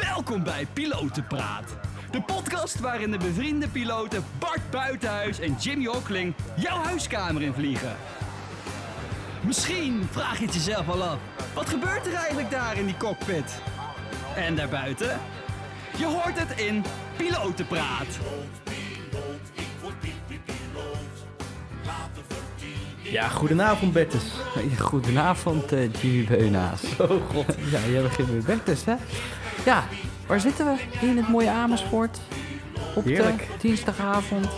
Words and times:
Welkom 0.00 0.42
bij 0.42 0.66
Pilotenpraat. 0.72 1.76
De 2.10 2.22
podcast 2.22 2.80
waarin 2.80 3.10
de 3.10 3.18
bevriende 3.18 3.68
piloten 3.68 4.24
Bart 4.38 4.70
Buitenhuis 4.70 5.40
en 5.40 5.56
Jimmy 5.60 5.84
Hockling 5.84 6.34
jouw 6.56 6.82
huiskamer 6.82 7.42
in 7.42 7.52
vliegen. 7.52 7.96
Misschien 9.40 10.08
vraag 10.10 10.38
je 10.38 10.44
het 10.44 10.54
jezelf 10.54 10.88
al 10.88 11.02
af. 11.02 11.18
Wat 11.54 11.68
gebeurt 11.68 12.06
er 12.06 12.14
eigenlijk 12.14 12.50
daar 12.50 12.76
in 12.76 12.86
die 12.86 12.96
cockpit? 12.96 13.60
En 14.36 14.54
daarbuiten? 14.54 15.20
Je 15.98 16.04
hoort 16.06 16.38
het 16.38 16.60
in 16.60 16.84
Pilotenpraat. 17.16 18.18
Ja, 23.02 23.28
goedenavond 23.28 23.92
Bertus. 23.92 24.24
Goedenavond, 24.78 25.72
eh, 25.72 25.92
Jimmy 25.92 26.24
Beunaas. 26.24 26.82
Oh 26.98 27.30
god. 27.30 27.56
Ja, 27.72 27.78
jij 27.90 28.02
begint 28.02 28.28
weer 28.28 28.44
weg 28.44 28.64
dus, 28.64 28.84
hè? 28.84 28.94
Ja, 29.64 29.84
waar 30.26 30.40
zitten 30.40 30.66
we? 30.66 31.06
In 31.06 31.16
het 31.16 31.28
mooie 31.28 31.50
Amersfoort. 31.50 32.20
Op 32.96 33.04
Heerlijk. 33.04 33.38
de 33.38 33.58
dinsdagavond. 33.60 34.48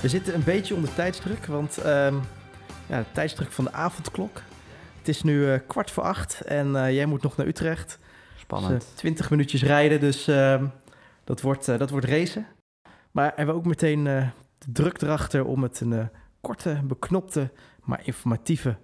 We 0.00 0.08
zitten 0.08 0.34
een 0.34 0.44
beetje 0.44 0.74
onder 0.74 0.94
tijdsdruk, 0.94 1.46
want 1.46 1.78
ehm, 1.78 2.14
ja, 2.86 2.98
de 2.98 3.04
tijdsdruk 3.12 3.52
van 3.52 3.64
de 3.64 3.72
avondklok. 3.72 4.42
Het 4.98 5.08
is 5.08 5.22
nu 5.22 5.50
eh, 5.52 5.60
kwart 5.66 5.90
voor 5.90 6.02
acht 6.02 6.40
en 6.40 6.76
eh, 6.76 6.92
jij 6.94 7.06
moet 7.06 7.22
nog 7.22 7.36
naar 7.36 7.46
Utrecht. 7.46 7.98
Spannend. 8.36 8.80
Dus, 8.80 8.90
eh, 8.90 8.96
20 8.96 9.30
minuutjes 9.30 9.62
rijden, 9.62 10.00
dus 10.00 10.28
ehm, 10.28 10.66
dat, 11.24 11.40
wordt, 11.40 11.66
dat 11.66 11.90
wordt 11.90 12.06
racen. 12.06 12.46
Maar 13.10 13.32
hebben 13.36 13.54
we 13.54 13.60
ook 13.60 13.66
meteen 13.66 14.04
de 14.04 14.72
druk 14.72 15.02
erachter 15.02 15.44
om 15.44 15.62
het 15.62 15.80
een 15.80 16.08
korte, 16.40 16.80
beknopte, 16.84 17.50
maar 17.82 18.00
informatieve 18.04 18.76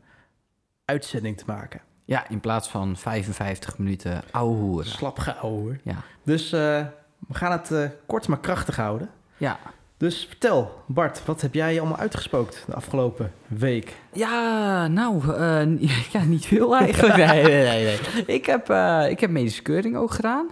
uitzending 0.85 1.39
te 1.39 1.45
maken. 1.47 1.81
Ja, 2.11 2.29
in 2.29 2.41
plaats 2.41 2.69
van 2.69 2.97
55 2.97 3.79
minuten 3.79 4.23
ouwe 4.31 4.57
hoeren. 4.57 4.87
Slap 4.87 5.19
gehouden 5.19 5.61
hoor. 5.63 5.77
Ja. 5.83 5.97
Dus 6.23 6.53
eh, 6.53 6.85
we 7.29 7.35
gaan 7.35 7.53
het 7.53 7.71
eh, 7.71 7.85
kort 8.07 8.29
maar 8.29 8.41
krachtig 8.41 8.77
houden. 8.77 9.11
Ja. 9.37 9.59
Dus 9.97 10.25
vertel, 10.29 10.83
Bart, 10.87 11.23
wat 11.25 11.41
heb 11.41 11.55
jij 11.55 11.81
allemaal 11.81 11.99
uitgespookt 11.99 12.63
de 12.67 12.75
afgelopen 12.75 13.33
week? 13.47 13.97
Ja, 14.13 14.87
nou, 14.87 15.35
eh, 15.35 15.89
ja, 16.13 16.25
niet 16.25 16.47
veel 16.47 16.77
eigenlijk. 16.77 17.17
Nee, 17.17 17.43
nee, 17.43 17.65
nee. 17.65 17.99
nee. 18.15 18.25
Ik, 18.27 18.47
heb, 18.47 18.71
ik 19.11 19.21
heb 19.21 19.31
medische 19.31 19.63
keuring 19.63 19.97
ook 19.97 20.11
gedaan. 20.11 20.49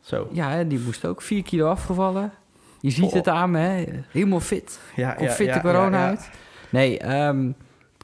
Zo. 0.00 0.28
Ja, 0.32 0.64
die 0.64 0.78
moest 0.78 1.04
ook 1.04 1.22
4 1.22 1.42
kilo 1.42 1.68
afgevallen. 1.68 2.32
Je 2.80 2.90
ziet 2.90 3.04
Oh. 3.04 3.12
het 3.12 3.28
aan 3.28 3.50
me, 3.50 3.58
hè? 3.58 3.84
Helemaal 4.10 4.40
fit. 4.40 4.80
Ja, 4.96 5.10
Komt 5.12 5.32
fit 5.32 5.54
de 5.54 5.60
corona 5.60 6.06
uit. 6.06 6.30
Nee, 6.70 6.98
ehm, 6.98 7.50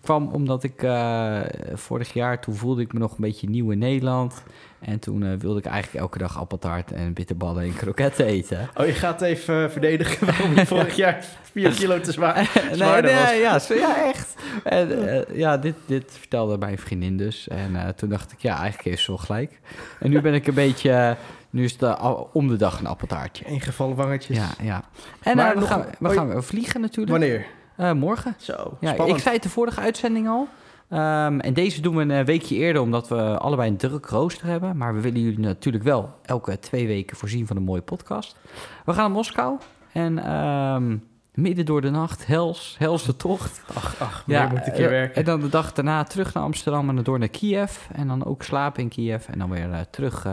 kwam 0.03 0.29
omdat 0.33 0.63
ik 0.63 0.83
eh, 0.83 1.41
vorig 1.75 2.13
jaar, 2.13 2.41
toen 2.41 2.55
voelde 2.55 2.83
ik 2.83 2.93
me 2.93 2.99
nog 2.99 3.11
een 3.11 3.17
beetje 3.21 3.49
nieuw 3.49 3.71
in 3.71 3.79
Nederland. 3.79 4.43
En 4.81 4.99
toen 4.99 5.23
eh, 5.25 5.33
wilde 5.39 5.59
ik 5.59 5.65
eigenlijk 5.67 6.05
elke 6.05 6.19
dag 6.19 6.39
appeltaart 6.39 6.93
en 6.93 7.13
bitterballen 7.13 7.63
en 7.63 7.75
kroketten 7.77 8.27
eten. 8.27 8.69
Oh, 8.77 8.87
je 8.87 8.93
gaat 8.93 9.23
even 9.23 9.71
verdedigen 9.71 10.27
waarom 10.27 10.55
je 10.55 10.67
vorig 10.77 10.97
jaar 10.97 11.25
4 11.43 11.71
kilo 11.71 12.01
te 12.01 12.13
zwaar, 12.13 12.51
nee, 12.79 13.03
was. 13.03 13.33
ja, 13.41 13.59
zo, 13.59 13.75
ja, 13.75 14.05
echt. 14.05 14.35
En, 14.65 15.09
eh, 15.09 15.37
ja, 15.37 15.57
dit, 15.57 15.75
dit 15.87 16.05
vertelde 16.19 16.59
mijn 16.59 16.79
vriendin 16.79 17.17
dus. 17.17 17.49
En 17.49 17.95
toen 17.97 18.09
dacht 18.09 18.33
ik, 18.33 18.39
ja, 18.41 18.55
eigenlijk 18.59 18.85
heeft 18.89 19.03
ze 19.03 19.11
wel 19.11 19.19
gelijk. 19.21 19.61
En 19.99 20.11
nu 20.11 20.21
ben 20.21 20.35
ik 20.35 20.47
een 20.47 20.55
beetje, 20.55 21.17
nu 21.51 21.65
is 21.65 21.77
het 21.79 21.99
om 22.33 22.49
de 22.49 22.57
dag 22.57 22.79
een 22.81 22.87
appeltaartje. 22.87 23.45
Ingevallen 23.45 23.97
wangetjes. 23.97 24.37
Ja, 24.37 24.49
ja. 24.63 24.83
En 25.23 25.37
Maar 25.37 25.55
we, 25.55 25.61
nog 25.61 25.69
gaan, 25.69 25.81
een- 25.81 25.87
we 25.99 26.09
oh, 26.09 26.15
gaan 26.15 26.43
vliegen 26.45 26.81
natuurlijk. 26.81 27.11
Wanneer? 27.19 27.47
Eh, 27.81 27.93
morgen. 27.93 28.35
Zo, 28.39 28.77
Ja, 28.81 28.93
spannend. 28.93 29.17
ik 29.17 29.23
zei 29.23 29.35
het 29.35 29.43
de 29.43 29.49
vorige 29.49 29.81
uitzending 29.81 30.29
al. 30.29 30.49
Ehm, 30.89 31.39
en 31.39 31.55
deze 31.55 31.81
doen 31.81 31.97
we 31.97 32.15
een 32.15 32.25
weekje 32.25 32.55
eerder, 32.55 32.83
omdat 32.83 33.09
we 33.09 33.39
allebei 33.39 33.71
een 33.71 33.77
druk 33.77 34.07
rooster 34.07 34.47
hebben. 34.47 34.77
Maar 34.77 34.95
we 34.95 35.01
willen 35.01 35.21
jullie 35.21 35.39
natuurlijk 35.39 35.85
wel 35.85 36.15
elke 36.23 36.59
twee 36.59 36.87
weken 36.87 37.17
voorzien 37.17 37.47
van 37.47 37.57
een 37.57 37.63
mooie 37.63 37.81
podcast. 37.83 38.37
We 38.85 38.93
gaan 38.93 39.03
naar 39.03 39.11
Moskou. 39.11 39.59
En 39.93 40.19
ehm, 40.25 40.97
midden 41.35 41.65
door 41.65 41.81
de 41.81 41.91
nacht, 41.91 42.27
hels, 42.27 42.77
helse 42.79 43.17
tocht. 43.17 43.63
Ach, 43.75 44.01
ach, 44.01 44.25
ja, 44.27 44.47
moet 44.49 44.67
ik 44.67 44.75
hier 44.75 44.85
eh, 44.85 44.91
werken. 44.91 45.17
En 45.17 45.25
dan 45.25 45.41
de 45.41 45.49
dag 45.49 45.73
daarna 45.73 46.03
terug 46.05 46.35
naar 46.35 46.43
Amsterdam 46.43 46.89
en 46.89 46.95
dan 46.95 47.05
door 47.05 47.19
naar 47.19 47.29
Kiev. 47.29 47.77
En 47.93 48.09
dan 48.09 48.25
ook 48.25 48.43
slapen 48.43 48.83
in 48.83 48.89
Kiev 48.89 49.29
en 49.29 49.39
dan 49.39 49.51
weer 49.51 49.73
eh, 49.73 49.81
terug 49.91 50.25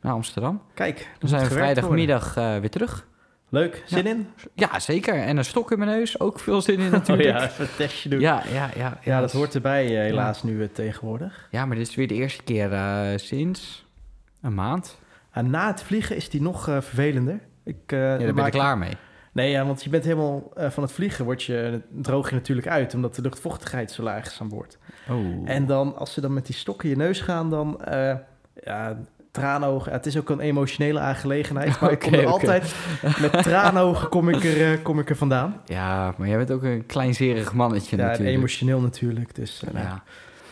naar 0.00 0.12
Amsterdam. 0.12 0.60
Kijk, 0.74 1.10
Dan 1.18 1.28
zijn 1.28 1.42
we 1.42 1.50
vrijdagmiddag 1.50 2.36
eh, 2.36 2.58
weer 2.58 2.70
terug. 2.70 3.06
Leuk, 3.50 3.82
zin 3.86 4.06
in? 4.06 4.28
Ja, 4.54 4.78
zeker. 4.78 5.14
En 5.14 5.36
een 5.36 5.44
stok 5.44 5.70
in 5.72 5.78
mijn 5.78 5.90
neus, 5.90 6.20
ook 6.20 6.40
veel 6.40 6.62
zin 6.62 6.78
in 6.78 6.86
Oh 6.86 6.92
natuurlijk. 6.92 7.28
ja, 7.28 7.44
even 7.44 7.64
een 7.64 7.70
testje 7.76 8.08
doen. 8.08 8.20
ja, 8.20 8.42
ja, 8.52 8.70
ja, 8.76 8.98
Ja, 9.04 9.20
dat 9.20 9.32
hoort 9.32 9.54
erbij 9.54 9.84
eh, 9.86 10.02
helaas 10.02 10.42
nu 10.42 10.62
eh, 10.62 10.68
tegenwoordig. 10.72 11.48
Ja, 11.50 11.66
maar 11.66 11.76
dit 11.76 11.88
is 11.88 11.94
weer 11.94 12.08
de 12.08 12.14
eerste 12.14 12.42
keer 12.42 12.72
eh, 12.72 13.08
sinds 13.16 13.86
een 14.42 14.54
maand. 14.54 14.98
En 15.30 15.50
na 15.50 15.66
het 15.66 15.82
vliegen 15.82 16.16
is 16.16 16.28
die 16.28 16.42
nog 16.42 16.64
vervelender. 16.64 17.40
Ik, 17.64 17.76
Ja, 17.86 18.18
daar 18.18 18.34
ben 18.34 18.46
ik 18.46 18.52
klaar 18.52 18.78
mee. 18.78 18.92
Nee, 19.32 19.50
ja, 19.50 19.64
want 19.66 19.84
je 19.84 19.90
bent 19.90 20.04
helemaal 20.04 20.50
van 20.54 20.82
het 20.82 20.92
vliegen, 20.92 21.24
word 21.24 21.42
je, 21.42 21.80
droog 21.90 22.28
je 22.28 22.34
natuurlijk 22.34 22.66
uit, 22.66 22.94
omdat 22.94 23.14
de 23.14 23.22
luchtvochtigheid 23.22 23.90
zo 23.90 24.02
laag 24.02 24.26
is 24.26 24.40
aan 24.40 24.48
boord. 24.48 24.78
Oh. 25.08 25.50
En 25.50 25.66
dan, 25.66 25.96
als 25.96 26.12
ze 26.12 26.20
dan 26.20 26.32
met 26.32 26.46
die 26.46 26.54
stok 26.54 26.82
in 26.82 26.88
je 26.90 26.96
neus 26.96 27.20
gaan, 27.20 27.50
dan, 27.50 27.80
ja, 28.64 28.98
traanogen. 29.30 29.92
Het 29.92 30.06
is 30.06 30.16
ook 30.18 30.30
een 30.30 30.40
emotionele 30.40 30.98
aangelegenheid, 31.00 31.80
maar 31.80 31.90
ik 31.92 31.98
kom 31.98 32.14
er 32.14 32.26
altijd, 32.26 32.74
met 33.20 33.42
traanogen 33.42 34.08
kom 34.08 34.28
ik 34.28 34.44
er, 34.44 34.72
eh, 34.72 34.82
kom 34.82 34.98
ik 34.98 35.10
er 35.10 35.16
vandaan. 35.16 35.60
Ja, 35.64 36.14
maar 36.16 36.28
jij 36.28 36.36
bent 36.36 36.50
ook 36.50 36.62
een 36.62 36.86
kleinzerig 36.86 37.52
mannetje 37.52 37.96
Ja, 37.96 38.02
natuurlijk. 38.06 38.36
emotioneel 38.36 38.80
natuurlijk, 38.80 39.34
dus 39.34 39.62
eh, 39.64 39.72
nou, 39.72 39.86
Ja. 39.86 40.02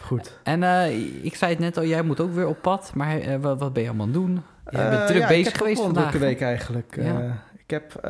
goed. 0.03 0.39
En 0.43 0.63
eh, 0.63 1.25
ik 1.25 1.35
zei 1.35 1.51
het 1.51 1.61
net 1.61 1.77
al, 1.77 1.85
jij 1.85 2.03
moet 2.03 2.21
ook 2.21 2.33
weer 2.35 2.47
op 2.47 2.63
pad. 2.63 2.91
Maar 2.95 3.41
wat, 3.41 3.59
wat 3.59 3.73
ben 3.73 3.83
je 3.83 3.89
allemaal 3.89 4.07
aan 4.07 4.13
het 4.13 4.23
doen? 4.23 4.43
Jij 4.71 4.91
bent 4.91 5.07
druk 5.07 5.23
ja, 5.23 5.29
bezig 5.29 5.57
geweest 5.57 5.79
een 5.79 5.85
vandaag. 5.85 6.09
drukke 6.11 6.27
week 6.27 6.41
eigenlijk. 6.41 6.97
Ja. 7.01 7.43
Ik 7.57 7.71
heb 7.71 8.09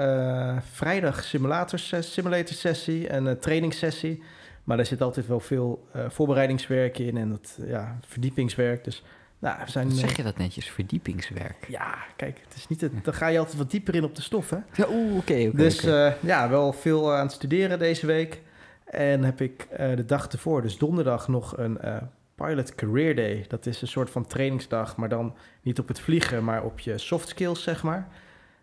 vrijdag 0.72 1.24
simulator, 1.24 1.78
simulator 2.00 2.54
sessie 2.54 3.08
en 3.08 3.38
trainingssessie. 3.40 4.22
Maar 4.64 4.76
daar 4.76 4.86
zit 4.86 5.02
altijd 5.02 5.26
wel 5.26 5.40
veel 5.40 5.88
voorbereidingswerk 6.08 6.98
in 6.98 7.16
en 7.16 7.28
dat, 7.30 7.58
ja, 7.66 7.98
verdiepingswerk. 8.06 8.84
Dus 8.84 9.02
nou, 9.38 9.58
we 9.64 9.70
zijn... 9.70 9.88
Wat 9.88 9.94
eh, 9.96 10.00
zeg 10.00 10.16
je 10.16 10.22
dat 10.22 10.36
netjes? 10.36 10.70
Verdiepingswerk. 10.70 11.66
Ja, 11.68 11.94
kijk, 12.16 12.40
het 12.44 12.56
is 12.56 12.68
niet 12.68 12.80
het, 12.80 12.92
dan 13.04 13.14
ga 13.14 13.26
je 13.26 13.38
altijd 13.38 13.56
wat 13.56 13.70
dieper 13.70 13.94
in 13.94 14.04
op 14.04 14.14
de 14.14 14.22
stof, 14.22 14.50
hè? 14.50 14.58
Ja, 14.74 14.86
Oeh, 14.90 15.16
oké, 15.16 15.50
dus 15.54 15.84
eh, 15.84 16.12
ja, 16.20 16.48
wel 16.48 16.72
veel 16.72 17.14
aan 17.14 17.22
het 17.22 17.32
studeren 17.32 17.78
deze 17.78 18.06
week. 18.06 18.42
En 18.90 19.24
heb 19.24 19.40
ik 19.40 19.66
eh, 19.70 19.96
de 19.96 20.04
dag 20.04 20.26
ervoor, 20.26 20.62
dus 20.62 20.78
donderdag, 20.78 21.28
nog 21.28 21.56
een 21.56 21.80
eh, 21.80 21.96
Pilot 22.34 22.74
Career 22.74 23.16
Day. 23.16 23.44
Dat 23.48 23.66
is 23.66 23.82
een 23.82 23.88
soort 23.88 24.10
van 24.10 24.26
trainingsdag, 24.26 24.96
maar 24.96 25.08
dan 25.08 25.34
niet 25.62 25.78
op 25.78 25.88
het 25.88 26.00
vliegen, 26.00 26.44
maar 26.44 26.64
op 26.64 26.80
je 26.80 26.98
soft 26.98 27.28
skills, 27.28 27.62
zeg 27.62 27.82
maar. 27.82 28.08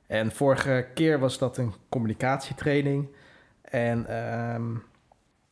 En 0.08 0.32
vorige 0.32 0.88
keer 0.94 1.20
was 1.20 1.38
dat 1.38 1.58
een 1.58 1.74
communicatietraining. 1.90 3.08
En 3.62 4.06
ehm, 4.08 4.76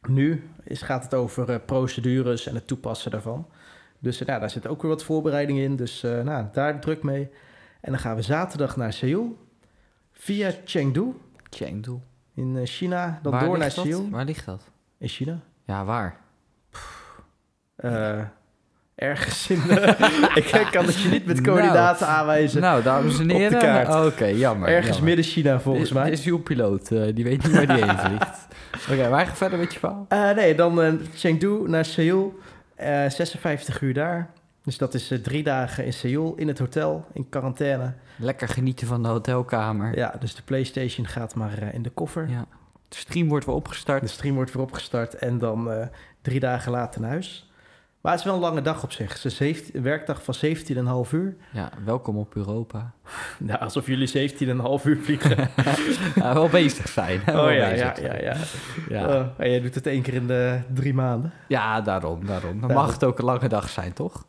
nu 0.08 0.50
is, 0.64 0.82
gaat 0.82 1.04
het 1.04 1.14
over 1.14 1.50
eh, 1.50 1.60
procedures 1.66 2.48
en 2.48 2.56
het 2.56 2.68
toepassen 2.68 3.12
daarvan. 3.12 3.48
Dus 4.04 4.22
eh, 4.22 4.28
nou, 4.28 4.40
daar 4.40 4.50
zit 4.50 4.68
ook 4.68 4.82
weer 4.82 4.92
wat 4.92 5.04
voorbereiding 5.04 5.60
in. 5.60 5.76
Dus 5.76 6.04
eh, 6.04 6.22
nou, 6.22 6.46
daar 6.52 6.80
druk 6.80 7.04
mee. 7.04 7.30
En 7.82 7.92
dan 7.92 8.00
gaan 8.00 8.16
we 8.16 8.22
zaterdag 8.22 8.76
naar 8.76 8.94
Seoul. 8.94 9.38
Via 10.12 10.52
Chengdu 10.66 11.14
Chengdu. 11.50 12.00
in 12.36 12.58
eh, 12.58 12.66
China. 12.66 13.20
Dan 13.22 13.32
Waar 13.32 13.46
door 13.46 13.58
naar 13.58 13.74
dat? 13.76 13.86
Seoul. 13.86 14.10
Waar 14.10 14.26
ligt 14.26 14.46
dat? 14.46 14.64
In 14.98 15.08
China. 15.08 15.40
Ja, 15.66 15.86
waar? 15.86 16.20
Eh, 17.76 18.20
ergens 18.96 19.50
in 19.50 19.62
de... 19.68 19.96
ik 20.42 20.68
kan 20.72 20.86
het 20.86 21.02
je 21.02 21.10
niet 21.10 21.26
met 21.26 21.42
coördinaten 21.42 22.08
aanwijzen. 22.08 22.62
Nou, 22.62 22.84
dames 22.84 23.20
en 23.20 23.30
heren. 23.30 24.06
Oké, 24.06 24.26
jammer. 24.26 24.68
ergens 24.68 24.88
jammer. 24.88 25.04
midden 25.04 25.26
China 25.26 25.60
volgens 25.60 25.92
mij. 25.92 26.12
Is 26.12 26.26
uw 26.26 26.40
piloot. 26.40 26.88
die 26.88 27.24
weet 27.24 27.44
niet 27.44 27.52
waar 27.52 27.68
die 27.68 27.86
heen 27.86 27.98
vliegt. 27.98 28.48
Oké, 28.92 29.10
wij 29.10 29.26
gaan 29.26 29.36
verder 29.36 29.60
met 29.60 29.74
je 29.74 29.80
verhaal. 29.80 30.34
Nee, 30.36 30.56
dan 30.56 31.00
Chengdu 31.16 31.70
naar 31.70 31.86
Seoul. 31.86 32.42
Eh 32.76 33.10
56 33.10 33.82
uur 33.82 33.94
daar. 33.94 34.30
Dus 34.64 34.78
dat 34.78 34.94
is 34.94 35.12
eh, 35.12 35.20
drie 35.20 35.44
dagen 35.44 35.86
in 35.86 35.94
Seoul, 35.94 36.36
in 36.36 36.48
het 36.48 36.60
hotel, 36.60 37.06
in 37.14 37.30
quarantaine. 37.30 37.94
Lekker 38.18 38.48
genieten 38.48 38.88
van 38.88 39.04
de 39.04 39.10
hotelkamer. 39.10 39.98
Ja, 39.98 40.16
dus 40.20 40.36
de 40.36 40.42
PlayStation 40.42 41.08
gaat 41.08 41.36
maar 41.36 41.58
eh, 41.58 41.74
in 41.74 41.82
de 41.82 41.90
koffer. 41.90 42.30
Ja. 42.30 42.46
De 42.88 42.96
stream 42.96 43.28
wordt 43.28 43.46
weer 43.46 43.56
opgestart. 43.56 44.02
De 44.02 44.08
stream 44.08 44.36
wordt 44.36 44.54
weer 44.54 44.64
opgestart 44.64 45.16
en 45.16 45.38
dan 45.38 45.90
drie 46.22 46.40
dagen 46.40 46.72
later 46.72 47.02
naar 47.02 47.10
huis. 47.10 47.52
Maar 48.04 48.12
het 48.12 48.22
is 48.22 48.28
wel 48.28 48.36
een 48.36 48.42
lange 48.42 48.62
dag 48.62 48.84
op 48.84 48.92
zich. 48.92 49.08
Het 49.08 49.18
is 49.18 49.24
een 49.24 49.32
17 49.32 49.76
een 49.76 49.84
werkdag 49.84 50.24
van 50.24 50.36
17,5 51.06 51.12
uur. 51.12 51.36
Ja, 51.52 51.70
welkom 51.86 52.18
op 52.18 52.36
Europa. 52.36 52.92
Nou, 53.40 53.60
alsof 53.60 53.88
jullie 53.88 54.30
17,5 54.32 54.38
uur 54.86 54.98
vliegen. 55.04 55.50
Ja, 56.16 56.34
wel 56.34 56.50
bezig 56.50 56.88
zijn. 56.90 57.22
wel 57.26 57.46
oh 57.46 57.54
ja, 57.54 57.70
bezig 57.70 57.86
ja, 57.86 57.96
zijn. 57.96 58.24
ja, 58.24 58.34
ja. 58.34 58.38
Ja. 58.90 59.08
Oh, 59.20 59.26
en 59.38 59.50
jij 59.50 59.62
doet 59.62 59.76
het 59.76 59.88
één 59.88 60.02
keer 60.02 60.14
in 60.14 60.28
de 60.28 60.60
drie 60.74 60.94
maanden. 60.94 61.34
Ja, 61.48 61.82
daarom, 61.82 62.26
daarom. 62.26 62.62
Dan 62.62 62.74
mag 62.74 62.94
het 62.94 63.04
ook 63.04 63.20
een 63.20 63.26
lange 63.26 63.48
dag 63.48 63.70
zijn, 63.70 63.94
toch? 63.94 64.26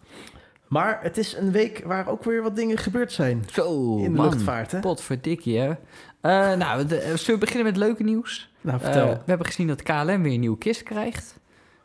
Maar 0.68 0.98
het 1.02 1.18
is 1.18 1.36
een 1.36 1.52
week 1.52 1.82
waar 1.86 2.08
ook 2.08 2.24
weer 2.24 2.42
wat 2.42 2.56
dingen 2.56 2.78
gebeurd 2.78 3.12
zijn. 3.12 3.44
Zo, 3.52 3.96
in 3.96 4.02
de 4.02 4.10
man. 4.10 4.28
luchtvaart, 4.28 4.72
hè? 4.72 4.80
Potverdikkie, 4.80 5.58
hè? 5.58 5.72
Eh, 6.20 6.56
nou, 6.56 6.86
de, 6.86 7.00
zullen 7.00 7.40
we 7.40 7.46
beginnen 7.46 7.64
met 7.66 7.76
leuke 7.76 8.02
nieuws? 8.02 8.52
Nou, 8.60 8.78
Eh, 8.78 8.84
vertel. 8.84 9.08
we 9.08 9.18
hebben 9.26 9.46
gezien 9.46 9.66
dat 9.66 9.82
KLM 9.82 10.22
weer 10.22 10.32
een 10.32 10.40
nieuwe 10.40 10.58
kist 10.58 10.82
krijgt. 10.82 11.42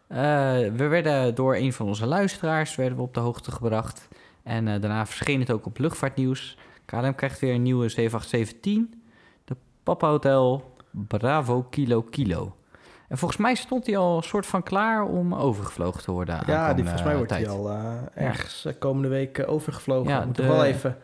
Eh, 0.10 0.18
we 0.76 0.88
werden 0.88 1.36
door 1.36 1.56
een 1.56 1.74
van 1.74 1.88
onze 1.88 2.06
luisteraars 2.06 2.76
werden 2.76 2.98
we 2.98 3.04
op 3.04 3.14
de 3.14 3.20
hoogte 3.20 3.52
gebracht. 3.52 4.08
En 4.44 4.68
eh, 4.68 4.82
daarna 4.82 5.06
verscheen 5.06 5.40
het 5.40 5.52
ook 5.52 5.66
op 5.66 5.78
luchtvaartnieuws. 5.78 6.58
KLM 6.86 7.16
krijgt 7.16 7.40
weer 7.40 7.54
een 7.54 7.62
nieuwe 7.62 7.90
7817. 7.90 9.04
De 9.46 9.56
Papa 9.84 10.08
Hotel 10.08 10.74
Bravo 10.92 11.62
Kilo 11.70 12.02
Kilo. 12.02 12.56
En 13.08 13.18
volgens 13.18 13.40
mij 13.40 13.56
stond 13.56 13.86
hij 13.86 13.98
al 13.98 14.18
een 14.18 14.24
soort 14.24 14.46
van 14.46 14.64
klaar 14.64 15.04
om 15.04 15.36
overgevlogen 15.36 16.02
te 16.04 16.12
worden. 16.12 16.42
Ja, 16.46 16.74
die, 16.74 16.84
volgens 16.84 17.04
mij 17.04 17.16
wordt 17.16 17.32
hij 17.32 17.50
al 17.50 17.70
eh, 17.70 17.94
ergens 18.14 18.66
eh, 18.66 18.74
komende 18.80 19.08
week 19.08 19.44
overgevlogen. 19.48 20.12
Ja, 20.12 20.26
Moet 20.26 20.36
de- 20.36 20.44
wel 20.48 20.64
even 20.64 20.98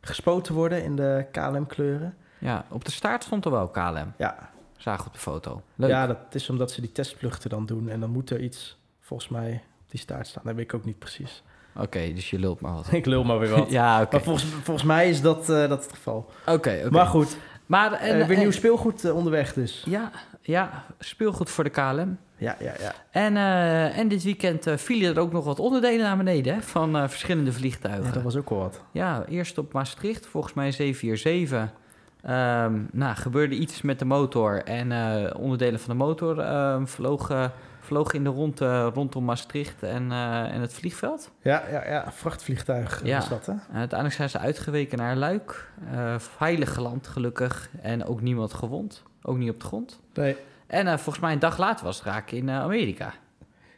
gespoten 0.00 0.54
worden 0.54 0.84
in 0.84 0.96
de 0.96 1.26
KLM-kleuren. 1.32 2.14
Ja, 2.38 2.64
op 2.70 2.84
de 2.84 2.90
staart 2.90 3.24
stond 3.24 3.44
er 3.44 3.50
wel 3.50 3.68
KLM. 3.68 4.12
Ja. 4.16 4.50
Zagen 4.82 5.06
op 5.06 5.12
de 5.12 5.18
foto. 5.18 5.62
Leuk. 5.74 5.90
ja, 5.90 6.06
dat 6.06 6.16
is 6.30 6.50
omdat 6.50 6.70
ze 6.70 6.80
die 6.80 6.92
testvluchten 6.92 7.50
dan 7.50 7.66
doen. 7.66 7.88
En 7.88 8.00
dan 8.00 8.10
moet 8.10 8.30
er 8.30 8.40
iets, 8.40 8.78
volgens 9.00 9.28
mij, 9.28 9.52
op 9.84 9.90
die 9.90 10.00
staart 10.00 10.26
staan. 10.26 10.42
Dat 10.44 10.54
weet 10.54 10.64
ik 10.64 10.74
ook 10.74 10.84
niet 10.84 10.98
precies. 10.98 11.42
Oké, 11.76 12.12
dus 12.14 12.30
je 12.30 12.38
lult 12.38 12.60
maar 12.60 12.72
wat. 12.72 12.92
ik 13.02 13.06
lul 13.06 13.24
maar 13.24 13.38
weer 13.38 13.50
wat. 13.50 13.70
ja, 13.80 14.00
oké. 14.02 14.10
Maar 14.12 14.22
volgens, 14.24 14.44
volgens 14.44 14.86
mij 14.86 15.08
is 15.08 15.20
dat, 15.20 15.40
eh, 15.50 15.68
dat 15.68 15.82
het 15.84 15.92
geval. 15.92 16.30
Oké, 16.46 16.52
oké. 16.52 16.90
Maar 16.90 17.06
goed, 17.06 17.36
Maar, 17.66 17.92
en, 17.92 18.20
en, 18.20 18.26
weer 18.26 18.36
en- 18.36 18.42
nieuw 18.42 18.50
speelgoed 18.50 19.04
eh, 19.04 19.14
onderweg 19.16 19.52
dus. 19.52 19.82
Ja, 19.88 20.10
ja, 20.40 20.84
speelgoed 20.98 21.50
voor 21.50 21.64
de 21.64 21.70
KLM. 21.70 22.18
Ja, 22.36 22.56
ja, 22.58 22.72
ja. 22.80 22.94
En, 23.10 23.36
eh, 23.36 23.98
en 23.98 24.08
dit 24.08 24.22
weekend 24.22 24.66
eh, 24.66 24.76
vielen 24.76 25.14
er 25.14 25.20
ook 25.20 25.32
nog 25.32 25.44
wat 25.44 25.58
onderdelen 25.60 26.00
naar 26.04 26.16
beneden 26.16 26.54
hè, 26.54 26.60
van 26.62 26.96
eh, 26.96 27.08
verschillende 27.08 27.52
vliegtuigen. 27.52 28.04
ja 28.04 28.10
dat 28.12 28.22
was 28.22 28.36
ook 28.36 28.50
wel 28.50 28.58
wat. 28.58 28.80
Ja, 28.92 29.24
eerst 29.28 29.58
op 29.58 29.72
Maastricht, 29.72 30.26
volgens 30.26 30.54
mij 30.54 30.72
747. 30.72 31.80
Ehm 32.22 32.80
nou, 32.92 33.14
gebeurde 33.16 33.54
iets 33.54 33.82
met 33.82 33.98
de 33.98 34.04
motor 34.04 34.62
en 34.64 34.92
eh, 34.92 35.40
onderdelen 35.40 35.80
van 35.80 35.98
de 35.98 36.04
motor 36.04 36.38
ehm, 36.38 36.84
vlogen, 36.86 37.52
vlogen 37.80 38.14
in 38.14 38.24
de 38.24 38.30
rondte 38.30 38.84
rondom 38.84 39.24
Maastricht 39.24 39.82
en, 39.82 40.12
eh, 40.12 40.54
en 40.54 40.60
het 40.60 40.74
vliegveld. 40.74 41.30
Ja, 41.40 41.62
ja, 41.70 41.88
ja. 41.88 42.12
Vrachtvliegtuig 42.12 43.00
Ja. 43.04 43.16
was 43.18 43.28
dat, 43.28 43.46
hè? 43.46 43.52
En 43.52 43.76
uiteindelijk 43.78 44.14
zijn 44.14 44.30
ze 44.30 44.38
uitgeweken 44.38 44.98
naar 44.98 45.16
Luik. 45.16 45.68
Eh, 45.92 46.18
veilig 46.18 46.74
geland, 46.74 47.06
gelukkig. 47.06 47.70
En 47.80 48.04
ook 48.04 48.20
niemand 48.20 48.54
gewond. 48.54 49.02
Ook 49.22 49.36
niet 49.36 49.50
op 49.50 49.60
de 49.60 49.66
grond. 49.66 50.00
Nee. 50.14 50.36
En 50.66 50.86
volgens 50.98 51.18
mij 51.24 51.32
een 51.32 51.38
dag 51.38 51.58
later 51.58 51.84
was 51.84 51.96
het 51.96 52.06
raak 52.06 52.30
in 52.30 52.50
Amerika. 52.50 53.12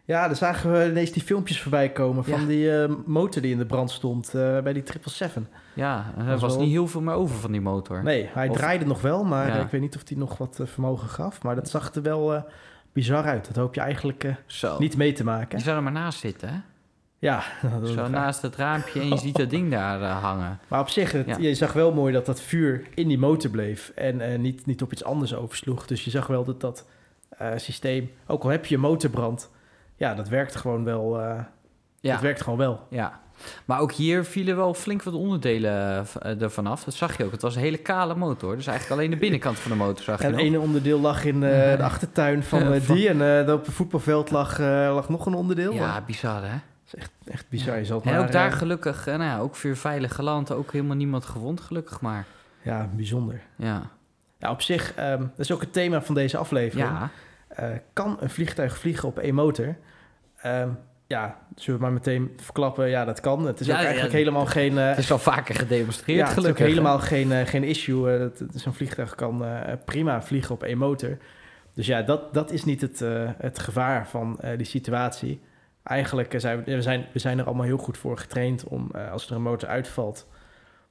Ja, 0.07 0.27
dan 0.27 0.37
zagen 0.37 0.73
we 0.73 0.89
ineens 0.91 1.11
die 1.13 1.23
filmpjes 1.23 1.61
voorbij 1.63 1.91
komen 1.93 2.25
van 2.25 2.41
Ja. 2.41 2.47
die 2.47 2.79
eh, 2.83 2.93
motor 3.07 3.43
die 3.43 3.53
in 3.53 3.59
de 3.59 3.67
brand 3.67 3.91
stond 3.91 4.27
eh, 4.27 4.33
bij 4.35 4.73
die 4.73 4.83
777. 4.87 5.43
Ja, 5.75 6.13
er 6.19 6.25
was 6.39 6.53
wel- 6.55 6.61
niet 6.63 6.71
heel 6.73 6.87
veel 6.87 7.01
meer 7.01 7.15
over 7.15 7.37
van 7.37 7.53
die 7.53 7.61
motor. 7.61 8.03
Nee, 8.03 8.29
hij 8.33 8.49
Of- 8.49 8.57
draaide 8.57 8.87
nog 8.87 9.01
wel, 9.01 9.25
maar 9.25 9.47
Ja. 9.49 9.55
ik 9.63 9.71
weet 9.71 9.81
niet 9.81 9.97
of 9.97 10.03
hij 10.09 10.17
nog 10.19 10.39
wat 10.39 10.61
eh, 10.61 10.67
vermogen 10.67 11.09
gaf. 11.09 11.43
Maar 11.43 11.55
dat 11.55 11.69
zag 11.69 11.95
er 11.95 12.03
wel 12.03 12.35
eh, 12.35 12.43
bizar 12.93 13.25
uit. 13.25 13.47
Dat 13.47 13.57
hoop 13.57 13.75
je 13.75 13.81
eigenlijk 13.81 14.35
Zo. 14.47 14.79
niet 14.79 14.97
mee 14.97 15.13
te 15.13 15.25
maken. 15.25 15.59
Je 15.59 15.65
zou 15.65 15.77
er 15.77 15.83
maar 15.83 15.93
naast 15.93 16.19
zitten, 16.19 16.49
hè? 16.49 16.57
Ja, 17.19 17.43
dat 17.81 17.89
Zo 17.89 18.09
naast 18.09 18.43
het 18.43 18.57
raampje 18.57 19.01
en 19.01 19.09
je 19.09 19.17
ziet 19.19 19.37
dat 19.37 19.51
ding 19.51 19.71
daar 19.71 20.01
hangen. 20.03 20.59
Maar 20.69 20.81
op 20.81 20.89
zich, 20.89 21.13
het- 21.13 21.27
Ja. 21.27 21.37
je 21.39 21.55
zag 21.55 21.73
wel 21.73 21.93
mooi 21.93 22.13
dat 22.13 22.27
dat 22.27 22.41
vuur 22.41 22.87
in 22.95 23.09
die 23.09 23.19
motor 23.19 23.51
bleef 23.51 23.93
en 23.95 24.41
niet, 24.41 24.67
niet 24.67 24.83
op 24.83 24.93
iets 24.93 25.05
anders 25.05 25.35
oversloeg. 25.35 25.87
Dus 25.87 26.05
je 26.05 26.11
zag 26.11 26.27
wel 26.27 26.45
dat 26.45 26.61
dat 26.61 26.87
systeem, 27.57 28.11
ook 28.27 28.43
al 28.43 28.49
heb 28.51 28.67
je 28.67 28.79
motorbrand, 28.79 29.51
ja, 29.97 30.15
dat 30.15 30.29
werkt 30.29 30.57
gewoon 30.57 30.85
wel. 30.85 31.21
eh 31.21 31.39
Ja, 32.01 32.13
Dat 32.13 32.21
werkt 32.23 32.43
gewoon 32.43 32.59
wel. 32.59 32.87
ja. 32.91 33.23
Maar 33.65 33.81
ook 33.81 33.93
hier 33.93 34.25
vielen 34.25 34.57
wel 34.57 34.75
flink 34.75 35.03
wat 35.03 35.15
onderdelen 35.15 35.73
eh, 35.73 35.99
eh, 36.33 36.43
ervan 36.43 36.67
af. 36.67 36.85
Dat 36.85 36.95
zag 36.95 37.17
je 37.17 37.25
ook. 37.25 37.33
Het 37.33 37.43
was 37.43 37.55
een 37.55 37.61
hele 37.63 37.77
kale 37.77 38.15
motor. 38.15 38.57
Dus 38.57 38.67
eigenlijk 38.67 38.99
alleen 39.01 39.11
de 39.11 39.17
binnenkant 39.17 39.59
van 39.59 39.71
de 39.71 39.77
motor 39.77 40.05
zag 40.05 40.19
je 40.21 40.25
En 40.27 40.31
nog. 40.33 40.41
ene 40.41 40.61
onderdeel 40.61 41.01
lag 41.01 41.25
in 41.25 41.41
de 41.41 41.77
achtertuin 41.81 42.43
van 42.43 42.73
die. 42.87 43.09
En 43.09 43.53
op 43.53 43.67
het 43.67 43.75
voetbalveld 43.75 44.31
lag, 44.31 44.59
lag 44.59 45.09
nog 45.09 45.27
een 45.27 45.35
onderdeel. 45.35 45.73
Ja, 45.73 46.01
bizar, 46.07 46.43
hè? 46.43 46.49
Dat 46.51 46.61
is 46.87 46.95
echt, 46.95 47.11
echt 47.25 47.49
bizar. 47.49 47.79
Je 47.79 47.85
zal 47.85 47.97
het 47.97 48.07
En 48.07 48.13
maar, 48.15 48.23
ook 48.25 48.33
daar 48.33 48.53
gelukkig, 48.53 49.07
nou 49.07 49.23
ja, 49.23 49.39
ook 49.39 49.57
weer 49.57 49.77
veilig 49.77 50.15
geland. 50.15 50.53
Ook 50.53 50.73
helemaal 50.73 50.97
niemand 50.97 51.25
gewond, 51.25 51.61
gelukkig 51.61 52.01
maar. 52.01 52.25
ja, 52.63 52.89
bijzonder. 52.93 53.41
Ja, 53.57 53.83
Ja, 54.39 54.51
op 54.51 54.63
zich, 54.63 54.95
ehm, 54.95 55.19
dat 55.21 55.39
is 55.39 55.53
ook 55.53 55.61
het 55.61 55.73
thema 55.73 56.03
van 56.03 56.15
deze 56.15 56.37
aflevering. 56.37 56.89
ja. 56.89 57.11
Eh, 57.57 57.69
kan 57.93 58.17
een 58.21 58.31
vliegtuig 58.31 58.79
vliegen 58.79 59.09
op 59.09 59.19
één 59.19 59.35
motor? 59.35 59.77
Ehm, 60.37 60.69
ja, 61.07 61.39
zullen 61.55 61.79
we 61.81 61.85
maar 61.87 61.95
meteen 61.95 62.33
verklappen? 62.37 62.89
Ja, 62.89 63.05
dat 63.05 63.21
kan. 63.21 63.47
Het 63.47 63.61
is 63.61 63.67
Ja, 63.67 63.73
ook 63.75 63.79
eigenlijk 63.81 64.13
ja. 64.13 64.19
helemaal 64.19 64.47
geen... 64.47 64.79
eh, 64.79 64.89
het 64.89 64.99
is 64.99 65.13
al 65.13 65.19
vaker 65.19 65.55
gedemonstreerd, 65.55 66.19
ja, 66.19 66.25
het 66.25 66.33
is 66.33 66.39
ook 66.39 66.43
gelukkig. 66.43 66.67
helemaal 66.67 66.99
geen, 66.99 67.33
eh, 67.33 67.47
geen 67.47 67.65
issue. 67.65 68.19
dat- 68.19 68.43
Zo'n 68.55 68.75
vliegtuig 68.75 69.15
kan 69.15 69.45
prima 69.85 70.23
vliegen 70.23 70.55
op 70.55 70.63
één 70.63 70.79
motor. 70.79 71.17
Dus 71.75 71.87
ja, 71.87 72.03
dat, 72.03 72.35
dat 72.35 72.51
is 72.51 72.65
niet 72.65 72.81
het, 72.81 72.99
het 73.39 73.59
gevaar 73.59 74.09
van 74.09 74.39
die 74.57 74.67
situatie. 74.67 75.41
Eigenlijk 75.83 76.35
zijn 76.37 76.65
we, 76.65 76.75
we, 76.75 76.83
zijn, 76.83 77.07
we 77.13 77.19
zijn 77.19 77.39
er 77.39 77.45
allemaal 77.47 77.65
heel 77.65 77.77
goed 77.79 77.99
voor 77.99 78.19
getraind 78.19 78.65
om, 78.65 78.91
als 79.13 79.27
er 79.31 79.37
een 79.37 79.43
motor 79.43 79.69
uitvalt, 79.69 80.29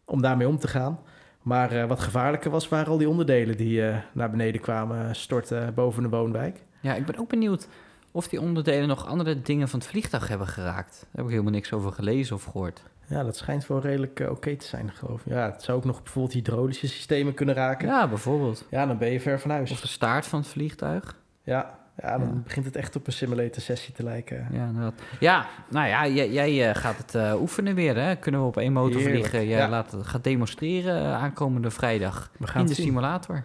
om 0.05 0.21
daarmee 0.21 0.47
om 0.47 0.57
te 0.59 0.67
gaan. 0.67 0.99
Maar 1.43 1.71
eh, 1.71 1.85
wat 1.87 1.99
gevaarlijker 1.99 2.51
was, 2.51 2.69
waren 2.69 2.91
al 2.91 2.97
die 2.97 3.09
onderdelen 3.09 3.57
die 3.57 3.87
eh, 3.87 3.97
naar 4.11 4.29
beneden 4.29 4.61
kwamen 4.61 5.15
storten 5.15 5.73
boven 5.73 6.03
de 6.03 6.09
woonwijk. 6.09 6.63
Ja, 6.79 6.95
ik 6.95 7.05
ben 7.05 7.17
ook 7.17 7.29
benieuwd 7.29 7.67
of 8.11 8.27
die 8.27 8.41
onderdelen 8.41 8.87
nog 8.87 9.05
andere 9.07 9.41
dingen 9.41 9.67
van 9.69 9.79
het 9.79 9.87
vliegtuig 9.87 10.27
hebben 10.27 10.47
geraakt. 10.47 10.97
Daar 10.99 11.09
heb 11.15 11.25
ik 11.25 11.31
helemaal 11.31 11.51
niks 11.51 11.73
over 11.73 11.91
gelezen 11.91 12.35
of 12.35 12.43
gehoord. 12.43 12.83
Ja, 13.07 13.23
dat 13.23 13.35
schijnt 13.35 13.67
wel 13.67 13.79
redelijk 13.81 14.19
eh, 14.19 14.29
oké 14.31 14.55
te 14.55 14.65
zijn, 14.65 14.91
geloof 14.91 15.21
ik. 15.25 15.31
Ja, 15.31 15.51
het 15.51 15.63
zou 15.63 15.77
ook 15.77 15.85
nog 15.85 16.03
bijvoorbeeld 16.03 16.33
hydraulische 16.33 16.87
systemen 16.87 17.33
kunnen 17.33 17.55
raken. 17.55 17.87
Ja, 17.87 17.99
Ja, 17.99 18.07
bijvoorbeeld. 18.07 18.65
dan 18.69 18.97
ben 18.97 19.11
je 19.11 19.19
ver 19.19 19.39
van 19.39 19.51
huis. 19.51 19.71
Of 19.71 19.81
de 19.81 19.87
staart 19.87 20.25
van 20.25 20.39
het 20.39 20.47
vliegtuig. 20.47 21.15
Ja, 21.43 21.79
ja 22.01 22.17
dan 22.17 22.27
Ja. 22.27 22.33
begint 22.43 22.65
het 22.65 22.75
echt 22.75 22.95
op 22.95 23.07
een 23.07 23.13
simulator 23.13 23.61
sessie 23.61 23.93
te 23.93 24.03
lijken. 24.03 24.47
Ja, 24.51 24.71
ja 25.19 25.47
nou 25.69 25.87
ja, 25.87 26.07
jij, 26.07 26.31
jij 26.31 26.69
eh, 26.69 26.75
gaat 26.75 26.97
het 26.97 27.15
eh, 27.15 27.41
oefenen 27.41 27.75
weer, 27.75 27.95
hè? 27.95 28.15
Kunnen 28.15 28.41
we 28.41 28.47
op 28.47 28.57
één 28.57 28.73
motor 28.73 28.99
Heerlijk, 29.01 29.25
vliegen? 29.25 29.47
Jij 29.47 29.57
ja. 29.57 29.69
laat 29.69 29.95
gaat 30.01 30.23
demonstreren 30.23 30.97
eh, 31.01 31.21
aankomende 31.23 31.71
vrijdag 31.71 32.31
We 32.39 32.47
gaan 32.47 32.61
in 32.61 32.67
de 32.67 32.73
zien. 32.73 32.85
simulator. 32.85 33.43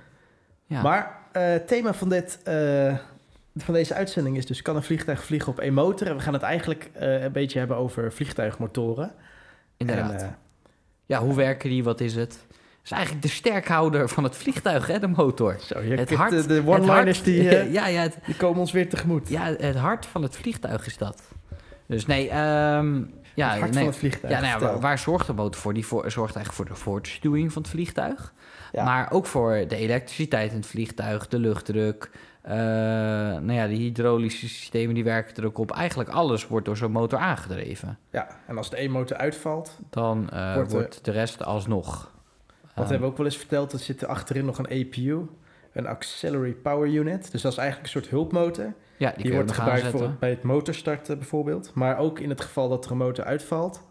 Ja. 0.67 0.83
Maar 0.83 1.17
het 1.33 1.69
thema 1.69 1.95
van, 1.95 2.09
dit, 2.09 2.41
van 3.56 3.75
deze 3.75 3.95
uitzending 3.95 4.37
is 4.37 4.47
dus... 4.47 4.62
kan 4.62 4.77
een 4.77 4.83
vliegtuig 4.83 5.25
vliegen 5.25 5.53
op 5.53 5.59
één 5.59 5.75
motor? 5.75 6.06
En 6.06 6.17
we 6.17 6.23
gaan 6.23 6.33
het 6.33 6.43
eigenlijk 6.43 6.91
een 6.95 7.33
beetje 7.33 7.59
hebben 7.59 7.77
over 7.77 8.12
vliegtuigmotoren. 8.12 9.12
Inderdaad. 9.77 10.23
En, 10.23 10.37
ja, 11.06 11.21
hoe 11.21 11.35
werken 11.35 11.71
die? 11.71 11.85
Wat 11.85 12.00
is 12.00 12.15
het? 12.15 12.47
Is 12.90 12.94
eigenlijk 12.94 13.23
de 13.25 13.32
sterkhouder 13.32 14.08
van 14.08 14.25
het 14.25 14.37
vliegtuig, 14.37 14.87
hè? 14.87 14.99
De 14.99 15.06
motor. 15.06 15.56
zo, 15.61 15.81
je 15.81 15.94
Het 15.94 16.14
hart- 16.14 16.31
de, 16.31 16.46
de 16.46 16.62
one-liners 16.67 17.23
die, 17.23 17.49
eh, 17.56 17.73
ja, 17.73 17.87
ja, 17.87 18.00
het, 18.02 18.19
die 18.26 18.37
komen 18.37 18.61
ons 18.61 18.73
weer 18.73 18.88
tegemoet. 18.88 19.29
ja, 19.29 19.44
het 19.58 19.76
hart 19.76 20.06
van 20.06 20.23
het 20.23 20.37
vliegtuig 20.37 20.87
is 20.87 20.96
dat. 20.99 21.23
Dus 21.87 22.06
nee, 22.06 22.29
ehm, 22.29 23.02
ja, 23.35 23.49
het 23.50 23.58
hart 23.58 23.70
nee, 23.73 23.79
van 23.79 23.87
het 23.87 23.96
vliegtuig. 23.96 24.32
Ja, 24.32 24.40
nou 24.40 24.61
ja, 24.61 24.67
waar, 24.67 24.81
waar 24.81 24.99
zorgt 24.99 25.26
de 25.26 25.32
motor 25.32 25.61
voor? 25.61 25.75
Die 25.75 25.87
voor, 25.87 26.11
zorgt 26.11 26.37
eigenlijk 26.37 26.69
voor 26.69 26.76
de 26.76 26.82
voortstuwing 26.82 27.52
van 27.52 27.62
het 27.62 27.71
vliegtuig. 27.71 28.33
Ja. 28.73 28.85
Maar 28.85 29.11
ook 29.11 29.26
voor 29.26 29.64
de 29.68 29.76
elektriciteit 29.76 30.50
in 30.50 30.57
het 30.57 30.66
vliegtuig, 30.66 31.28
de 31.28 31.38
luchtdruk. 31.38 32.11
eh, 32.42 32.54
nou 32.57 33.52
ja, 33.52 33.66
de 33.66 33.75
hydraulische 33.75 34.49
systemen 34.49 34.95
die 34.95 35.04
werken 35.04 35.37
er 35.37 35.47
ook 35.47 35.59
op. 35.59 35.71
Eigenlijk 35.73 36.11
alles 36.11 36.47
wordt 36.47 36.66
door 36.66 36.76
zo'n 36.76 36.92
motor 36.92 37.18
aangedreven. 37.18 37.99
Ja, 38.11 38.26
en 38.47 38.57
als 38.57 38.71
de 38.71 38.76
één 38.76 38.90
motor 38.90 39.16
uitvalt... 39.16 39.78
Dan 39.90 40.30
eh, 40.30 40.54
Wordt 40.54 40.73
wordt, 40.73 41.04
de 41.04 41.11
rest 41.11 41.45
alsnog. 41.45 42.16
Wat 42.78 42.87
ehm, 42.87 42.90
hebben 42.90 43.00
we 43.00 43.12
ook 43.12 43.16
wel 43.16 43.26
eens 43.26 43.37
verteld, 43.37 43.73
er 43.73 43.78
zit 43.78 44.02
er 44.02 44.08
achterin 44.08 44.44
nog 44.44 44.58
een 44.58 44.87
APU, 44.87 45.26
een 45.73 45.87
Auxiliary 45.87 46.52
Power 46.52 46.88
Unit. 46.88 47.30
Dus 47.32 47.42
dat 47.42 47.52
is 47.52 47.58
eigenlijk 47.58 47.87
een 47.94 48.00
soort 48.00 48.11
hulpmotor. 48.12 48.73
ja, 48.97 49.12
die, 49.16 49.32
wordt 49.32 49.52
gebruikt 49.52 49.87
voor, 49.87 50.02
het- 50.02 50.18
bij 50.18 50.30
het 50.30 50.42
motorstarten 50.42 51.18
bijvoorbeeld. 51.18 51.75
Maar 51.75 51.99
ook 51.99 52.18
in 52.18 52.28
het 52.28 52.40
geval 52.40 52.68
dat 52.68 52.85
er 52.85 52.90
een 52.90 52.97
motor 52.97 53.25
uitvalt, 53.25 53.82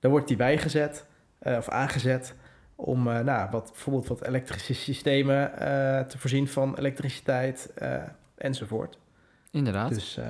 dan 0.00 0.10
wordt 0.10 0.28
die 0.28 0.36
bijgezet 0.36 1.06
eh, 1.38 1.56
of 1.56 1.68
aangezet 1.68 2.34
om 2.76 3.08
eh, 3.08 3.18
nou, 3.20 3.50
wat, 3.50 3.70
bijvoorbeeld 3.72 4.06
wat 4.08 4.22
elektrische 4.26 4.74
systemen 4.74 5.58
eh, 5.58 6.00
te 6.00 6.18
voorzien 6.18 6.48
van 6.48 6.76
elektriciteit 6.78 7.72
enzovoort. 8.36 8.98
Inderdaad. 9.50 9.88
Dus 9.94 10.14
die 10.14 10.24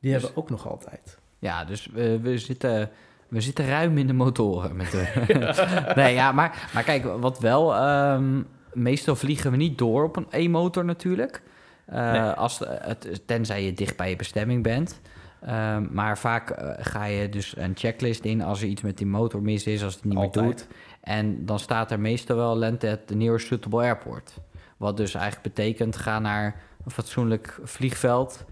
Dus- 0.00 0.10
hebben 0.12 0.30
we 0.30 0.36
ook 0.36 0.50
nog 0.50 0.68
altijd. 0.68 1.18
Ja, 1.38 1.64
dus 1.64 1.86
we, 1.92 2.38
zitten, 2.38 2.90
we 3.28 3.40
zitten 3.40 3.66
ruim 3.68 3.98
in 3.98 4.06
de 4.06 4.12
motoren. 4.12 4.76
Met 4.76 4.90
de 4.90 5.06
nee, 6.02 6.14
ja, 6.14 6.32
maar, 6.32 6.68
maar 6.74 6.82
kijk, 6.82 7.04
wat 7.04 7.38
wel... 7.38 7.74
ehm, 7.74 8.42
meestal 8.72 9.16
vliegen 9.16 9.50
we 9.50 9.56
niet 9.56 9.78
door 9.78 10.04
op 10.04 10.16
een 10.16 10.26
E-motor 10.30 10.84
natuurlijk. 10.84 11.42
Eh, 11.86 12.12
Nee. 12.12 12.20
als 12.20 12.58
het, 12.64 13.22
tenzij 13.26 13.64
je 13.64 13.72
dicht 13.72 13.96
bij 13.96 14.10
je 14.10 14.16
bestemming 14.16 14.62
bent. 14.62 15.00
Ehm, 15.40 15.86
maar 15.90 16.18
vaak 16.18 16.50
eh, 16.50 16.70
ga 16.78 17.04
je 17.04 17.28
dus 17.28 17.56
een 17.56 17.72
checklist 17.74 18.24
in 18.24 18.42
als 18.42 18.62
er 18.62 18.68
iets 18.68 18.82
met 18.82 18.98
die 18.98 19.06
motor 19.06 19.42
mis 19.42 19.66
is, 19.66 19.84
als 19.84 19.94
het 19.94 20.04
niet 20.04 20.14
meer 20.18 20.30
doet. 20.30 20.66
En 21.00 21.46
dan 21.46 21.58
staat 21.58 21.90
er 21.90 22.00
meestal 22.00 22.36
wel 22.36 22.56
land 22.56 22.84
at 22.84 23.06
the 23.06 23.14
nearest 23.14 23.46
suitable 23.46 23.82
airport. 23.82 24.34
Wat 24.76 24.96
dus 24.96 25.14
eigenlijk 25.14 25.54
betekent, 25.54 25.96
ga 25.96 26.18
naar 26.18 26.62
een 26.84 26.90
fatsoenlijk 26.90 27.58
vliegveld 27.62 28.44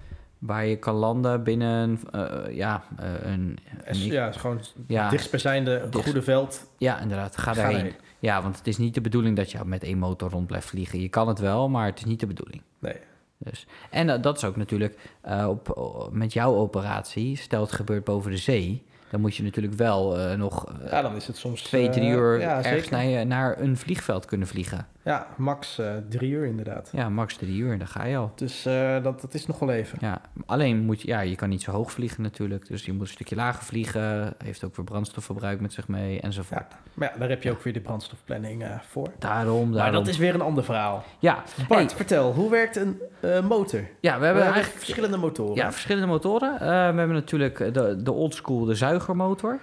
waar 0.46 0.66
je 0.66 0.76
kan 0.76 0.94
landen 0.94 1.42
binnen 1.42 2.00
eh, 2.12 2.56
ja, 2.56 2.82
eh, 2.96 3.06
een, 3.32 3.58
En 3.84 3.94
een- 3.94 4.00
ja, 4.00 4.32
gewoon 4.32 4.60
ja, 4.86 5.08
dichtstbijzijnde 5.08 5.86
dicht- 5.90 6.04
goede 6.04 6.22
veld. 6.22 6.70
ja, 6.78 7.00
inderdaad. 7.00 7.36
Ga 7.36 7.52
daarheen. 7.52 7.74
daarheen. 7.74 7.94
Ja, 8.18 8.42
want 8.42 8.56
het 8.58 8.66
is 8.66 8.76
niet 8.76 8.94
de 8.94 9.00
bedoeling 9.00 9.36
dat 9.36 9.50
je 9.50 9.64
met 9.64 9.82
één 9.82 9.98
motor 9.98 10.30
rond 10.30 10.46
blijft 10.46 10.66
vliegen. 10.66 11.00
Je 11.00 11.08
kan 11.08 11.28
het 11.28 11.38
wel, 11.38 11.68
maar 11.68 11.86
het 11.86 11.98
is 11.98 12.04
niet 12.04 12.20
de 12.20 12.26
bedoeling. 12.26 12.62
Nee. 12.78 12.96
Dus. 13.38 13.66
En 13.90 14.08
eh, 14.08 14.22
dat 14.22 14.36
is 14.36 14.44
ook 14.44 14.56
natuurlijk 14.56 14.98
op, 15.46 16.08
met 16.12 16.32
jouw 16.32 16.54
operatie. 16.54 17.36
Stel 17.36 17.60
het 17.60 17.72
gebeurt 17.72 18.04
boven 18.04 18.30
de 18.30 18.36
zee. 18.36 18.84
Dan 19.11 19.20
moet 19.23 19.37
je 19.37 19.42
natuurlijk 19.42 19.75
wel 19.75 20.18
eh, 20.18 20.34
nog 20.37 20.66
eh, 20.82 20.90
Ja, 20.90 21.02
dan 21.02 21.16
is 21.16 21.26
het 21.26 21.37
soms... 21.37 21.62
twee, 21.62 21.88
drie 21.88 22.11
eh, 22.11 22.16
uur 22.16 22.40
ja, 22.40 22.64
ergens 22.64 22.88
naar, 23.25 23.61
een 23.61 23.76
vliegveld 23.76 24.25
kunnen 24.25 24.46
vliegen. 24.46 24.87
Ja, 25.02 25.26
max 25.37 25.80
drie 26.08 26.30
uur 26.30 26.46
inderdaad. 26.46 26.90
Ja, 26.92 27.08
max 27.08 27.37
drie 27.37 27.58
uur, 27.58 27.78
dan 27.78 27.87
ga 27.87 28.04
je 28.04 28.16
al. 28.16 28.32
Dus 28.34 28.62
dat, 29.02 29.20
dat 29.20 29.34
is 29.34 29.46
nog 29.46 29.58
wel 29.58 29.70
even. 29.70 29.99
Ja, 30.00 30.20
alleen 30.46 30.78
moet 30.84 31.02
je, 31.02 31.08
ja, 31.08 31.20
je 31.20 31.37
kan 31.37 31.49
niet 31.49 31.62
zo 31.62 31.70
hoog 31.70 31.92
vliegen 31.92 32.23
natuurlijk. 32.23 32.66
Dus 32.66 32.84
je 32.84 32.92
moet 32.92 33.00
een 33.00 33.06
stukje 33.06 33.37
lager 33.37 33.64
vliegen. 33.64 34.34
Heeft 34.44 34.64
ook 34.64 34.76
weer 34.76 34.84
brandstofverbruik 34.84 35.61
met 35.61 35.73
zich 35.73 35.88
mee 35.88 36.20
enzovoort. 36.20 36.66
Ja, 36.70 36.78
maar 36.94 37.11
ja, 37.12 37.18
daar 37.18 37.28
heb 37.28 37.42
je 37.42 37.50
ook 37.50 37.62
weer 37.62 37.73
de 37.73 37.80
brandstofplanning 37.80 38.64
voor. 38.88 39.08
Daarom, 39.18 39.68
Maar 39.68 39.78
daarom. 39.78 39.94
dat 39.94 40.08
is 40.08 40.18
weer 40.18 40.34
een 40.34 40.40
ander 40.40 40.64
verhaal. 40.64 41.04
Ja, 41.18 41.42
Bart, 41.68 41.80
Hey, 41.87 41.96
vertel, 41.96 42.32
hoe 42.32 42.50
werkt 42.50 42.76
een 42.76 43.00
motor? 43.49 43.80
ja, 44.00 44.14
we 44.14 44.18
We 44.20 44.25
hebben 44.25 44.44
eigenlijk 44.44 44.76
verschillende 44.78 45.16
motoren. 45.16 45.54
Ja, 45.54 45.73
verschillende 45.73 46.06
motoren. 46.06 46.58
We 46.58 46.64
hebben 46.99 47.12
natuurlijk 47.12 47.75
de, 47.75 48.02
de 48.02 48.12
oldschool, 48.12 48.64
de 48.64 48.75
zuigermotor. 48.94 49.58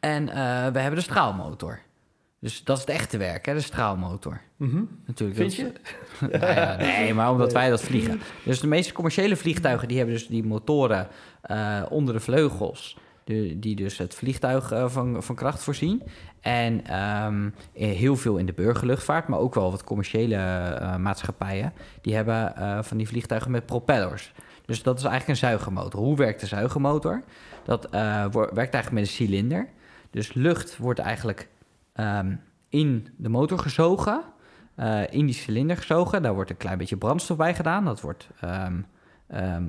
En 0.00 0.28
eh, 0.28 0.34
we 0.72 0.78
hebben 0.78 0.94
de 0.94 1.00
straalmotor. 1.00 1.78
Dus 2.40 2.64
dat 2.64 2.76
is 2.76 2.82
het 2.82 2.90
echte 2.94 3.16
werk, 3.18 3.46
hè, 3.46 3.54
de 3.54 3.60
straalmotor. 3.60 4.40
Mhm. 4.56 4.82
Natuurlijk, 5.06 5.38
Vind 5.38 5.54
je? 5.54 5.72
is- 6.20 6.20
Nou 6.40 6.52
ja, 6.54 6.76
nee, 6.76 7.14
maar 7.14 7.30
omdat 7.30 7.52
wij 7.52 7.70
dat 7.70 7.82
vliegen. 7.82 8.20
Dus 8.44 8.60
de 8.60 8.66
meeste 8.66 8.92
commerciële 8.92 9.36
vliegtuigen 9.36 9.88
die 9.88 9.96
hebben 9.96 10.14
dus 10.14 10.26
die 10.28 10.44
motoren 10.44 11.08
eh, 11.42 11.82
onder 11.88 12.14
de 12.14 12.20
vleugels. 12.20 12.98
De, 13.24 13.58
die 13.58 13.76
dus 13.76 13.98
het 13.98 14.14
vliegtuig 14.14 14.70
eh, 14.72 14.88
van, 14.88 15.22
van 15.22 15.34
kracht 15.34 15.62
voorzien. 15.62 16.02
En 16.40 16.84
ehm, 16.86 17.46
eh, 17.74 17.90
heel 17.96 18.16
veel 18.16 18.36
in 18.36 18.46
de 18.46 18.52
burgerluchtvaart, 18.52 19.28
maar 19.28 19.38
ook 19.38 19.54
wel 19.54 19.70
wat 19.70 19.84
commerciële 19.84 20.34
eh, 20.36 20.96
maatschappijen. 20.96 21.72
Die 22.00 22.14
hebben 22.14 22.56
eh, 22.56 22.82
van 22.82 22.96
die 22.96 23.08
vliegtuigen 23.08 23.50
met 23.50 23.66
propellers. 23.66 24.32
Dus 24.66 24.82
dat 24.82 24.98
is 24.98 25.04
eigenlijk 25.04 25.40
een 25.40 25.48
zuigermotor. 25.48 26.00
Hoe 26.00 26.16
werkt 26.16 26.40
de 26.40 26.46
zuigermotor? 26.46 27.22
Dat 27.64 27.84
eh, 27.84 28.24
werkt 28.32 28.56
eigenlijk 28.56 28.90
met 28.90 29.02
een 29.02 29.06
cilinder. 29.06 29.68
Dus 30.10 30.32
lucht 30.34 30.76
wordt 30.76 30.98
eigenlijk 31.00 31.48
ehm, 31.92 32.36
in 32.68 33.08
de 33.16 33.28
motor 33.28 33.58
gezogen, 33.58 34.22
eh, 34.74 35.02
in 35.10 35.26
die 35.26 35.34
cilinder 35.34 35.76
gezogen. 35.76 36.22
Daar 36.22 36.34
wordt 36.34 36.50
een 36.50 36.56
klein 36.56 36.78
beetje 36.78 36.96
brandstof 36.96 37.36
bij 37.36 37.54
gedaan. 37.54 37.84
Dat 37.84 38.00
wordt 38.00 38.28
ehm, 38.40 38.80
ehm, 39.26 39.64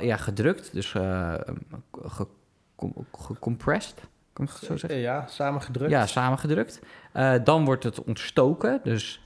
ja, 0.00 0.16
gedrukt, 0.16 0.72
dus 0.72 0.90
ge- 0.90 1.54
gecom- 2.02 3.06
gecompressed. 3.12 4.00
Kan 4.32 4.44
ik 4.44 4.50
het 4.50 4.62
zo 4.62 4.76
zeggen? 4.76 5.00
Ja, 5.00 5.26
samengedrukt. 5.26 5.90
Ja, 5.90 6.06
samengedrukt. 6.06 6.80
Eh, 7.12 7.34
dan 7.44 7.64
wordt 7.64 7.84
het 7.84 8.04
ontstoken, 8.04 8.80
dus 8.82 9.22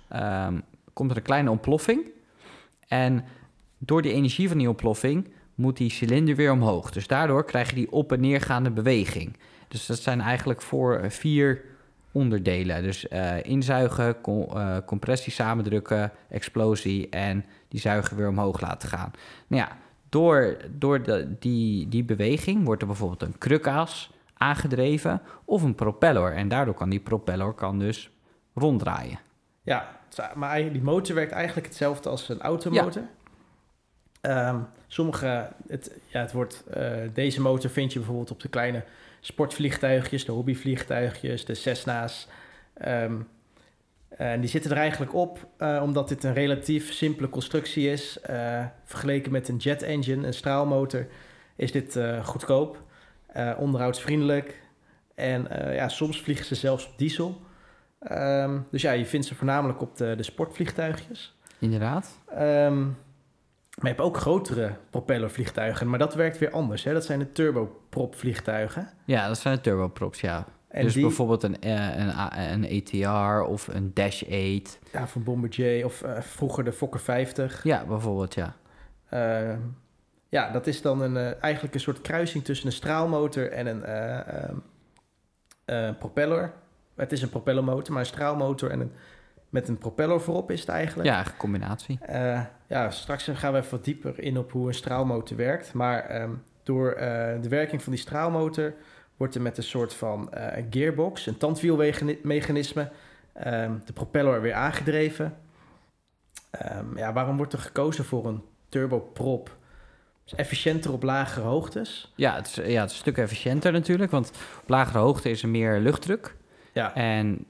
komt 0.92 1.10
er 1.10 1.16
een 1.16 1.22
kleine 1.22 1.50
ontploffing. 1.50 2.00
En 2.88 3.24
door 3.78 4.02
die 4.02 4.12
energie 4.12 4.48
van 4.48 4.58
die 4.58 4.68
ontploffing 4.68 5.28
moet 5.54 5.76
die 5.76 5.90
cilinder 5.90 6.36
weer 6.36 6.52
omhoog. 6.52 6.90
Dus 6.90 7.06
daardoor 7.06 7.44
krijg 7.44 7.68
je 7.68 7.74
die 7.74 7.92
op- 7.92 8.12
en 8.12 8.20
neergaande 8.20 8.70
beweging. 8.70 9.36
Dus 9.68 9.86
dat 9.86 9.98
zijn 9.98 10.20
eigenlijk 10.20 10.62
voor 10.62 10.96
eh, 10.96 11.10
vier 11.10 11.60
onderdelen. 12.12 12.82
Dus 12.82 13.08
eh, 13.08 13.44
inzuigen, 13.44 14.20
com- 14.20 14.48
eh, 14.56 14.76
compressie, 14.86 15.32
samendrukken, 15.32 16.12
explosie 16.28 17.08
en 17.08 17.44
die 17.68 17.80
zuiger 17.80 18.16
weer 18.16 18.28
omhoog 18.28 18.60
laten 18.60 18.88
gaan. 18.88 19.10
Nou 19.46 19.62
ja, 19.62 19.76
door, 20.08 20.56
door 20.70 21.02
de, 21.02 21.34
die, 21.38 21.88
die 21.88 22.04
beweging 22.04 22.64
wordt 22.64 22.80
er 22.82 22.86
bijvoorbeeld 22.88 23.22
een 23.22 23.38
krukas 23.38 24.10
aangedreven 24.34 25.20
of 25.44 25.62
een 25.62 25.74
propeller. 25.74 26.32
En 26.32 26.48
daardoor 26.48 26.74
kan 26.74 26.90
die 26.90 27.00
propeller 27.00 27.52
kan 27.52 27.78
dus 27.78 28.10
ronddraaien. 28.54 29.18
Ja, 29.62 29.98
maar 30.34 30.48
eigenlijk- 30.50 30.84
die 30.84 30.92
motor 30.92 31.14
werkt 31.14 31.32
eigenlijk 31.32 31.66
hetzelfde 31.66 32.08
als 32.08 32.28
een 32.28 32.40
automotor. 32.40 33.02
Ehm, 34.26 34.58
sommige, 34.86 35.48
het, 35.68 35.98
ja, 36.06 36.20
het 36.20 36.32
wordt, 36.32 36.64
eh, 36.66 36.92
deze 37.12 37.40
motor 37.40 37.70
vind 37.70 37.92
je 37.92 37.98
bijvoorbeeld 37.98 38.30
op 38.30 38.40
de 38.40 38.48
kleine 38.48 38.84
sportvliegtuigjes, 39.20 40.24
de 40.24 40.32
hobbyvliegtuigjes, 40.32 41.44
de 41.44 41.54
Cessna's. 41.54 42.28
Ehm, 42.74 43.14
en 44.08 44.40
die 44.40 44.48
zitten 44.48 44.70
er 44.70 44.76
eigenlijk 44.76 45.14
op 45.14 45.46
eh, 45.56 45.80
omdat 45.82 46.08
dit 46.08 46.24
een 46.24 46.34
relatief 46.34 46.92
simpele 46.92 47.28
constructie 47.28 47.90
is. 47.90 48.20
Eh, 48.20 48.64
vergeleken 48.84 49.32
met 49.32 49.48
een 49.48 49.56
jet 49.56 49.82
engine, 49.82 50.26
een 50.26 50.34
straalmotor, 50.34 51.06
is 51.56 51.72
dit 51.72 51.98
goedkoop, 52.22 52.82
onderhoudsvriendelijk. 53.58 54.62
En 55.14 55.48
ja, 55.72 55.88
soms 55.88 56.20
vliegen 56.20 56.46
ze 56.46 56.54
zelfs 56.54 56.86
op 56.86 56.98
diesel. 56.98 57.40
Ehm, 57.98 58.58
dus 58.70 58.82
ja, 58.82 58.92
je 58.92 59.06
vindt 59.06 59.26
ze 59.26 59.34
voornamelijk 59.34 59.80
op 59.80 59.96
de, 59.96 60.14
de 60.16 60.22
sportvliegtuigjes. 60.22 61.36
Inderdaad. 61.58 62.18
Maar 63.76 63.90
je 63.90 63.96
hebt 63.96 64.00
ook 64.00 64.16
grotere 64.16 64.72
propellervliegtuigen, 64.90 65.88
maar 65.90 65.98
dat 65.98 66.14
werkt 66.14 66.38
weer 66.38 66.50
anders. 66.50 66.84
Hè? 66.84 66.92
Dat 66.92 67.04
zijn 67.04 67.18
de 67.18 67.32
turbopropvliegtuigen. 67.32 68.88
Ja, 69.04 69.28
dat 69.28 69.38
zijn 69.38 69.54
de 69.54 69.60
turboprops, 69.60 70.20
ja. 70.20 70.44
En 70.68 70.82
dus 70.84 70.92
die, 70.92 71.02
bijvoorbeeld 71.02 71.42
een, 71.42 71.60
eh, 71.60 71.96
een, 71.98 72.08
A- 72.08 72.50
een 72.52 72.64
ATR 72.64 73.42
of 73.50 73.68
een 73.68 73.90
Dash 73.94 74.22
8. 74.22 74.78
ja, 74.92 75.06
van 75.06 75.22
Bombardier 75.22 75.84
of 75.84 76.02
eh, 76.02 76.20
vroeger 76.20 76.64
de 76.64 76.72
Fokker 76.72 77.00
50. 77.00 77.62
Ja, 77.64 77.84
bijvoorbeeld, 77.84 78.34
ja. 78.34 78.54
Ehm, 79.10 79.58
ja, 80.28 80.50
dat 80.50 80.66
is 80.66 80.82
dan 80.82 81.00
een, 81.00 81.16
eh, 81.16 81.42
eigenlijk 81.42 81.74
een 81.74 81.80
soort 81.80 82.00
kruising 82.00 82.44
tussen 82.44 82.66
een 82.66 82.72
straalmotor 82.72 83.50
en 83.52 83.66
een 83.66 83.84
eh, 83.84 84.28
ehm, 84.44 84.56
eh, 85.64 85.90
propeller. 85.98 86.52
Het 86.96 87.12
is 87.12 87.22
een 87.22 87.28
propellermotor, 87.30 87.92
maar 87.92 88.00
een 88.02 88.06
straalmotor 88.08 88.70
en 88.70 88.80
een, 88.80 88.92
met 89.48 89.68
een 89.68 89.78
propeller 89.78 90.20
voorop 90.20 90.50
is 90.50 90.60
het 90.60 90.68
eigenlijk. 90.68 91.08
Ja, 91.08 91.18
een 91.26 91.36
combinatie. 91.36 91.98
Ja, 92.68 92.90
straks 92.90 93.28
gaan 93.32 93.52
we 93.52 93.58
even 93.58 93.70
wat 93.70 93.84
dieper 93.84 94.20
in 94.20 94.38
op 94.38 94.52
hoe 94.52 94.68
een 94.68 94.74
straalmotor 94.74 95.36
werkt. 95.36 95.72
Maar 95.72 96.04
ehm, 96.04 96.30
door 96.62 96.90
eh, 96.90 97.42
de 97.42 97.48
werking 97.48 97.82
van 97.82 97.92
die 97.92 98.00
straalmotor 98.00 98.74
wordt 99.16 99.34
er 99.34 99.42
met 99.42 99.56
een 99.56 99.62
soort 99.62 99.94
van 99.94 100.32
eh, 100.32 100.64
gearbox, 100.70 101.26
een 101.26 101.36
tandwielmechanisme, 101.36 102.90
ehm, 103.32 103.72
de 103.84 103.92
propeller 103.92 104.40
weer 104.40 104.54
aangedreven. 104.54 105.36
Ehm, 106.50 106.98
ja, 106.98 107.12
waarom 107.12 107.36
wordt 107.36 107.52
er 107.52 107.58
gekozen 107.58 108.04
voor 108.04 108.26
een 108.26 108.42
turboprop? 108.68 109.56
Is 110.26 110.34
efficiënter 110.34 110.92
op 110.92 111.02
lagere 111.02 111.46
hoogtes. 111.46 112.12
Ja 112.14 112.34
het, 112.34 112.46
is, 112.46 112.54
ja, 112.54 112.62
het 112.62 112.90
is 112.90 112.96
een 112.96 113.02
stuk 113.02 113.18
efficiënter 113.18 113.72
natuurlijk, 113.72 114.10
want 114.10 114.32
op 114.62 114.68
lagere 114.68 114.98
hoogte 114.98 115.30
is 115.30 115.42
er 115.42 115.48
meer 115.48 115.78
luchtdruk. 115.78 116.36
Ja, 116.72 116.94
En 116.94 117.46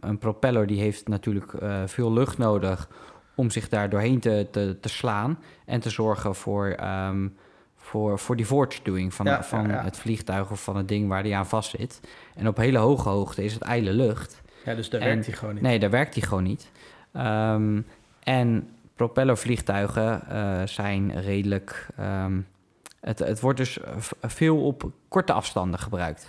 een 0.00 0.18
propeller 0.18 0.66
die 0.66 0.80
heeft 0.80 1.08
natuurlijk 1.08 1.52
eh, 1.52 1.82
veel 1.86 2.12
lucht 2.12 2.38
nodig 2.38 2.88
om 3.36 3.50
zich 3.50 3.68
daar 3.68 3.90
doorheen 3.90 4.20
te, 4.20 4.46
te, 4.50 4.76
te 4.80 4.88
slaan 4.88 5.38
en 5.64 5.80
te 5.80 5.90
zorgen 5.90 6.34
voor, 6.34 6.66
ehm, 6.68 7.28
voor, 7.76 8.18
voor 8.18 8.36
die 8.36 8.46
voortstuwing 8.46 9.14
van, 9.14 9.26
Ja, 9.26 9.42
van 9.44 9.68
ja, 9.68 9.82
het 9.82 9.96
vliegtuig 9.98 10.50
of 10.50 10.62
van 10.62 10.76
het 10.76 10.88
ding 10.88 11.08
waar 11.08 11.22
die 11.22 11.36
aan 11.36 11.46
vast 11.46 11.70
zit. 11.70 12.00
En 12.34 12.48
op 12.48 12.56
hele 12.56 12.78
hoge 12.78 13.08
hoogte 13.08 13.44
is 13.44 13.52
het 13.52 13.62
ijle 13.62 13.92
lucht. 13.92 14.42
ja 14.64 14.74
dus 14.74 14.90
daar 14.90 15.00
En- 15.00 15.06
werkt 15.06 15.26
hij 15.26 15.34
gewoon 15.34 15.54
niet. 15.54 15.62
Nee, 15.62 15.78
daar 15.78 15.90
werkt 15.90 16.14
die 16.14 16.22
gewoon 16.22 16.42
niet. 16.42 16.70
Ehm, 17.12 17.80
en 18.22 18.68
propellervliegtuigen 18.94 20.28
eh, 20.28 20.62
zijn 20.64 21.20
redelijk. 21.20 21.86
ehm, 21.96 22.40
het, 23.00 23.18
het 23.18 23.40
wordt 23.40 23.58
dus 23.58 23.78
veel 24.22 24.64
op 24.66 24.90
korte 25.08 25.32
afstanden 25.32 25.80
gebruikt. 25.80 26.26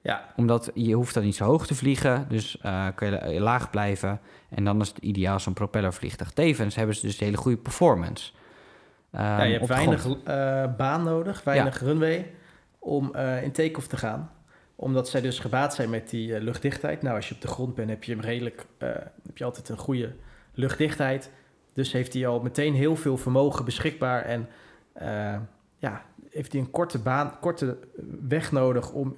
Ja, 0.00 0.24
Omdat 0.36 0.70
je 0.74 0.94
hoeft 0.94 1.14
dan 1.14 1.22
niet 1.22 1.34
zo 1.36 1.44
hoog 1.44 1.66
te 1.66 1.74
vliegen, 1.74 2.26
dus 2.28 2.58
eh 2.60 2.86
kun 2.94 3.10
je 3.10 3.20
la- 3.34 3.40
laag 3.40 3.70
blijven. 3.70 4.20
En 4.54 4.64
dan 4.64 4.80
is 4.80 4.88
het 4.88 4.98
ideaal 4.98 5.40
zo'n 5.40 5.52
propellervliegtuig. 5.52 6.30
Tevens 6.30 6.74
hebben 6.74 6.94
ze 6.94 7.06
dus 7.06 7.20
een 7.20 7.26
hele 7.26 7.36
goede 7.36 7.56
performance. 7.56 8.32
Ehm, 9.10 9.24
ja, 9.24 9.42
je 9.42 9.52
hebt 9.52 9.66
weinig 9.66 10.06
eh, 10.24 10.64
baan 10.76 11.02
nodig, 11.02 11.44
weinig 11.44 11.80
runway 11.80 12.30
om 12.78 13.14
eh, 13.14 13.42
in 13.42 13.52
take-off 13.52 13.86
te 13.86 13.96
gaan. 13.96 14.30
Omdat 14.76 15.08
zij 15.08 15.20
dus 15.20 15.38
gebaat 15.38 15.74
zijn 15.74 15.90
met 15.90 16.10
die 16.10 16.34
eh, 16.34 16.42
luchtdichtheid. 16.42 17.02
Nou, 17.02 17.16
als 17.16 17.28
je 17.28 17.34
op 17.34 17.40
de 17.40 17.48
grond 17.48 17.74
bent, 17.74 17.88
heb 17.88 18.04
je 18.04 18.12
hem 18.12 18.20
redelijk, 18.20 18.66
heb 18.78 19.38
je 19.38 19.44
altijd 19.44 19.68
een 19.68 19.78
goede 19.78 20.14
luchtdichtheid. 20.54 21.30
Dus 21.72 21.92
heeft 21.92 22.12
hij 22.12 22.26
al 22.26 22.40
meteen 22.40 22.74
heel 22.74 22.96
veel 22.96 23.16
vermogen 23.16 23.64
beschikbaar. 23.64 24.22
En 24.24 24.48
ja, 25.78 26.04
heeft 26.30 26.52
hij 26.52 26.60
een 26.60 26.70
korte 26.70 26.98
baan, 26.98 27.38
korte 27.40 27.78
weg 28.28 28.52
nodig 28.52 28.92
om 28.92 29.14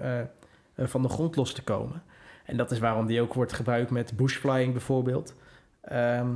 van 0.76 1.02
de 1.02 1.08
grond 1.08 1.36
los 1.36 1.52
te 1.52 1.62
komen. 1.62 2.02
En 2.44 2.56
dat 2.56 2.70
is 2.70 2.78
waarom 2.78 3.06
die 3.06 3.20
ook 3.20 3.34
wordt 3.34 3.52
gebruikt 3.52 3.90
met 3.90 4.16
bushflying 4.16 4.72
bijvoorbeeld. 4.72 5.34
Ehm, 5.80 6.28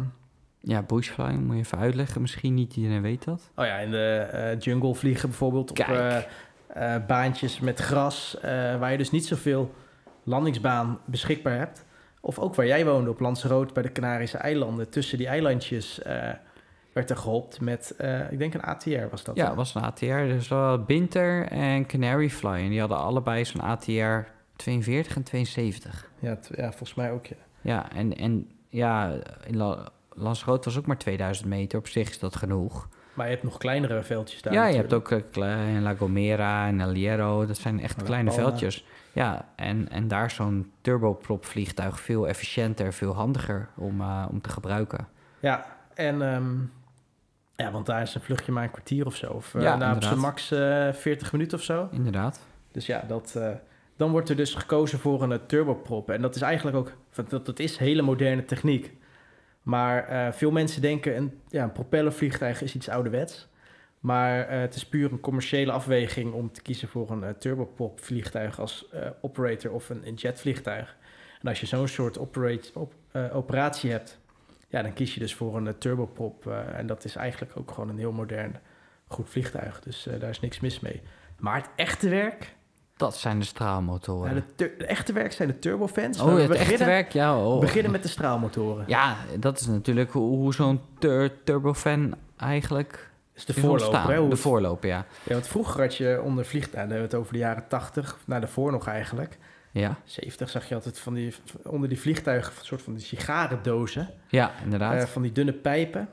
Ja, 0.60 0.82
bushflying 0.82 1.44
moet 1.44 1.54
je 1.54 1.62
even 1.62 1.78
uitleggen. 1.78 2.20
Misschien 2.20 2.54
niet 2.54 2.76
iedereen 2.76 3.02
weet 3.02 3.24
dat. 3.24 3.50
Oh 3.56 3.64
ja, 3.64 3.76
in 3.78 3.90
de 3.90 4.28
eh, 4.32 4.60
jungle 4.60 4.94
vliegen 4.94 5.28
bijvoorbeeld 5.28 5.70
op 5.70 5.78
eh, 5.78 6.16
eh, 6.16 7.06
baantjes 7.06 7.60
met 7.60 7.78
gras, 7.78 8.36
waar 8.78 8.90
je 8.90 8.98
dus 8.98 9.10
niet 9.10 9.26
zoveel 9.26 9.74
landingsbaan 10.22 10.98
beschikbaar 11.04 11.58
hebt. 11.58 11.84
Of 12.20 12.38
ook 12.38 12.54
waar 12.54 12.66
jij 12.66 12.84
woonde 12.84 13.10
op 13.10 13.20
Lanzarote 13.20 13.72
bij 13.72 13.82
de 13.82 13.92
Canarische 13.92 14.38
eilanden. 14.38 14.90
Tussen 14.90 15.18
die 15.18 15.26
eilandjes 15.26 16.00
werd 16.92 17.10
er 17.10 17.16
gehopt 17.16 17.60
met, 17.60 17.94
ik 18.30 18.38
denk 18.38 18.54
een 18.54 18.62
ATR 18.62 19.08
was 19.10 19.24
dat. 19.24 19.36
Ja, 19.36 19.54
was 19.54 19.74
een 19.74 19.82
ATR. 19.82 20.04
Dus 20.04 20.50
Binter 20.86 21.46
en 21.46 21.86
Canary 21.86 22.30
Fly. 22.30 22.50
En 22.50 22.68
die 22.68 22.80
hadden 22.80 22.98
allebei 22.98 23.44
zo'n 23.44 23.60
ATR 23.60 24.36
42 24.58 25.16
en 25.16 25.22
72. 25.22 26.10
Ja, 26.18 26.38
ja, 26.54 26.68
volgens 26.68 26.94
mij 26.94 27.10
ook. 27.12 27.26
Ja. 27.26 27.36
Ja, 27.60 27.92
en, 27.92 28.16
en 28.16 28.50
ja, 28.68 29.12
in 29.46 29.56
La 29.56 29.88
was 30.14 30.46
ook 30.46 30.86
maar 30.86 30.98
2000 30.98 31.48
meter. 31.48 31.78
Op 31.78 31.88
zich 31.88 32.08
is 32.08 32.18
dat 32.18 32.36
genoeg. 32.36 32.88
Maar 33.14 33.26
je 33.26 33.32
hebt 33.32 33.44
nog 33.44 33.58
kleinere 33.58 34.02
veldjes 34.02 34.42
daar 34.42 34.52
ja, 34.52 34.66
je 34.66 34.76
hebt 34.76 34.92
ook 34.92 35.10
eh, 35.10 35.20
La 35.80 35.94
Gomera 35.94 36.66
en 36.66 36.80
El 36.80 36.90
Hierro. 36.92 37.46
Dat 37.46 37.58
zijn 37.58 37.80
echt 37.80 37.96
La 37.98 38.04
kleine 38.04 38.30
Palma. 38.30 38.44
veldjes. 38.44 38.84
Ja, 39.12 39.48
en, 39.56 39.88
en 39.90 40.08
daar 40.08 40.24
is 40.24 40.34
zo'n 40.34 40.72
turboprop 40.80 41.44
vliegtuig 41.44 42.00
veel 42.00 42.28
efficiënter, 42.28 42.92
veel 42.92 43.14
handiger 43.14 43.68
om, 43.76 44.00
eh, 44.00 44.26
om 44.30 44.40
te 44.40 44.48
gebruiken. 44.48 45.08
Ja, 45.40 45.66
en... 45.94 46.22
ehm, 46.22 46.56
ja, 47.56 47.70
want 47.70 47.86
daar 47.86 48.02
is 48.02 48.14
een 48.14 48.20
vluchtje 48.20 48.52
maar 48.52 48.62
een 48.62 48.70
kwartier 48.70 49.06
of 49.06 49.16
zo. 49.16 49.32
Of 49.32 49.54
eh, 49.54 49.62
Ja, 49.62 49.76
nou, 49.76 49.94
op 49.96 50.02
zijn 50.02 50.14
inderdaad. 50.14 50.16
max 50.30 50.50
eh 50.50 50.92
40 50.92 51.32
minuten 51.32 51.58
of 51.58 51.64
zo. 51.64 51.88
Inderdaad. 51.92 52.46
Dus 52.72 52.86
ja, 52.86 53.04
dat, 53.08 53.34
eh, 53.36 53.50
dan 53.98 54.10
wordt 54.10 54.28
er 54.28 54.36
dus 54.36 54.54
gekozen 54.54 54.98
voor 54.98 55.22
een 55.22 55.32
eh, 55.32 55.38
turboprop. 55.46 56.10
En 56.10 56.22
dat 56.22 56.34
is 56.34 56.42
eigenlijk 56.42 56.76
ook, 56.76 56.92
dat, 57.28 57.46
dat 57.46 57.58
is 57.58 57.76
hele 57.76 58.02
moderne 58.02 58.44
techniek. 58.44 58.92
Maar 59.62 60.04
eh, 60.04 60.32
veel 60.32 60.50
mensen 60.50 60.82
denken, 60.82 61.16
een, 61.16 61.40
ja, 61.48 61.62
een 61.62 61.72
propellervliegtuig 61.72 62.62
is 62.62 62.74
iets 62.74 62.88
ouderwets. 62.88 63.48
Maar 64.00 64.48
eh, 64.48 64.60
het 64.60 64.74
is 64.74 64.86
puur 64.86 65.12
een 65.12 65.20
commerciële 65.20 65.72
afweging 65.72 66.32
om 66.32 66.52
te 66.52 66.62
kiezen 66.62 66.88
voor 66.88 67.10
een 67.10 67.38
turboprop 67.38 68.00
vliegtuig 68.00 68.60
als 68.60 68.86
operator 69.20 69.72
of 69.72 69.88
een, 69.88 70.06
een 70.06 70.14
jetvliegtuig. 70.14 70.96
En 71.40 71.48
als 71.48 71.60
je 71.60 71.66
zo'n 71.66 71.88
soort 71.88 72.18
operate, 72.18 72.70
op, 72.74 72.94
operatie 73.32 73.90
hebt, 73.90 74.18
ja, 74.68 74.82
dan 74.82 74.92
kies 74.92 75.14
je 75.14 75.20
dus 75.20 75.34
voor 75.34 75.56
een 75.56 75.78
turboprop. 75.78 76.46
en 76.46 76.86
dat 76.86 77.04
is 77.04 77.16
eigenlijk 77.16 77.52
ook 77.56 77.70
gewoon 77.70 77.88
een 77.88 77.98
heel 77.98 78.12
modern, 78.12 78.56
goed 79.06 79.28
vliegtuig. 79.28 79.80
Dus 79.80 80.08
daar 80.18 80.30
is 80.30 80.40
niks 80.40 80.60
mis 80.60 80.80
mee. 80.80 81.02
Maar 81.38 81.56
het 81.56 81.70
echte 81.76 82.08
werk, 82.08 82.56
Dat 82.98 83.16
zijn 83.16 83.38
de 83.38 83.44
straalmotoren. 83.44 84.30
nou, 84.32 84.44
de, 84.56 84.74
de 84.78 84.84
echte 84.86 85.12
werk 85.12 85.32
zijn 85.32 85.48
de 85.48 85.58
turbofans. 85.58 86.20
oh, 86.20 86.26
we 86.34 86.40
het 86.40 86.50
echte 86.50 86.58
beginnen, 86.64 86.86
werk? 86.86 87.12
Ja, 87.12 87.38
oh. 87.46 87.60
beginnen 87.60 87.90
met 87.92 88.02
de 88.02 88.08
straalmotoren. 88.08 88.84
Ja, 88.86 89.16
dat 89.38 89.60
is 89.60 89.66
natuurlijk 89.66 90.10
hoe, 90.12 90.36
hoe 90.36 90.54
zo'n 90.54 90.80
tur- 90.98 91.44
turbofan 91.44 92.14
eigenlijk 92.36 93.10
is 93.34 93.44
de 93.44 93.54
voorloper. 93.54 94.08
hè, 94.14 94.28
De 94.28 94.36
voorloper, 94.36 94.88
ja. 94.88 95.04
ja, 95.22 95.32
want 95.32 95.46
vroeger 95.46 95.80
had 95.80 95.96
je 95.96 96.20
onder 96.24 96.44
vliegtuigen, 96.44 96.90
hebben 96.92 97.08
we 97.10 97.14
het 97.16 97.24
over 97.24 97.32
de 97.32 97.38
jaren 97.38 97.64
80, 97.68 98.18
nou 98.26 98.40
daarvoor 98.40 98.72
nog 98.72 98.86
eigenlijk. 98.86 99.38
Ja, 99.70 99.96
70 100.04 100.50
zag 100.50 100.68
je 100.68 100.74
altijd 100.74 100.98
van 100.98 101.14
die, 101.14 101.34
onder 101.64 101.88
die 101.88 102.00
vliegtuigen, 102.00 102.52
een 102.58 102.64
soort 102.66 102.82
van 102.82 102.94
die 102.94 103.04
sigarendozen. 103.04 104.08
ja 104.28 104.52
inderdaad. 104.64 104.94
eh, 105.02 105.06
van 105.08 105.22
die 105.22 105.32
dunne 105.32 105.52
pijpen. 105.52 106.08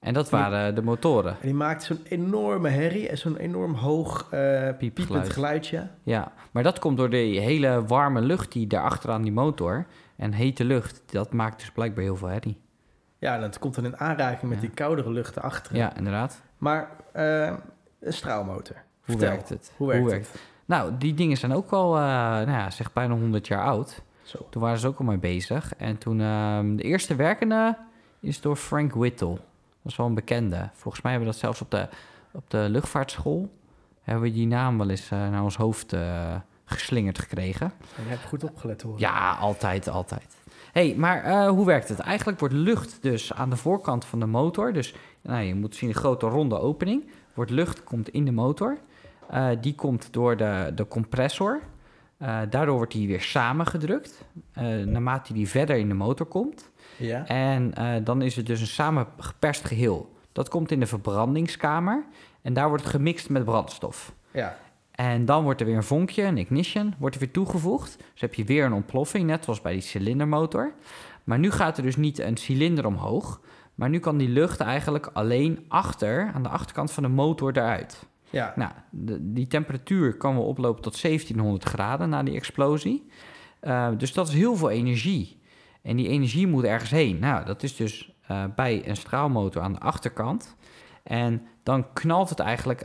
En 0.00 0.14
dat 0.14 0.30
waren 0.30 0.74
de 0.74 0.82
motoren. 0.82 1.32
En 1.32 1.38
die 1.46 1.54
maakten 1.54 1.86
zo'n 1.96 2.04
enorme 2.08 2.68
herrie 2.68 3.08
en 3.08 3.18
zo'n 3.18 3.36
enorm 3.36 3.74
hoog 3.74 4.26
eh 4.30 4.68
piepend 4.78 5.32
geluidje. 5.32 5.88
Ja, 6.02 6.32
maar 6.50 6.62
dat 6.62 6.78
komt 6.78 6.96
door 6.96 7.10
de 7.10 7.16
hele 7.16 7.84
warme 7.86 8.20
lucht 8.20 8.52
die 8.52 8.66
daar 8.66 8.82
achteraan 8.82 9.22
die 9.22 9.32
motor... 9.32 9.86
en 10.16 10.32
hete 10.32 10.64
lucht, 10.64 11.02
dat 11.06 11.32
maakt 11.32 11.58
dus 11.60 11.70
blijkbaar 11.70 12.04
heel 12.04 12.16
veel 12.16 12.28
herrie. 12.28 12.60
Ja, 13.18 13.34
en 13.34 13.40
dat 13.40 13.58
komt 13.58 13.74
dan 13.74 13.84
in 13.84 13.98
aanraking 13.98 14.42
met 14.50 14.60
Ja. 14.60 14.66
die 14.66 14.74
koudere 14.74 15.10
lucht 15.10 15.36
erachter. 15.36 15.76
Ja, 15.76 15.96
inderdaad. 15.96 16.42
Maar 16.58 16.90
eh, 17.12 17.52
een 18.00 18.12
straalmotor. 18.12 18.76
Hoe 18.76 19.16
Vertel, 19.16 19.28
werkt 19.28 19.48
het? 19.48 19.72
Hoe 19.76 19.86
werkt 19.88 20.12
het? 20.32 20.40
Nou, 20.64 20.92
die 20.98 21.14
dingen 21.14 21.36
zijn 21.36 21.52
ook 21.52 21.70
al, 21.70 21.96
eh, 21.96 22.02
nou 22.02 22.50
ja, 22.50 22.70
zeg 22.70 22.92
bijna 22.92 23.14
100 23.14 23.46
jaar 23.46 23.62
oud. 23.64 24.02
Zo. 24.22 24.46
Toen 24.50 24.62
waren 24.62 24.78
ze 24.78 24.86
ook 24.86 24.98
al 24.98 25.04
mee 25.04 25.18
bezig. 25.18 25.74
En 25.76 25.98
toen, 25.98 26.20
ehm, 26.20 26.76
de 26.76 26.82
eerste 26.82 27.14
werkende 27.14 27.76
is 28.20 28.40
door 28.40 28.56
Frank 28.56 28.92
Whittle. 28.92 29.38
Dat 29.82 29.92
is 29.92 29.96
wel 29.96 30.06
een 30.06 30.14
bekende. 30.14 30.68
Volgens 30.72 31.02
mij 31.02 31.12
hebben 31.12 31.30
we 31.30 31.34
dat 31.34 31.44
zelfs 31.44 31.60
op 31.60 31.70
de, 31.70 31.88
op 32.32 32.50
de 32.50 32.66
luchtvaartschool... 32.68 33.50
hebben 34.02 34.24
we 34.24 34.32
die 34.32 34.46
naam 34.46 34.78
wel 34.78 34.88
eens 34.88 35.10
eh, 35.10 35.28
naar 35.28 35.42
ons 35.42 35.56
hoofd 35.56 35.92
eh, 35.92 36.34
geslingerd 36.64 37.18
gekregen. 37.18 37.72
En 37.96 38.02
je 38.02 38.08
hebt 38.08 38.24
goed 38.24 38.44
opgelet 38.44 38.82
hoor. 38.82 38.98
Ja, 38.98 39.34
altijd, 39.34 39.88
altijd. 39.88 40.36
hey, 40.72 40.94
maar 40.96 41.22
eh, 41.22 41.48
hoe 41.48 41.66
werkt 41.66 41.88
het? 41.88 41.98
Eigenlijk 41.98 42.38
wordt 42.38 42.54
lucht 42.54 43.02
dus 43.02 43.32
aan 43.32 43.50
de 43.50 43.56
voorkant 43.56 44.04
van 44.04 44.20
de 44.20 44.26
motor... 44.26 44.72
dus 44.72 44.94
nou, 45.20 45.42
je 45.42 45.54
moet 45.54 45.76
zien 45.76 45.88
een 45.88 45.94
grote 45.94 46.26
ronde 46.26 46.58
opening... 46.58 47.10
wordt 47.34 47.50
lucht 47.50 47.84
komt 47.84 48.08
in 48.08 48.24
de 48.24 48.32
motor... 48.32 48.78
Die 49.60 49.74
komt 49.74 50.12
door 50.12 50.36
de, 50.36 50.72
de 50.74 50.86
compressor. 50.86 51.60
Daardoor 52.18 52.76
wordt 52.76 52.92
die 52.92 53.08
weer 53.08 53.20
samengedrukt. 53.20 54.24
naarmate 54.84 55.32
die 55.32 55.48
verder 55.48 55.76
in 55.76 55.88
de 55.88 55.94
motor 55.94 56.26
komt. 56.26 56.70
Ja? 56.96 57.26
En 57.26 57.74
eh, 57.74 57.94
dan 58.04 58.22
is 58.22 58.36
het 58.36 58.46
dus 58.46 58.60
een 58.60 58.66
samengeperst 58.66 59.64
geheel. 59.64 60.12
Dat 60.32 60.48
komt 60.48 60.70
in 60.70 60.80
de 60.80 60.86
verbrandingskamer. 60.86 62.04
En 62.42 62.52
daar 62.52 62.68
wordt 62.68 62.82
het 62.82 62.92
gemixt 62.92 63.28
met 63.28 63.44
brandstof. 63.44 64.12
Ja. 64.30 64.56
En 64.90 65.24
dan 65.24 65.42
wordt 65.42 65.60
er 65.60 65.66
weer 65.66 65.76
een 65.76 65.82
vonkje, 65.82 66.22
een 66.22 66.38
ignition, 66.38 66.94
wordt 66.98 67.14
er 67.14 67.20
weer 67.20 67.30
toegevoegd. 67.30 67.96
Dus 68.12 68.20
heb 68.20 68.34
je 68.34 68.44
weer 68.44 68.64
een 68.64 68.72
ontploffing, 68.72 69.26
net 69.26 69.44
zoals 69.44 69.60
bij 69.60 69.72
die 69.72 69.80
cilindermotor. 69.80 70.72
Maar 71.24 71.38
nu 71.38 71.50
gaat 71.50 71.76
er 71.76 71.82
dus 71.82 71.96
niet 71.96 72.18
een 72.18 72.36
cilinder 72.36 72.86
omhoog. 72.86 73.40
Maar 73.74 73.88
nu 73.88 73.98
kan 73.98 74.16
die 74.16 74.28
lucht 74.28 74.60
eigenlijk 74.60 75.10
alleen 75.12 75.64
achter, 75.68 76.30
aan 76.34 76.42
de 76.42 76.48
achterkant 76.48 76.90
van 76.92 77.02
de 77.02 77.08
motor 77.08 77.56
eruit. 77.56 78.06
Ja. 78.30 78.52
Nou, 78.56 78.70
de- 78.90 79.32
die 79.32 79.46
temperatuur 79.46 80.14
kan 80.16 80.34
wel 80.34 80.44
oplopen 80.44 80.82
tot 80.82 81.00
1700 81.00 81.64
graden 81.64 82.08
na 82.08 82.22
die 82.22 82.34
explosie. 82.34 83.06
Eh, 83.60 83.88
dus 83.96 84.12
dat 84.12 84.28
is 84.28 84.34
heel 84.34 84.56
veel 84.56 84.70
energie. 84.70 85.37
En 85.82 85.96
die 85.96 86.08
energie 86.08 86.46
moet 86.46 86.64
ergens 86.64 86.90
heen. 86.90 87.18
Nou, 87.18 87.44
dat 87.44 87.62
is 87.62 87.76
dus 87.76 88.12
eh, 88.26 88.44
bij 88.56 88.88
een 88.88 88.96
straalmotor 88.96 89.62
aan 89.62 89.72
de 89.72 89.80
achterkant. 89.80 90.56
En 91.02 91.46
dan 91.62 91.92
knalt 91.92 92.28
het 92.28 92.38
eigenlijk 92.38 92.82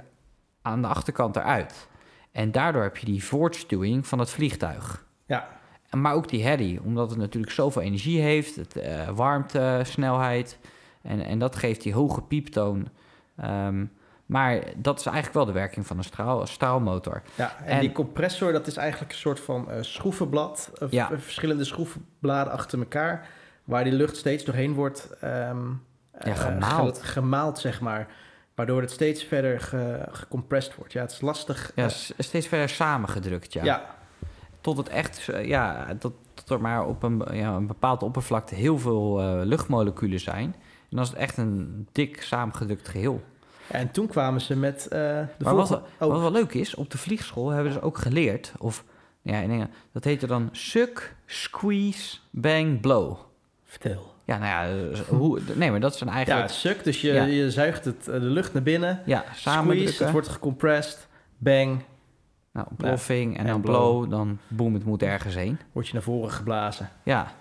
aan 0.62 0.82
de 0.82 0.88
achterkant 0.88 1.36
eruit. 1.36 1.88
En 2.32 2.52
daardoor 2.52 2.84
heb 2.84 2.98
je 2.98 3.06
die 3.06 3.24
voortstuwing 3.24 4.08
van 4.08 4.20
het 4.20 4.30
vliegtuig. 4.30 5.06
Ja. 5.26 5.48
Maar 5.92 6.14
ook 6.14 6.28
die 6.28 6.44
herrie, 6.44 6.82
omdat 6.84 7.10
het 7.10 7.20
natuurlijk 7.20 7.54
zoveel 7.54 7.82
energie 7.82 8.22
heeft, 8.22 8.56
het, 8.56 8.76
eh, 8.76 9.10
warmte, 9.10 9.82
snelheid. 9.84 10.60
En, 11.02 11.26
en 11.26 11.40
dat 11.40 11.56
geeft 11.56 11.82
die 11.82 11.94
hoge 11.94 12.22
pieptoon. 12.22 12.88
Ehm, 13.36 13.86
maar 14.26 14.60
dat 14.76 15.00
is 15.00 15.06
eigenlijk 15.06 15.36
wel 15.36 15.46
de 15.46 15.52
werking 15.52 15.88
van 15.88 15.98
een 15.98 16.04
straal, 16.04 16.48
straalmotor. 16.48 17.22
Ja, 17.36 17.56
en, 17.60 17.66
En- 17.66 17.80
die 17.80 17.92
compressor, 17.92 18.52
dat 18.52 18.68
is 18.68 18.78
eigenlijk 18.78 19.12
een 19.12 19.18
soort 19.18 19.40
van 19.40 19.72
eh, 19.72 19.78
schroevenblad. 19.82 20.72
Ja. 20.90 21.12
eh, 21.12 21.18
verschillende 21.20 21.64
schroevenbladen 21.64 22.54
achter 22.54 22.80
elkaar. 22.80 23.28
Waar 23.64 23.84
die 23.84 23.94
lucht 23.94 24.18
steeds 24.18 24.44
doorheen 24.44 24.74
wordt 24.74 25.10
ehm, 25.22 25.68
Ja, 25.70 26.20
eh, 26.20 26.36
gemaald. 26.40 27.00
ge- 27.00 27.06
gemaald, 27.06 27.60
zeg 27.60 27.82
maar. 27.82 28.08
Waardoor 28.56 28.82
het 28.82 28.92
steeds 28.92 29.24
verder 29.24 29.60
ge, 29.62 30.06
gecompressed 30.12 30.76
wordt. 30.76 30.94
Ja, 30.94 31.02
het 31.02 31.12
is 31.12 31.22
lastig. 31.22 31.72
Ja, 31.76 31.88
steeds 32.18 32.48
verder 32.48 32.70
samengedrukt, 32.70 33.54
ja. 33.54 33.64
ja. 33.64 33.86
Tot 34.62 34.78
het 34.78 34.90
echt, 34.90 35.30
ja, 35.44 35.88
tot, 36.00 36.14
tot 36.34 36.50
er 36.50 36.62
maar 36.62 36.86
op 36.86 37.04
een, 37.04 37.24
ja, 37.32 37.54
een 37.56 37.68
bepaalde 37.68 38.06
oppervlakte 38.06 38.56
heel 38.56 38.78
veel 38.80 39.20
luchtmoleculen 39.46 40.20
zijn. 40.20 40.56
En 40.90 40.90
dan 40.90 41.02
is 41.04 41.10
het 41.10 41.18
echt 41.18 41.38
een 41.38 41.88
dik 41.92 42.22
samengedrukt 42.22 42.88
geheel. 42.88 43.24
En 43.68 43.92
toen 43.92 44.08
kwamen 44.08 44.42
ze 44.42 44.56
met 44.56 44.84
eh, 44.88 45.00
de 45.00 45.28
Maar 45.44 45.56
wat, 45.56 45.70
wat 45.70 45.84
Oh, 46.00 46.20
wel 46.22 46.32
leuk 46.32 46.54
is, 46.54 46.76
op 46.76 46.92
de 46.92 46.98
vliegschool 46.98 47.50
hebben 47.50 47.74
ze 47.74 47.82
ook 47.82 47.98
geleerd, 47.98 48.52
of 48.60 48.84
ja, 49.22 49.38
in 49.38 49.50
Engeland, 49.50 49.72
dat 49.92 50.04
heette 50.04 50.28
dan 50.28 50.50
suck, 50.52 51.16
squeeze, 51.26 52.18
bang, 52.30 52.82
blow. 52.82 53.18
vertel. 53.64 54.12
Ja, 54.26 54.38
nou 54.38 54.50
ja, 54.70 54.90
dus 54.90 55.00
hoe, 55.02 55.40
nee, 55.54 55.72
maar 55.72 55.80
dat 55.80 55.94
is 55.94 56.02
een 56.02 56.08
Ja, 56.08 56.14
eigenlijk, 56.14 56.50
suk. 56.50 56.84
Dus 56.84 57.02
je, 57.02 57.14
Ja. 57.14 57.24
je 57.24 57.52
zuigt 57.52 57.86
het, 57.86 58.08
eh, 58.08 58.14
de 58.14 58.20
lucht 58.26 58.54
naar 58.54 58.64
binnen. 58.64 59.02
ja, 59.06 59.24
samen 59.36 59.64
Squeeze, 59.64 59.84
drukken. 59.86 60.04
het 60.04 60.14
wordt 60.14 60.28
gecompressed. 60.28 61.08
Bang, 61.38 61.80
nou, 62.52 62.68
ontploffing 62.70 63.34
en 63.34 63.40
en 63.40 63.48
dan 63.48 63.62
blow. 63.62 63.76
blow, 64.00 64.10
dan 64.10 64.40
boem, 64.48 64.74
het 64.74 64.86
moet 64.86 65.04
ergens 65.04 65.36
heen. 65.36 65.60
word 65.72 65.88
je 65.88 65.94
naar 65.94 66.02
voren 66.02 66.32
geblazen. 66.32 66.90
Ja. 67.04 67.32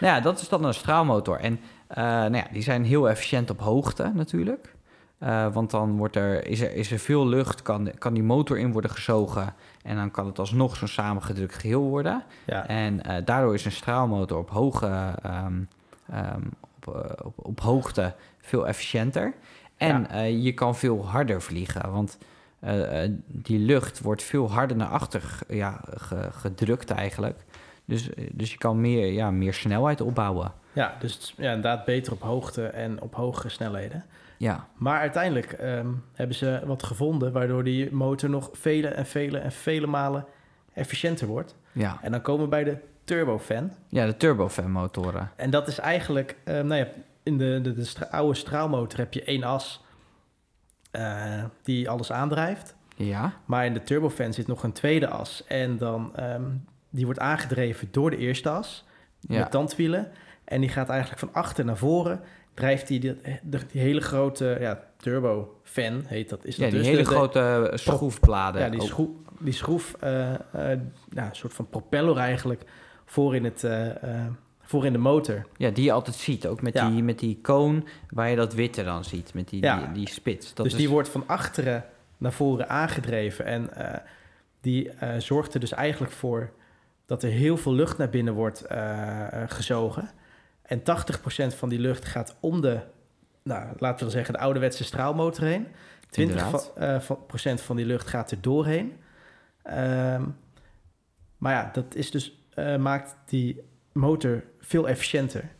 Nou 0.00 0.14
ja, 0.14 0.20
dat 0.20 0.40
is 0.40 0.48
dan 0.48 0.64
een 0.64 0.74
straalmotor. 0.74 1.38
En 1.40 1.60
eh, 1.86 2.04
nou 2.04 2.36
ja, 2.36 2.46
die 2.52 2.62
zijn 2.62 2.84
heel 2.84 3.08
efficiënt 3.08 3.50
op 3.50 3.60
hoogte 3.60 4.10
natuurlijk. 4.14 4.73
Eh, 5.24 5.52
want 5.52 5.70
dan 5.70 5.96
wordt 5.96 6.16
er, 6.16 6.46
is, 6.46 6.60
er, 6.60 6.72
is 6.74 6.90
er 6.92 6.98
veel 6.98 7.26
lucht, 7.26 7.62
kan, 7.62 7.90
kan 7.98 8.14
die 8.14 8.22
motor 8.22 8.58
in 8.58 8.72
worden 8.72 8.90
gezogen. 8.90 9.54
En 9.82 9.96
dan 9.96 10.10
kan 10.10 10.26
het 10.26 10.38
alsnog 10.38 10.76
zo'n 10.76 10.88
samengedrukt 10.88 11.54
geheel 11.54 11.82
worden. 11.82 12.22
Ja, 12.44 12.66
En 12.66 13.02
eh, 13.02 13.24
daardoor 13.24 13.54
is 13.54 13.64
een 13.64 13.72
straalmotor 13.72 14.38
op, 14.38 14.50
hoge, 14.50 14.86
ehm, 15.22 15.52
ehm, 16.10 16.40
op, 16.60 16.94
eh, 16.94 17.10
op, 17.26 17.32
op 17.46 17.60
hoogte 17.60 18.14
veel 18.40 18.66
efficiënter. 18.66 19.34
En 19.76 20.06
Ja. 20.10 20.20
je 20.22 20.52
kan 20.52 20.76
veel 20.76 21.06
harder 21.06 21.42
vliegen. 21.42 21.90
Want 21.92 22.18
die 23.26 23.58
lucht 23.58 24.00
wordt 24.00 24.22
veel 24.22 24.50
harder 24.50 24.76
naar 24.76 24.88
achter 24.88 25.38
ja, 25.48 25.80
ge- 25.94 26.28
gedrukt 26.32 26.90
eigenlijk. 26.90 27.44
Dus, 27.84 28.08
dus 28.32 28.50
je 28.52 28.58
kan 28.58 28.80
meer, 28.80 29.12
ja, 29.12 29.30
meer 29.30 29.54
snelheid 29.54 30.00
opbouwen. 30.00 30.52
ja 30.72 30.94
dus 30.98 31.34
ja, 31.36 31.52
inderdaad 31.52 31.84
beter 31.84 32.12
op 32.12 32.22
hoogte 32.22 32.66
en 32.66 33.00
op 33.02 33.14
hoge 33.14 33.48
snelheden. 33.48 34.04
Ja, 34.38 34.68
Maar 34.74 35.00
uiteindelijk 35.00 35.52
ehm, 35.52 35.88
hebben 36.14 36.36
ze 36.36 36.62
wat 36.64 36.82
gevonden... 36.82 37.32
waardoor 37.32 37.64
die 37.64 37.92
motor 37.94 38.30
nog 38.30 38.50
vele 38.52 38.88
en 38.88 39.06
vele 39.06 39.38
en 39.38 39.52
vele 39.52 39.86
malen 39.86 40.24
efficiënter 40.72 41.26
wordt. 41.26 41.56
ja. 41.72 41.98
En 42.02 42.10
dan 42.12 42.20
komen 42.20 42.42
we 42.44 42.48
bij 42.48 42.64
de 42.64 42.78
turbofan. 43.04 43.70
ja 43.88 44.06
de 44.06 44.16
turbofan 44.16 44.70
motoren. 44.70 45.30
En 45.36 45.50
dat 45.50 45.68
is 45.68 45.78
eigenlijk... 45.78 46.36
ehm, 46.44 46.66
nou 46.66 46.80
ja, 46.80 46.88
in 47.22 47.38
de, 47.38 47.60
de, 47.62 47.72
de 47.74 47.84
stra- 47.84 48.06
oude 48.10 48.34
straalmotor 48.38 48.98
heb 48.98 49.12
je 49.14 49.24
één 49.24 49.42
as... 49.42 49.84
eh, 50.90 51.44
die 51.62 51.90
alles 51.90 52.12
aandrijft. 52.12 52.74
Ja, 52.96 53.32
Maar 53.44 53.66
in 53.66 53.74
de 53.74 53.82
turbofan 53.82 54.32
zit 54.32 54.46
nog 54.46 54.62
een 54.62 54.72
tweede 54.72 55.08
as. 55.08 55.44
En 55.46 55.76
dan, 55.76 56.16
ehm, 56.16 56.42
die 56.90 57.04
wordt 57.04 57.20
aangedreven 57.20 57.88
door 57.90 58.10
de 58.10 58.16
eerste 58.16 58.48
as. 58.50 58.84
ja. 59.20 59.38
Met 59.38 59.50
tandwielen. 59.50 60.10
En 60.44 60.60
die 60.60 60.70
gaat 60.70 60.88
eigenlijk 60.88 61.20
van 61.20 61.32
achter 61.32 61.64
naar 61.64 61.76
voren. 61.76 62.20
Drijft 62.54 62.86
die, 62.88 63.00
die, 63.00 63.16
die 63.42 63.80
hele 63.80 64.00
grote 64.00 64.56
ja, 64.60 64.80
turbo 64.96 65.60
fan 65.62 66.04
heet 66.06 66.28
dat. 66.28 66.44
Is 66.44 66.56
Ja, 66.56 66.62
dat 66.62 66.70
die 66.70 66.78
dus 66.80 66.88
hele 66.88 67.02
de- 67.02 67.08
grote 67.08 67.40
eh, 67.70 67.76
schroefbladen. 67.78 68.60
Ja, 68.60 68.68
die 68.68 68.80
ook. 68.80 68.86
schroef, 68.86 69.08
die 69.38 69.52
schroef 69.52 69.94
ja, 70.00 70.40
een 71.14 71.28
soort 71.32 71.54
van 71.54 71.68
propeller 71.68 72.16
eigenlijk 72.16 72.62
voor 73.04 73.34
in, 73.36 73.44
het, 73.44 73.64
voor 74.62 74.86
in 74.86 74.92
de 74.92 74.98
motor. 74.98 75.46
Ja, 75.56 75.70
die 75.70 75.84
je 75.84 75.92
altijd 75.92 76.16
ziet. 76.16 76.46
Ook 76.46 76.62
met, 76.62 76.74
Ja. 76.74 76.90
die, 76.90 77.02
met 77.02 77.18
die 77.18 77.38
koon 77.42 77.86
waar 78.10 78.30
je 78.30 78.36
dat 78.36 78.54
witte 78.54 78.84
dan 78.84 79.04
ziet. 79.04 79.34
Met 79.34 79.48
die, 79.48 79.62
Ja. 79.62 79.78
die, 79.78 79.92
die 79.92 80.08
spits. 80.08 80.54
Dat 80.54 80.64
dus 80.64 80.74
is, 80.74 80.78
die 80.80 80.88
wordt 80.88 81.08
van 81.08 81.22
achteren 81.26 81.84
naar 82.18 82.32
voren 82.32 82.68
aangedreven. 82.68 83.44
En 83.44 83.70
die 84.60 84.90
zorgt 85.18 85.54
er 85.54 85.60
dus 85.60 85.72
eigenlijk 85.72 86.12
voor 86.12 86.50
dat 87.06 87.22
er 87.22 87.30
heel 87.30 87.56
veel 87.56 87.72
lucht 87.74 87.98
naar 87.98 88.10
binnen 88.10 88.34
wordt 88.34 88.64
gezogen. 89.46 90.10
En 90.64 90.80
80% 90.80 90.82
van 91.56 91.68
die 91.68 91.78
lucht 91.78 92.04
gaat 92.04 92.36
om 92.40 92.60
de, 92.60 92.80
nou, 93.42 93.76
laten 93.78 94.06
we 94.06 94.12
zeggen, 94.12 94.34
de 94.34 94.40
ouderwetse 94.40 94.84
straalmotor 94.84 95.44
heen. 95.44 95.66
20% 95.66 95.70
Inderdaad. 96.10 96.50
van, 96.74 96.82
eh, 96.82 97.00
van, 97.00 97.26
procent 97.26 97.60
van 97.60 97.76
die 97.76 97.86
lucht 97.86 98.08
gaat 98.08 98.30
er 98.30 98.40
doorheen. 98.40 98.96
Ehm, 99.62 100.24
maar 101.38 101.52
ja, 101.52 101.70
dat 101.72 101.94
is 101.94 102.10
dus, 102.10 102.38
eh, 102.54 102.76
maakt 102.76 103.16
die 103.26 103.62
motor 103.92 104.44
veel 104.60 104.88
efficiënter. 104.88 105.50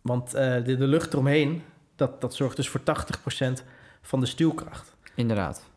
Want 0.00 0.34
eh, 0.34 0.64
de, 0.64 0.76
de 0.76 0.86
lucht 0.86 1.12
eromheen, 1.12 1.62
dat, 1.96 2.20
dat 2.20 2.34
zorgt 2.34 2.56
dus 2.56 2.68
voor 2.68 2.80
80% 2.80 3.64
van 4.02 4.20
de 4.20 4.26
stuwkracht. 4.26 4.96
Inderdaad. 5.14 5.70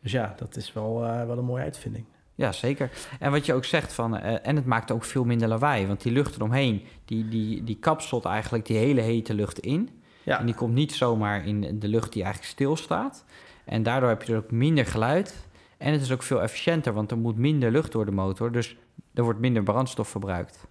Dus 0.00 0.12
ja, 0.12 0.34
dat 0.36 0.56
is 0.56 0.72
wel, 0.72 1.00
wel 1.00 1.38
een 1.38 1.44
mooie 1.44 1.62
uitvinding. 1.62 2.04
Ja, 2.38 2.52
zeker. 2.52 2.90
En 3.18 3.30
wat 3.30 3.46
je 3.46 3.54
ook 3.54 3.64
zegt 3.64 3.92
van... 3.92 4.16
eh, 4.16 4.46
en 4.48 4.56
het 4.56 4.66
maakt 4.66 4.90
ook 4.90 5.04
veel 5.04 5.24
minder 5.24 5.48
lawaai. 5.48 5.86
Want 5.86 6.02
die 6.02 6.12
lucht 6.12 6.36
eromheen, 6.36 6.84
die, 7.04 7.28
die, 7.28 7.64
die 7.64 7.76
kapselt 7.76 8.24
eigenlijk 8.24 8.66
die 8.66 8.76
hele 8.76 9.00
hete 9.00 9.34
lucht 9.34 9.58
in. 9.58 9.88
Ja, 10.22 10.38
En 10.38 10.46
die 10.46 10.54
komt 10.54 10.74
niet 10.74 10.92
zomaar 10.92 11.46
in 11.46 11.78
de 11.78 11.88
lucht 11.88 12.12
die 12.12 12.22
eigenlijk 12.22 12.52
stilstaat. 12.52 13.24
En 13.64 13.82
daardoor 13.82 14.08
heb 14.08 14.22
je 14.22 14.32
er 14.32 14.38
ook 14.38 14.50
minder 14.50 14.86
geluid. 14.86 15.46
En 15.76 15.92
het 15.92 16.00
is 16.00 16.12
ook 16.12 16.22
veel 16.22 16.42
efficiënter, 16.42 16.92
want 16.92 17.10
er 17.10 17.18
moet 17.18 17.36
minder 17.36 17.70
lucht 17.70 17.92
door 17.92 18.04
de 18.04 18.12
motor. 18.12 18.52
Dus 18.52 18.76
er 19.14 19.22
wordt 19.22 19.40
minder 19.40 19.62
brandstof 19.62 20.08
verbruikt. 20.08 20.66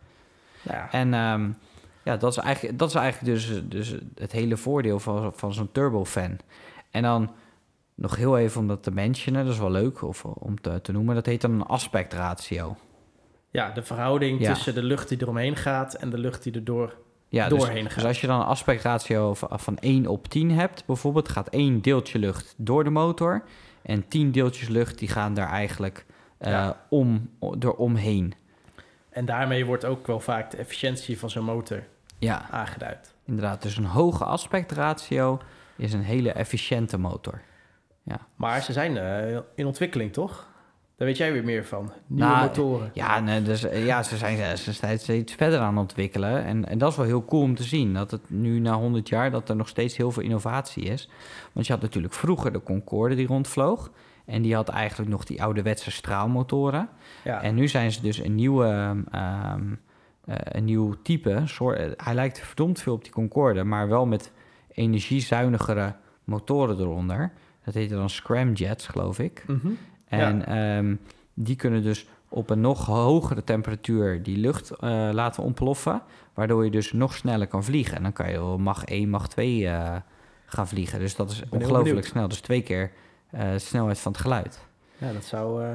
nou 0.62 0.78
ja, 0.78 0.92
En 0.92 1.14
ehm, 1.14 1.50
ja, 2.04 2.18
dat 2.18 2.32
is 2.32 2.38
eigenlijk, 2.38 2.80
dat 2.80 2.90
is 2.90 2.96
eigenlijk 2.96 3.34
dus, 3.34 3.62
dus 3.64 3.96
het 4.16 4.32
hele 4.32 4.58
voordeel 4.58 5.00
van, 5.00 5.34
van 5.36 5.54
zo'n 5.54 5.72
turbofan. 5.72 6.38
En 6.92 7.04
dan 7.04 7.32
nog 7.98 8.16
heel 8.16 8.38
even 8.38 8.62
om 8.62 8.68
dat 8.68 8.84
te 8.84 8.92
mentionen, 8.92 9.44
dat 9.46 9.54
is 9.54 9.60
wel 9.60 9.72
leuk 9.72 10.02
of, 10.02 10.26
om 10.26 10.62
te, 10.62 10.82
te 10.82 10.92
noemen. 10.92 11.16
Dat 11.16 11.26
heet 11.26 11.42
dan 11.42 11.52
een 11.52 11.64
aspectratio. 11.66 12.76
ja, 13.52 13.72
de 13.72 13.84
verhouding 13.84 14.40
Ja. 14.42 14.54
tussen 14.54 14.74
de 14.76 14.84
lucht 14.84 15.10
die 15.10 15.22
eromheen 15.22 15.56
gaat 15.56 15.94
en 15.94 16.10
de 16.10 16.18
lucht 16.18 16.44
die 16.44 16.54
er 16.54 16.64
door... 16.64 16.96
Ja, 17.30 17.50
dus, 17.50 17.60
Doorheen 17.60 17.84
dus 17.84 17.94
gaat. 17.94 18.04
als 18.06 18.22
je 18.22 18.28
dan 18.28 18.40
een 18.40 18.46
aspectratio 18.46 19.34
van, 19.34 19.60
van 19.60 19.78
1 19.78 20.08
op 20.08 20.28
10 20.28 20.52
hebt, 20.52 20.86
bijvoorbeeld, 20.86 21.30
gaat 21.30 21.48
één 21.50 21.82
deeltje 21.82 22.20
lucht 22.20 22.54
door 22.58 22.84
de 22.84 22.90
motor. 22.90 23.44
En 23.82 24.08
10 24.08 24.32
deeltjes 24.32 24.68
lucht 24.68 25.00
die 25.00 25.08
gaan 25.08 25.34
daar 25.34 25.50
eigenlijk 25.50 26.06
Ja. 26.40 26.86
om, 26.90 27.30
door 27.58 27.74
omheen. 27.76 28.34
En 29.10 29.26
daarmee 29.26 29.66
wordt 29.66 29.86
ook 29.86 30.08
wel 30.08 30.20
vaak 30.20 30.52
de 30.52 30.58
efficiëntie 30.58 31.20
van 31.20 31.30
zo'n 31.30 31.44
motor 31.44 31.84
Ja, 32.20 32.48
aangeduid. 32.52 33.14
inderdaad. 33.26 33.62
Dus 33.62 33.78
een 33.78 33.86
hoge 33.86 34.24
aspectratio 34.26 35.40
is 35.76 35.94
een 35.94 36.02
hele 36.04 36.32
efficiënte 36.32 36.98
motor. 36.98 37.42
Maar 38.36 38.62
ze 38.62 38.74
zijn 38.74 38.98
eh, 38.98 39.40
in 39.56 39.66
ontwikkeling, 39.66 40.14
toch? 40.14 40.48
Daar 40.98 41.08
weet 41.08 41.18
jij 41.18 41.32
weer 41.32 41.44
meer 41.44 41.66
van. 41.66 41.92
Nieuwe 42.08 42.32
Nou, 42.32 42.46
motoren. 42.46 42.92
Ja, 42.94 43.20
nee, 43.20 43.42
dus, 43.42 43.64
eh, 43.64 43.86
ja 43.86 44.04
ze 44.04 44.18
zijn 44.18 44.40
eh, 44.40 44.54
ze 44.54 44.74
zijn 44.74 45.00
steeds 45.00 45.34
verder 45.34 45.60
aan 45.60 45.74
het 45.74 45.82
ontwikkelen. 45.82 46.44
En, 46.44 46.68
en 46.68 46.78
dat 46.78 46.92
is 46.92 46.98
wel 46.98 47.06
heel 47.06 47.26
cool 47.26 47.42
om 47.42 47.56
te 47.56 47.64
zien. 47.64 47.94
Dat 47.94 48.12
het 48.12 48.30
nu 48.30 48.60
na 48.60 48.74
100 48.74 49.10
jaar 49.10 49.32
dat 49.32 49.50
er 49.50 49.56
nog 49.56 49.68
steeds 49.68 49.98
heel 49.98 50.12
veel 50.12 50.24
innovatie 50.24 50.84
is. 50.84 51.10
Want 51.54 51.68
je 51.68 51.74
had 51.74 51.82
natuurlijk 51.82 52.14
vroeger 52.14 52.54
de 52.54 52.64
Concorde 52.64 53.16
die 53.16 53.28
rondvloog. 53.28 53.92
En 54.26 54.42
die 54.42 54.56
had 54.56 54.70
eigenlijk 54.70 55.10
nog 55.10 55.24
die 55.24 55.44
ouderwetse 55.44 55.92
straalmotoren. 55.92 56.90
Ja, 57.24 57.42
En 57.42 57.56
nu 57.56 57.68
zijn 57.68 57.92
ze 57.92 58.02
dus 58.02 58.18
een 58.18 58.36
nieuwe... 58.36 58.96
ehm, 59.12 59.74
eh, 60.28 60.36
een 60.42 60.66
nieuw 60.66 60.94
type. 61.04 61.42
Soort, 61.46 62.04
hij 62.04 62.14
lijkt 62.14 62.40
verdomd 62.40 62.82
veel 62.82 62.94
op 62.94 63.04
die 63.04 63.12
Concorde, 63.12 63.64
maar 63.64 63.88
wel 63.88 64.06
met 64.06 64.32
energiezuinigere 64.72 65.96
motoren 66.24 66.80
eronder. 66.80 67.32
Dat 67.68 67.76
heette 67.76 67.96
dan 67.96 68.10
scramjets, 68.10 68.88
geloof 68.88 69.20
ik. 69.20 69.44
Mhm. 69.48 69.68
En 70.08 70.46
ehm, 70.46 70.96
die 71.34 71.56
kunnen 71.56 71.84
dus 71.84 72.06
op 72.30 72.50
een 72.50 72.62
nog 72.62 72.86
hogere 72.86 73.44
temperatuur 73.44 74.24
die 74.24 74.38
lucht 74.38 74.72
eh, 74.72 75.10
laten 75.12 75.44
ontploffen, 75.44 76.02
waardoor 76.34 76.64
je 76.66 76.72
dus 76.72 76.94
nog 76.94 77.16
sneller 77.16 77.48
kan 77.48 77.64
vliegen. 77.64 77.98
En 77.98 78.04
dan 78.04 78.14
kan 78.14 78.30
je 78.30 78.38
wel 78.38 78.58
Mach 78.58 78.84
1, 78.84 79.10
Mach 79.10 79.28
2 79.28 79.68
eh, 79.68 79.96
gaan 80.46 80.68
vliegen. 80.68 81.00
Dus 81.00 81.16
dat 81.16 81.32
is 81.32 81.44
ongelooflijk 81.50 82.06
snel. 82.06 82.28
Dus 82.28 82.42
twee 82.42 82.62
keer 82.62 82.92
eh, 83.30 83.52
de 83.52 83.60
snelheid 83.60 84.00
van 84.00 84.12
het 84.12 84.22
geluid. 84.22 84.60
ja 84.98 85.12
dat 85.12 85.24
zou, 85.26 85.64
eh, 85.64 85.72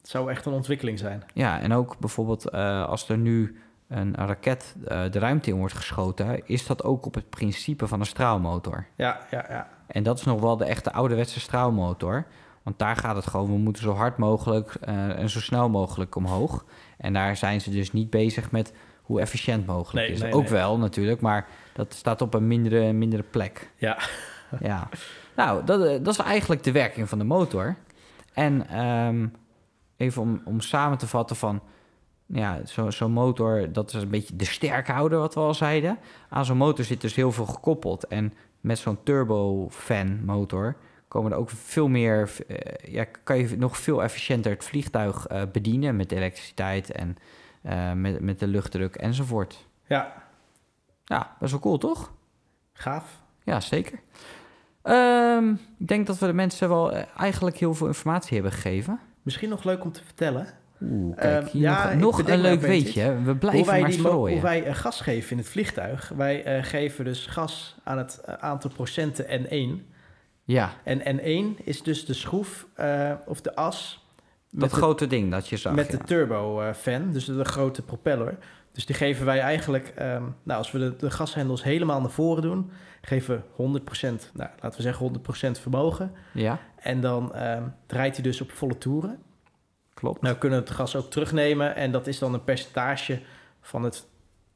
dat 0.00 0.10
zou 0.10 0.30
echt 0.30 0.46
een 0.46 0.52
ontwikkeling 0.52 0.98
zijn. 0.98 1.24
Ja, 1.34 1.60
en 1.60 1.72
ook 1.72 1.98
bijvoorbeeld 1.98 2.48
eh, 2.50 2.86
als 2.86 3.08
er 3.08 3.18
nu 3.18 3.60
een 3.88 4.14
raket 4.14 4.74
eh, 4.86 5.10
de 5.10 5.18
ruimte 5.18 5.50
in 5.50 5.56
wordt 5.56 5.74
geschoten, 5.74 6.46
is 6.46 6.66
dat 6.66 6.84
ook 6.84 7.06
op 7.06 7.14
het 7.14 7.30
principe 7.30 7.86
van 7.86 8.00
een 8.00 8.06
straalmotor. 8.06 8.86
Ja, 8.96 9.26
ja, 9.30 9.46
ja. 9.48 9.68
En 9.86 10.02
dat 10.02 10.18
is 10.18 10.24
nog 10.24 10.40
wel 10.40 10.56
de 10.56 10.64
echte 10.64 10.92
ouderwetse 10.92 11.40
straalmotor. 11.40 12.26
Want 12.62 12.78
daar 12.78 12.96
gaat 12.96 13.16
het 13.16 13.26
gewoon, 13.26 13.46
we 13.46 13.56
moeten 13.58 13.82
zo 13.82 13.92
hard 13.92 14.16
mogelijk 14.18 14.74
eh, 14.80 15.18
en 15.18 15.30
zo 15.30 15.40
snel 15.40 15.68
mogelijk 15.68 16.14
omhoog. 16.16 16.64
En 16.98 17.12
daar 17.12 17.36
zijn 17.36 17.60
ze 17.60 17.70
dus 17.70 17.92
niet 17.92 18.10
bezig 18.10 18.50
met 18.50 18.72
hoe 19.02 19.20
efficiënt 19.20 19.66
mogelijk 19.66 20.06
Nee, 20.06 20.16
is. 20.16 20.22
nee, 20.22 20.32
Ook 20.32 20.42
nee. 20.42 20.50
wel 20.52 20.78
natuurlijk, 20.78 21.20
maar 21.20 21.46
dat 21.72 21.94
staat 21.94 22.20
op 22.22 22.34
een 22.34 22.46
mindere, 22.46 22.92
mindere 22.92 23.22
plek. 23.22 23.70
Ja. 23.76 23.98
ja. 24.60 24.88
Nou, 25.36 25.64
dat, 25.64 25.84
eh, 25.84 26.04
dat 26.04 26.14
is 26.14 26.18
eigenlijk 26.20 26.62
de 26.62 26.72
werking 26.72 27.08
van 27.08 27.18
de 27.18 27.24
motor. 27.24 27.76
En 28.32 28.68
ehm, 28.68 29.26
even 29.96 30.22
om, 30.22 30.40
om 30.44 30.60
samen 30.60 30.98
te 30.98 31.06
vatten 31.06 31.36
van... 31.36 31.60
Ja, 32.28 32.60
zo- 32.64 32.90
zo'n 32.90 33.12
motor, 33.12 33.72
dat 33.72 33.88
is 33.94 34.02
een 34.02 34.08
beetje 34.10 34.36
de 34.36 34.44
sterkhouder, 34.44 35.18
wat 35.18 35.34
we 35.34 35.40
al 35.40 35.54
zeiden. 35.54 35.98
Aan 36.28 36.44
zo'n 36.44 36.56
motor 36.56 36.84
zit 36.84 37.00
dus 37.00 37.14
heel 37.14 37.32
veel 37.32 37.46
gekoppeld. 37.46 38.06
En 38.06 38.32
met 38.60 38.78
zo'n 38.78 39.02
turbofan 39.02 40.24
motor 40.24 40.76
komen 41.08 41.32
er 41.32 41.38
ook 41.38 41.50
veel 41.50 41.88
meer... 41.88 42.30
eh, 42.46 42.92
ja, 42.92 43.04
kan 43.22 43.38
je 43.38 43.56
nog 43.56 43.78
veel 43.78 44.02
efficiënter 44.02 44.52
het 44.52 44.64
vliegtuig 44.64 45.26
eh, 45.26 45.42
bedienen... 45.52 45.96
met 45.96 46.12
elektriciteit 46.12 46.90
en 46.90 47.16
eh, 47.62 47.92
met, 47.92 48.20
met 48.20 48.38
de 48.38 48.46
luchtdruk 48.46 48.94
enzovoort. 48.94 49.66
Ja, 49.86 50.24
Ja, 51.04 51.36
best 51.38 51.50
wel 51.50 51.60
cool, 51.60 51.78
toch? 51.78 52.14
gaaf. 52.72 53.22
Ja, 53.42 53.60
zeker. 53.60 53.98
Ehm, 54.82 55.50
ik 55.78 55.88
denk 55.88 56.06
dat 56.06 56.18
we 56.18 56.26
de 56.26 56.32
mensen 56.32 56.68
wel 56.68 56.92
eigenlijk 57.16 57.56
heel 57.56 57.74
veel 57.74 57.86
informatie 57.86 58.34
hebben 58.34 58.52
gegeven. 58.52 59.00
Misschien 59.22 59.48
nog 59.48 59.64
leuk 59.64 59.84
om 59.84 59.92
te 59.92 60.04
vertellen. 60.04 60.46
Oeh, 60.82 61.16
kijk, 61.16 61.42
Ehm, 61.42 61.52
hier 61.52 61.62
ja, 61.62 61.94
nog, 61.94 62.28
een 62.28 62.40
leuk 62.40 62.60
weetje. 62.60 63.22
We 63.22 63.36
blijven 63.36 63.66
wij, 63.66 63.80
maar 63.80 63.92
strooien. 63.92 64.32
hoe 64.32 64.42
wij 64.42 64.64
eh, 64.64 64.74
gas 64.74 65.00
geven 65.00 65.30
in 65.30 65.38
het 65.38 65.48
vliegtuig. 65.48 66.12
Wij 66.16 66.44
eh, 66.44 66.64
geven 66.64 67.04
dus 67.04 67.26
gas 67.26 67.76
aan 67.84 67.98
het 67.98 68.20
eh, 68.24 68.34
aantal 68.34 68.70
procenten 68.70 69.26
N1. 69.26 69.94
Ja, 70.44 70.72
En 70.84 71.18
N1 71.18 71.64
is 71.64 71.82
dus 71.82 72.04
de 72.04 72.14
schroef 72.14 72.66
of 73.26 73.40
de 73.40 73.54
as 73.54 74.04
dat 74.50 74.70
de, 74.70 74.76
grote 74.76 75.06
ding 75.06 75.30
dat 75.30 75.48
je 75.48 75.56
zag. 75.56 75.74
met 75.74 75.90
ja. 75.90 75.96
de 75.96 76.04
turbo-fan, 76.04 77.12
dus 77.12 77.24
de, 77.24 77.44
grote 77.44 77.82
propeller. 77.82 78.38
Dus 78.72 78.86
die 78.86 78.96
geven 78.96 79.26
wij 79.26 79.40
eigenlijk, 79.40 79.92
ehm, 79.96 80.22
nou 80.42 80.58
als 80.58 80.72
we 80.72 80.78
de, 80.78 80.96
de 80.96 81.10
gashendels 81.10 81.62
helemaal 81.62 82.00
naar 82.00 82.10
voren 82.10 82.42
doen, 82.42 82.70
geven 83.00 83.44
we 83.56 83.80
100%, 83.80 84.32
nou 84.34 84.50
laten 84.60 84.76
we 84.76 84.82
zeggen 84.82 85.22
100% 85.56 85.60
vermogen. 85.60 86.12
ja, 86.32 86.58
En 86.76 87.00
dan 87.00 87.34
ehm, 87.34 87.62
draait 87.86 88.14
hij 88.14 88.22
dus 88.22 88.40
op 88.40 88.50
volle 88.50 88.78
toeren. 88.78 89.18
Klopt. 89.96 90.20
Nou 90.20 90.34
we 90.34 90.40
kunnen 90.40 90.58
het 90.58 90.70
gas 90.70 90.96
ook 90.96 91.10
terugnemen 91.10 91.74
en 91.74 91.92
dat 91.92 92.06
is 92.06 92.18
dan 92.18 92.34
een 92.34 92.44
percentage 92.44 93.20
van 93.60 93.82
het 93.82 94.06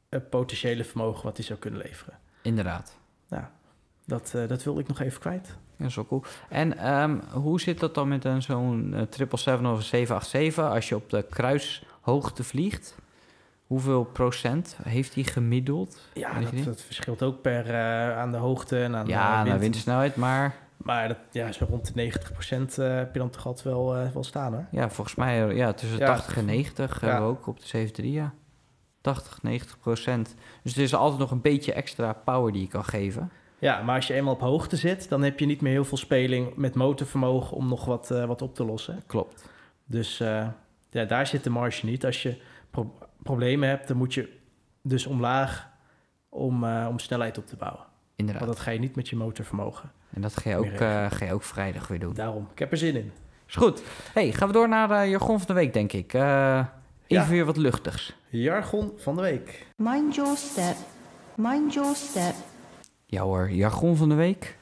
eh, 0.09 0.19
potentiële 0.29 0.83
vermogen 0.83 1.23
wat 1.23 1.37
hij 1.37 1.45
zou 1.45 1.59
kunnen 1.59 1.79
leveren. 1.79 2.19
Inderdaad. 2.41 2.99
Dat, 4.11 4.33
eh, 4.35 4.47
dat 4.47 4.63
wilde 4.63 4.79
ik 4.79 4.87
nog 4.87 4.99
even 4.99 5.19
kwijt. 5.19 5.55
Ja, 5.77 5.87
wel 5.95 6.05
cool. 6.05 6.23
En 6.49 6.77
ehm, 6.77 7.19
hoe 7.31 7.61
zit 7.61 7.79
dat 7.79 7.95
dan 7.95 8.07
met 8.07 8.25
een 8.25 8.41
zo'n 8.41 8.93
eh, 8.93 9.01
777 9.09 9.71
of 9.71 9.77
een 9.77 9.83
787? 9.83 10.75
Als 10.75 10.89
je 10.89 10.95
op 10.95 11.09
de 11.09 11.25
kruishoogte 11.29 12.43
vliegt, 12.43 12.95
hoeveel 13.67 14.03
procent 14.03 14.77
heeft 14.83 15.13
die 15.13 15.23
gemiddeld? 15.23 16.09
Ja, 16.13 16.39
dat, 16.63 16.81
verschilt 16.81 17.23
ook 17.23 17.41
per 17.41 17.69
eh, 17.69 18.17
aan 18.17 18.31
de 18.31 18.37
hoogte 18.37 18.83
en 18.83 18.95
aan 18.95 19.07
ja, 19.07 19.29
de 19.29 19.49
naar 19.49 19.59
wind. 19.59 19.59
windsnelheid, 19.59 20.15
maar 20.15 20.55
Maar 20.83 21.07
dat, 21.07 21.17
ja, 21.31 21.51
zo 21.51 21.65
rond 21.69 21.93
de 21.93 22.11
90% 22.11 22.77
eh, 22.77 22.95
heb 22.95 23.13
je 23.13 23.19
dan 23.19 23.29
toch 23.29 23.45
altijd 23.45 23.65
wel, 23.65 23.95
eh, 23.95 24.09
wel 24.11 24.23
staan 24.23 24.53
hoor. 24.53 24.65
ja, 24.71 24.89
volgens 24.89 25.15
mij 25.15 25.47
eh, 25.49 25.57
ja, 25.57 25.73
tussen 25.73 25.97
Ja. 25.99 26.05
80 26.05 26.37
en 26.37 26.45
90 26.45 27.01
Ja. 27.01 27.07
hebben 27.07 27.25
we 27.27 27.31
ook 27.33 27.47
op 27.47 27.59
de 27.59 27.65
73, 27.65 28.05
ja. 28.13 28.33
80, 29.01 29.43
90 29.43 29.79
procent. 29.79 30.35
Dus 30.63 30.75
er 30.75 30.81
is 30.83 30.95
altijd 30.95 31.19
nog 31.19 31.31
een 31.31 31.41
beetje 31.41 31.73
extra 31.73 32.13
power 32.13 32.51
die 32.51 32.61
je 32.61 32.67
kan 32.67 32.85
geven. 32.85 33.31
Ja, 33.59 33.81
maar 33.81 33.95
als 33.95 34.07
je 34.07 34.13
eenmaal 34.13 34.33
op 34.33 34.39
hoogte 34.41 34.75
zit, 34.75 35.09
dan 35.09 35.21
heb 35.23 35.39
je 35.39 35.45
niet 35.45 35.61
meer 35.61 35.71
heel 35.71 35.85
veel 35.85 35.97
speling 35.97 36.55
met 36.55 36.75
motorvermogen 36.75 37.57
om 37.57 37.67
nog 37.67 37.85
wat, 37.85 38.11
eh, 38.11 38.25
wat 38.25 38.41
op 38.41 38.55
te 38.55 38.65
lossen. 38.65 39.03
Klopt. 39.07 39.49
Dus 39.85 40.19
eh, 40.19 40.47
ja, 40.89 41.05
daar 41.05 41.27
zit 41.27 41.43
de 41.43 41.49
marge 41.49 41.85
niet. 41.85 42.05
Als 42.05 42.21
je 42.23 42.41
pro- 42.69 42.97
problemen 43.23 43.69
hebt, 43.69 43.87
dan 43.87 43.97
moet 43.97 44.13
je 44.13 44.37
dus 44.81 45.05
omlaag 45.05 45.69
om, 46.29 46.63
eh, 46.63 46.85
om 46.89 46.99
snelheid 46.99 47.37
op 47.37 47.47
te 47.47 47.55
bouwen. 47.55 47.85
inderdaad. 48.15 48.45
Want 48.45 48.55
dat 48.57 48.65
ga 48.65 48.71
je 48.71 48.79
niet 48.79 48.95
met 48.95 49.09
je 49.09 49.15
motorvermogen. 49.15 49.91
En 50.13 50.21
dat 50.21 50.37
ga 50.37 50.49
je, 50.49 50.55
ook, 50.55 50.65
eh, 50.65 51.11
ga 51.11 51.25
je 51.25 51.33
ook 51.33 51.43
vrijdag 51.43 51.87
weer 51.87 51.99
doen. 51.99 52.13
Daarom, 52.13 52.47
ik 52.51 52.59
heb 52.59 52.71
er 52.71 52.77
zin 52.77 52.95
in. 52.95 53.11
Is 53.47 53.55
goed. 53.55 53.81
hey, 54.13 54.31
gaan 54.31 54.47
we 54.47 54.53
door 54.53 54.69
naar 54.69 54.87
de 54.87 55.09
jargon 55.09 55.37
van 55.37 55.47
de 55.47 55.53
week, 55.53 55.73
denk 55.73 55.93
ik. 55.93 56.13
Eh, 56.13 56.57
even 56.57 56.65
Ja. 57.07 57.27
weer 57.27 57.45
wat 57.45 57.57
luchtigs. 57.57 58.15
Jargon 58.29 58.91
van 58.97 59.15
de 59.15 59.21
week. 59.21 59.65
Mind 59.75 60.15
your 60.15 60.37
step. 60.37 60.75
Mind 61.35 61.73
your 61.73 61.95
step. 61.95 62.33
Ja 63.05 63.21
hoor, 63.21 63.49
jargon 63.51 63.95
van 63.95 64.09
de 64.09 64.15
week. 64.15 64.57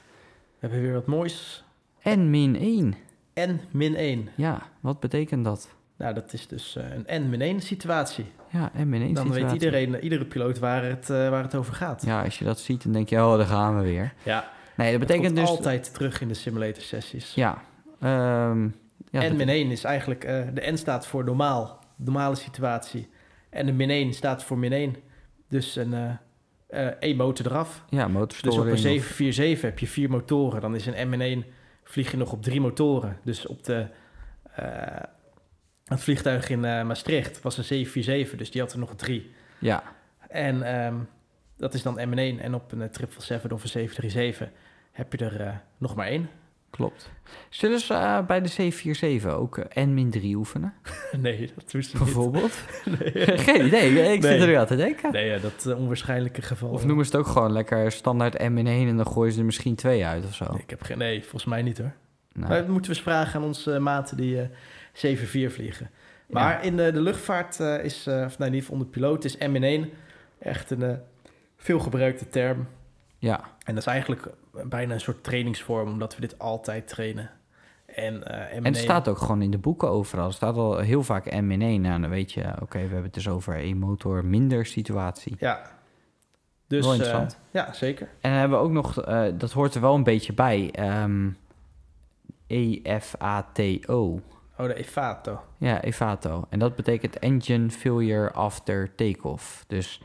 We 0.60 0.68
hebben 0.68 0.82
weer 0.82 0.94
wat 0.94 1.06
moois. 1.06 1.64
En 2.02 2.30
min 2.30 2.56
1. 2.56 2.96
N 3.40 3.60
min 3.72 3.96
1. 3.96 4.30
Ja, 4.36 4.62
wat 4.80 5.00
betekent 5.00 5.44
dat? 5.44 5.70
Nou, 5.98 6.14
dat 6.14 6.34
is 6.34 6.48
dus 6.48 6.76
eh, 6.76 6.84
een 7.06 7.24
N 7.26 7.30
min 7.30 7.42
1 7.42 7.62
situatie. 7.62 8.26
Ja, 8.50 8.72
en 8.74 8.90
min 8.90 9.02
1 9.02 9.14
Dan 9.14 9.32
weet 9.32 9.52
iedereen, 9.52 9.96
eh, 9.96 10.04
iedere 10.04 10.26
piloot 10.26 10.60
waar 10.60 10.84
het, 10.84 11.10
eh, 11.10 11.30
waar 11.30 11.44
het 11.44 11.56
over 11.56 11.74
gaat. 11.74 12.04
Ja, 12.06 12.24
als 12.24 12.40
je 12.40 12.46
dat 12.46 12.60
ziet, 12.60 12.84
dan 12.84 12.92
denk 12.92 13.10
je, 13.10 13.16
oh, 13.24 13.38
daar 13.38 13.46
gaan 13.46 13.78
we 13.78 13.84
weer. 13.84 14.14
Ja, 14.24 14.50
Nee, 14.84 14.92
dat 14.92 15.00
betekent 15.08 15.36
dus... 15.36 15.48
altijd 15.50 15.94
terug 15.94 16.22
in 16.22 16.28
de 16.28 16.34
simulator 16.34 16.84
sessies. 16.84 17.34
Ja. 17.34 17.62
ehm 18.00 18.64
ja, 19.12 19.22
N 19.22 19.28
dat- 19.28 19.34
min 19.38 19.50
1 19.50 19.72
is 19.72 19.84
eigenlijk, 19.84 20.24
eh, 20.24 20.42
de 20.54 20.72
N 20.72 20.78
staat 20.78 21.08
voor 21.08 21.24
normaal, 21.24 21.84
normale 21.96 22.36
situatie. 22.36 23.10
En 23.50 23.66
de 23.66 23.72
min 23.72 23.90
1 23.90 24.14
staat 24.14 24.44
voor 24.44 24.58
min 24.58 24.74
1. 24.74 24.96
Dus 25.50 25.76
een 25.76 25.94
eh 25.94 26.10
eh, 26.68 26.86
één 26.86 27.16
motor 27.18 27.46
eraf. 27.46 27.84
ja, 27.90 28.04
Dus 28.06 28.14
motorstoring. 28.14 28.60
op 28.62 28.66
een 28.68 28.74
of- 28.74 28.80
747 28.80 29.62
heb 29.62 29.80
je 29.80 29.88
vier 29.88 30.10
motoren. 30.10 30.62
Dan 30.62 30.76
is 30.76 30.86
een 30.86 31.08
M 31.08 31.10
min 31.10 31.22
1 31.22 31.46
vlieg 31.84 32.12
je 32.12 32.18
nog 32.18 32.32
op 32.32 32.44
drie 32.44 32.62
motoren. 32.62 33.18
Dus 33.24 33.46
op 33.46 33.64
de, 33.64 33.88
eh, 34.56 34.66
het 35.86 36.00
vliegtuig 36.02 36.50
in 36.50 36.66
eh, 36.66 36.84
Maastricht 36.84 37.42
was 37.42 37.58
een 37.58 37.64
747, 37.64 38.38
dus 38.38 38.52
die 38.52 38.62
had 38.62 38.74
er 38.74 38.80
nog 38.80 38.96
drie. 38.96 39.32
Ja, 39.60 39.84
En 40.28 40.62
ehm, 40.64 40.96
dat 41.58 41.74
is 41.74 41.84
dan 41.84 41.94
M 41.94 42.10
min 42.10 42.18
1. 42.20 42.40
En 42.40 42.54
op 42.54 42.72
een 42.72 42.82
eh, 42.82 42.88
777 42.92 43.52
of 43.52 43.64
een 43.64 43.70
737 43.70 44.50
heb 45.00 45.14
je 45.14 45.26
er 45.26 45.42
eh, 45.42 45.54
nog 45.78 45.96
maar 45.96 46.08
één. 46.08 46.30
klopt. 46.70 47.12
Zullen 47.50 47.80
ze 47.80 47.94
eh, 47.94 48.26
bij 48.26 48.42
de 48.42 48.48
747 48.48 49.32
ook 49.34 49.58
eh, 49.58 49.86
N-3 49.86 50.24
oefenen, 50.36 50.74
nee, 51.18 51.52
dat 51.56 51.72
doen 51.72 51.84
ze 51.84 51.90
niet. 51.96 52.04
bijvoorbeeld? 52.04 52.54
Nee. 53.00 53.38
Geen 53.48 53.66
idee, 53.66 53.90
ik 54.14 54.22
zit 54.22 54.32
Nee. 54.32 54.40
er 54.40 54.48
nu 54.48 54.54
aan 54.54 54.66
te 54.66 54.76
denken. 54.76 55.12
Nee, 55.12 55.26
ja, 55.30 55.38
dat 55.38 55.76
onwaarschijnlijke 55.76 56.42
geval. 56.42 56.70
Of 56.70 56.86
noemen 56.86 57.06
ze 57.06 57.12
het 57.12 57.20
ook 57.20 57.28
gewoon 57.34 57.52
lekker 57.52 57.92
standaard 57.92 58.40
M 58.50 58.58
in 58.58 58.68
1 58.68 58.88
en 58.88 58.98
dan 58.98 59.08
gooien 59.08 59.34
ze 59.34 59.40
er 59.40 59.46
misschien 59.46 59.76
twee 59.76 60.06
uit 60.06 60.26
of 60.26 60.36
zo. 60.36 60.52
Nee, 60.52 60.62
ik 60.62 60.70
heb 60.70 60.82
geen, 60.82 60.98
nee, 60.98 61.22
volgens 61.22 61.46
mij 61.46 61.62
niet 61.62 61.78
hoor. 61.78 61.94
Nou, 62.34 62.48
Maar 62.50 62.58
dat 62.60 62.68
moeten 62.68 62.92
we 62.92 62.98
eens 62.98 63.06
vragen 63.08 63.40
aan 63.40 63.46
onze 63.48 63.80
maten 63.80 64.18
die 64.18 64.42
eh 64.42 65.18
7-4 65.50 65.54
vliegen. 65.54 65.90
Maar 66.30 66.52
ja. 66.52 66.60
in 66.60 66.78
de, 66.78 66.92
de 66.92 67.02
luchtvaart 67.02 67.60
is, 67.60 68.08
of 68.08 68.38
in 68.40 68.46
ieder 68.46 68.60
geval 68.60 68.74
onder 68.74 68.88
piloot, 68.88 69.24
is 69.26 69.38
M1 69.38 69.90
echt 70.40 70.72
een 70.72 71.00
veelgebruikte 71.58 72.30
term. 72.30 72.68
ja, 73.18 73.40
En 73.64 73.74
dat 73.74 73.78
is 73.78 73.86
eigenlijk 73.90 74.28
bijna 74.66 74.94
een 74.94 75.00
soort 75.00 75.24
trainingsvorm, 75.24 75.90
omdat 75.90 76.16
we 76.16 76.22
dit 76.22 76.40
altijd 76.40 76.88
trainen. 76.88 77.30
En, 77.86 78.24
eh 78.24 78.52
M1, 78.52 78.56
en 78.56 78.66
het 78.66 78.78
staat 78.78 79.08
ook 79.08 79.18
gewoon 79.18 79.42
in 79.42 79.52
de 79.52 79.58
boeken 79.58 79.90
overal. 79.90 80.28
Er 80.28 80.34
staat 80.34 80.56
al 80.56 80.78
heel 80.78 81.04
vaak 81.04 81.26
M 81.26 81.52
in 81.52 81.62
1. 81.62 81.82
Nou, 81.82 82.02
dan 82.02 82.10
weet 82.10 82.32
je, 82.32 82.42
oké, 82.62 82.78
we 82.78 82.80
hebben 82.80 83.04
het 83.04 83.14
dus 83.14 83.28
over 83.28 83.56
één 83.56 83.78
motor 83.78 84.26
minder 84.26 84.66
situatie. 84.66 85.36
Ja. 85.40 85.78
Dus, 86.68 86.86
Wel 86.86 87.02
eh, 87.02 87.28
ja, 87.52 87.74
zeker. 87.74 88.08
En 88.22 88.30
dan 88.30 88.40
hebben 88.40 88.58
we 88.58 88.64
ook 88.64 88.72
nog, 88.72 89.02
eh, 89.02 89.26
dat 89.34 89.52
hoort 89.52 89.76
er 89.76 89.82
wel 89.82 89.96
een 89.96 90.04
beetje 90.04 90.34
bij, 90.34 90.70
ehm 90.72 91.30
EFATO. 92.48 94.22
Oh, 94.58 94.66
de 94.66 94.74
EFATO. 94.74 95.44
Ja, 95.58 95.82
EFATO. 95.82 96.46
En 96.50 96.60
dat 96.60 96.76
betekent 96.76 97.20
Engine 97.20 97.70
Failure 97.70 98.32
After 98.32 98.96
Takeoff. 98.96 99.64
Dus 99.68 100.02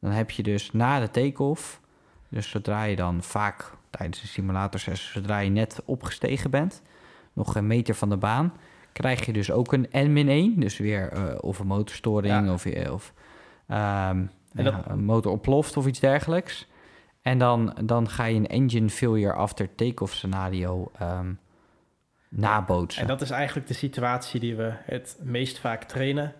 dan 0.00 0.10
heb 0.10 0.30
je 0.30 0.42
dus 0.42 0.72
na 0.72 1.00
de 1.00 1.10
takeoff, 1.10 1.80
dus 2.28 2.50
zodra 2.50 2.82
je 2.82 2.96
dan 2.96 3.22
vaak 3.22 3.72
tijdens 3.96 4.22
een 4.22 4.28
simulatorsessie, 4.28 5.10
zodra 5.12 5.38
je 5.38 5.50
net 5.50 5.82
opgestegen 5.84 6.50
bent, 6.50 6.82
nog 7.32 7.54
een 7.54 7.66
meter 7.66 7.94
van 7.94 8.08
de 8.08 8.16
baan, 8.16 8.52
krijg 8.92 9.26
je 9.26 9.32
dus 9.32 9.50
ook 9.50 9.72
een 9.72 9.88
N-1. 9.92 10.58
Dus 10.58 10.78
weer 10.78 11.12
eh, 11.12 11.22
of 11.40 11.58
een 11.58 11.66
motorstoring 11.66 12.46
Ja. 12.46 12.52
of, 12.52 12.64
eh, 12.66 12.92
of 12.92 13.12
ehm, 13.66 14.24
ja, 14.52 14.84
een 14.86 15.04
motor 15.04 15.32
ontploft 15.32 15.76
of 15.76 15.86
iets 15.86 16.00
dergelijks. 16.00 16.66
En 17.22 17.38
dan, 17.38 17.76
dan 17.84 18.08
ga 18.08 18.24
je 18.24 18.36
een 18.36 18.46
engine 18.46 18.90
failure 18.90 19.32
after 19.32 19.74
takeoff 19.74 20.14
scenario 20.14 20.90
ehm, 20.98 21.32
nabootsen. 22.28 23.02
En 23.02 23.08
dat 23.08 23.20
is 23.20 23.30
eigenlijk 23.30 23.66
de 23.66 23.74
situatie 23.74 24.40
die 24.40 24.56
we 24.56 24.72
het 24.84 25.18
meest 25.22 25.58
vaak 25.58 25.84
trainen, 25.84 26.34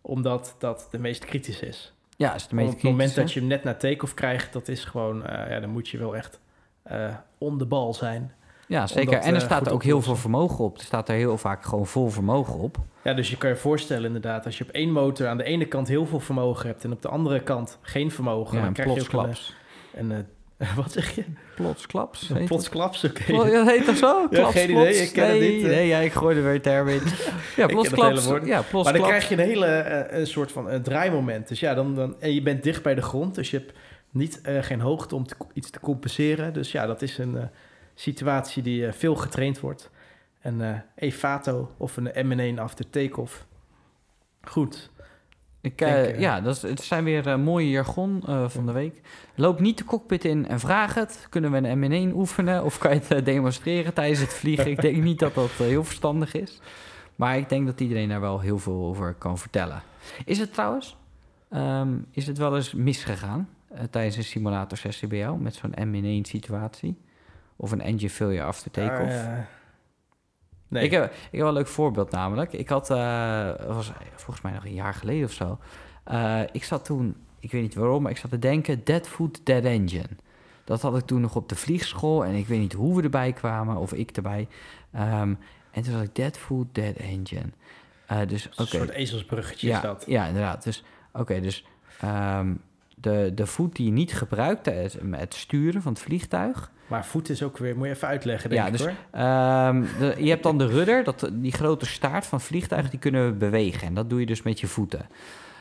omdat 0.00 0.54
dat 0.58 0.88
de 0.90 0.98
meest 0.98 1.24
kritisch 1.24 1.60
is. 1.60 1.92
ja, 2.16 2.34
is 2.34 2.42
de 2.42 2.48
Op 2.48 2.54
meest 2.54 2.72
het 2.72 2.82
moment 2.82 3.14
dat 3.14 3.32
je 3.32 3.40
hem 3.40 3.48
net 3.48 3.64
na 3.64 3.74
take-off 3.74 4.14
krijgt, 4.14 4.52
dat 4.52 4.68
is 4.68 4.84
gewoon, 4.84 5.26
eh, 5.26 5.50
ja, 5.50 5.60
dan 5.60 5.70
moet 5.70 5.88
je 5.88 5.98
wel 5.98 6.16
echt 6.16 6.40
on 7.38 7.58
de 7.58 7.66
bal 7.66 7.94
zijn. 7.94 8.32
Ja, 8.66 8.86
zeker. 8.86 9.12
dat, 9.12 9.22
en 9.22 9.28
er 9.28 9.40
eh, 9.40 9.46
staat 9.46 9.68
ook 9.70 9.82
heel 9.82 10.02
veel 10.02 10.16
vermogen 10.16 10.64
op. 10.64 10.78
Er 10.78 10.84
staat 10.84 11.08
er 11.08 11.14
heel 11.14 11.38
vaak 11.38 11.64
gewoon 11.64 11.86
vol 11.86 12.08
vermogen 12.08 12.58
op. 12.58 12.76
Ja, 13.04 13.14
dus 13.14 13.30
je 13.30 13.36
kan 13.36 13.50
je 13.50 13.56
voorstellen 13.56 14.06
inderdaad, 14.06 14.44
als 14.44 14.58
je 14.58 14.64
op 14.64 14.70
één 14.70 14.90
motor 14.90 15.26
aan 15.26 15.36
de 15.36 15.44
ene 15.44 15.64
kant 15.64 15.88
heel 15.88 16.06
veel 16.06 16.20
vermogen 16.20 16.66
hebt 16.66 16.84
en 16.84 16.92
op 16.92 17.02
de 17.02 17.08
andere 17.08 17.40
kant 17.40 17.78
geen 17.82 18.10
vermogen, 18.10 18.56
Ja, 18.56 18.64
dan 18.64 18.72
krijg 18.72 18.94
je 18.94 19.00
ook 19.00 19.08
plotsklaps. 19.08 19.56
een, 19.94 20.10
een, 20.10 20.26
eh, 20.56 20.76
wat 20.76 20.92
zeg 20.92 21.14
je? 21.14 21.24
Plotsklaps. 21.54 22.30
Een 22.30 22.36
heet 22.36 22.46
plotsklaps, 22.46 23.04
oké. 23.04 23.32
dat? 23.32 23.50
Ja, 23.50 23.64
heet 23.64 23.86
dat 23.86 23.96
zo? 23.96 24.28
Klaps, 24.28 24.52
geen 24.52 24.66
plots? 24.66 24.88
idee, 24.90 25.02
ik 25.02 25.12
ken 25.12 25.28
het 25.28 25.38
nee, 25.38 25.54
niet, 25.54 25.64
eh. 25.64 25.70
Nee, 25.70 25.86
ja, 25.86 25.98
ik 25.98 26.12
gooi 26.12 26.36
er 26.36 26.42
weer 26.42 26.62
termen 26.62 26.94
in. 26.94 27.00
Ja, 27.56 27.62
het 27.62 27.72
plotsklaps. 27.72 28.20
hele 28.20 28.28
woord. 28.28 28.46
Ja, 28.46 28.60
plotsklaps. 28.60 28.84
Maar 28.84 28.92
dan 28.92 29.02
krijg 29.02 29.28
je 29.28 29.34
een 29.34 29.48
hele 29.48 29.66
eh, 29.66 30.18
een 30.18 30.26
soort 30.26 30.52
van 30.52 30.68
een 30.70 30.82
draaimoment. 30.82 31.48
Dus 31.48 31.60
ja, 31.60 31.74
dan, 31.74 31.94
dan, 31.94 32.20
en 32.20 32.34
je 32.34 32.42
bent 32.42 32.62
dicht 32.62 32.82
bij 32.82 32.94
de 32.94 33.02
grond, 33.02 33.34
dus 33.34 33.50
je 33.50 33.56
hebt 33.56 33.72
niet, 34.12 34.40
eh, 34.40 34.62
geen 34.62 34.80
hoogte 34.80 35.14
om 35.14 35.26
te, 35.26 35.34
iets 35.52 35.70
te 35.70 35.80
compenseren. 35.80 36.52
Dus 36.52 36.72
ja, 36.72 36.86
dat 36.86 37.02
is 37.02 37.18
een 37.18 37.36
eh, 37.36 37.44
situatie 37.94 38.62
die 38.62 38.86
eh, 38.86 38.92
veel 38.92 39.14
getraind 39.14 39.60
wordt. 39.60 39.90
Een 40.42 40.82
EFATO 40.94 41.70
of 41.76 41.96
een 41.96 42.56
M1 42.56 42.60
after 42.60 42.90
take-off. 42.90 43.46
Goed. 44.42 44.90
Ik, 45.60 45.78
denk, 45.78 46.18
ja, 46.18 46.40
dat 46.40 46.56
is, 46.56 46.62
het 46.62 46.82
zijn 46.82 47.04
weer 47.04 47.38
mooie 47.38 47.70
jargon 47.70 48.22
van 48.48 48.66
de 48.66 48.72
week. 48.72 49.00
Loop 49.34 49.60
niet 49.60 49.78
de 49.78 49.84
cockpit 49.84 50.24
in 50.24 50.48
en 50.48 50.60
vraag 50.60 50.94
het. 50.94 51.26
Kunnen 51.30 51.52
we 51.52 51.68
een 51.68 52.10
M1 52.10 52.14
oefenen 52.14 52.64
of 52.64 52.78
kan 52.78 52.94
je 52.94 53.00
het 53.08 53.24
demonstreren 53.24 53.94
tijdens 53.94 54.20
het 54.20 54.34
vliegen? 54.34 54.70
ik 54.70 54.80
denk 54.80 55.02
niet 55.02 55.18
dat 55.18 55.34
dat 55.34 55.50
heel 55.50 55.84
verstandig 55.84 56.34
is. 56.34 56.60
Maar 57.16 57.36
ik 57.36 57.48
denk 57.48 57.66
dat 57.66 57.80
iedereen 57.80 58.08
daar 58.08 58.20
wel 58.20 58.40
heel 58.40 58.58
veel 58.58 58.84
over 58.84 59.14
kan 59.14 59.38
vertellen. 59.38 59.82
Is 60.24 60.38
het 60.38 60.52
trouwens, 60.52 60.96
ehm, 61.48 61.98
is 62.10 62.26
het 62.26 62.38
wel 62.38 62.56
eens 62.56 62.72
misgegaan 62.72 63.48
tijdens 63.90 64.16
een 64.16 64.24
simulatorsessie 64.24 65.08
bij 65.08 65.18
jou 65.18 65.38
met 65.38 65.54
zo'n 65.54 65.74
M1 65.80 66.20
situatie? 66.28 67.00
Of 67.56 67.70
een 67.70 67.80
engine 67.80 68.10
failure 68.10 68.42
after 68.44 68.70
takeoff? 68.70 69.12
Eh, 69.12 69.38
nee. 70.68 70.84
Ik, 70.84 70.90
heb, 70.90 71.04
ik 71.04 71.18
heb 71.30 71.40
wel 71.40 71.48
een 71.48 71.54
leuk 71.54 71.66
voorbeeld 71.66 72.10
namelijk. 72.10 72.52
Ik 72.52 72.68
had, 72.68 72.90
eh, 72.90 73.50
was 73.66 73.92
volgens 74.14 74.40
mij 74.40 74.52
nog 74.52 74.64
een 74.64 74.74
jaar 74.74 74.94
geleden 74.94 75.24
of 75.24 75.32
zo. 75.32 75.58
Eh, 76.04 76.40
ik 76.52 76.64
zat 76.64 76.84
toen, 76.84 77.16
ik 77.40 77.50
weet 77.50 77.62
niet 77.62 77.74
waarom, 77.74 78.02
maar 78.02 78.10
ik 78.10 78.16
zat 78.18 78.30
te 78.30 78.38
denken, 78.38 78.84
Dead 78.84 79.08
Food, 79.08 79.40
Dead 79.44 79.64
Engine. 79.64 80.08
Dat 80.64 80.80
had 80.82 80.96
ik 80.96 81.04
toen 81.04 81.20
nog 81.20 81.36
op 81.36 81.48
de 81.48 81.56
vliegschool 81.56 82.24
en 82.24 82.34
ik 82.34 82.46
weet 82.46 82.58
niet 82.60 82.72
hoe 82.72 82.96
we 82.96 83.02
erbij 83.02 83.32
kwamen, 83.32 83.76
of 83.76 83.92
ik 83.92 84.10
erbij. 84.10 84.48
Ehm, 84.92 85.34
en 85.70 85.82
toen 85.82 85.94
had 85.94 86.02
ik 86.02 86.14
Dead 86.14 86.38
Food, 86.38 86.66
Dead 86.72 86.96
Engine. 86.96 87.50
Eh, 88.06 88.18
dus 88.26 88.46
oké. 88.48 88.60
Een 88.60 88.66
soort 88.66 88.88
ezelsbruggetje 88.90 89.68
Ja, 89.68 89.76
is 89.76 89.82
dat. 89.82 90.04
ja, 90.06 90.26
inderdaad. 90.26 90.64
Dus 90.64 90.84
oké, 91.12 91.40
dus 91.40 91.66
ehm, 92.00 92.54
de, 93.02 93.32
de 93.34 93.46
voet 93.46 93.76
die 93.76 93.86
je 93.86 93.92
niet 93.92 94.12
gebruikt 94.12 94.64
tijdens 94.64 94.96
het 95.10 95.34
sturen 95.34 95.82
van 95.82 95.92
het 95.92 96.02
vliegtuig, 96.02 96.70
Maar 96.86 97.06
voet 97.06 97.28
is 97.28 97.42
ook 97.42 97.58
weer, 97.58 97.76
moet 97.76 97.86
je 97.86 97.92
even 97.92 98.08
uitleggen, 98.08 98.50
denk 98.50 98.60
Ja, 98.62 98.66
ik 98.66 98.72
dus- 98.72 98.80
hoor. 98.80 98.94
Ehm, 99.10 99.82
de- 99.98 100.14
je 100.24 100.30
hebt 100.30 100.42
dan 100.42 100.58
de 100.58 100.66
rudder, 100.66 101.04
dat, 101.04 101.30
die 101.32 101.52
grote 101.52 101.86
staart 101.86 102.26
van 102.26 102.40
vliegtuigen, 102.40 102.90
die 102.90 102.98
kunnen 102.98 103.26
we 103.26 103.32
bewegen. 103.32 103.86
En 103.86 103.94
dat 103.94 104.10
doe 104.10 104.20
je 104.20 104.26
dus 104.26 104.42
met 104.42 104.60
je 104.60 104.66
voeten. 104.66 105.06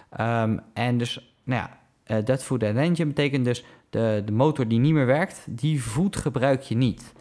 Ehm, 0.09 0.57
en 0.73 0.97
dus, 0.97 1.33
nou 1.43 1.61
ja, 1.61 1.77
eh, 2.03 2.17
that 2.17 2.43
foot 2.43 2.63
and 2.63 2.77
engine 2.77 3.05
betekent 3.07 3.45
dus 3.45 3.63
de, 3.89 4.21
de 4.25 4.31
motor 4.31 4.67
die 4.67 4.79
niet 4.79 4.93
meer 4.93 5.05
werkt, 5.05 5.43
die 5.49 5.83
voet 5.83 6.15
gebruik 6.15 6.61
je 6.61 6.75
niet. 6.75 7.13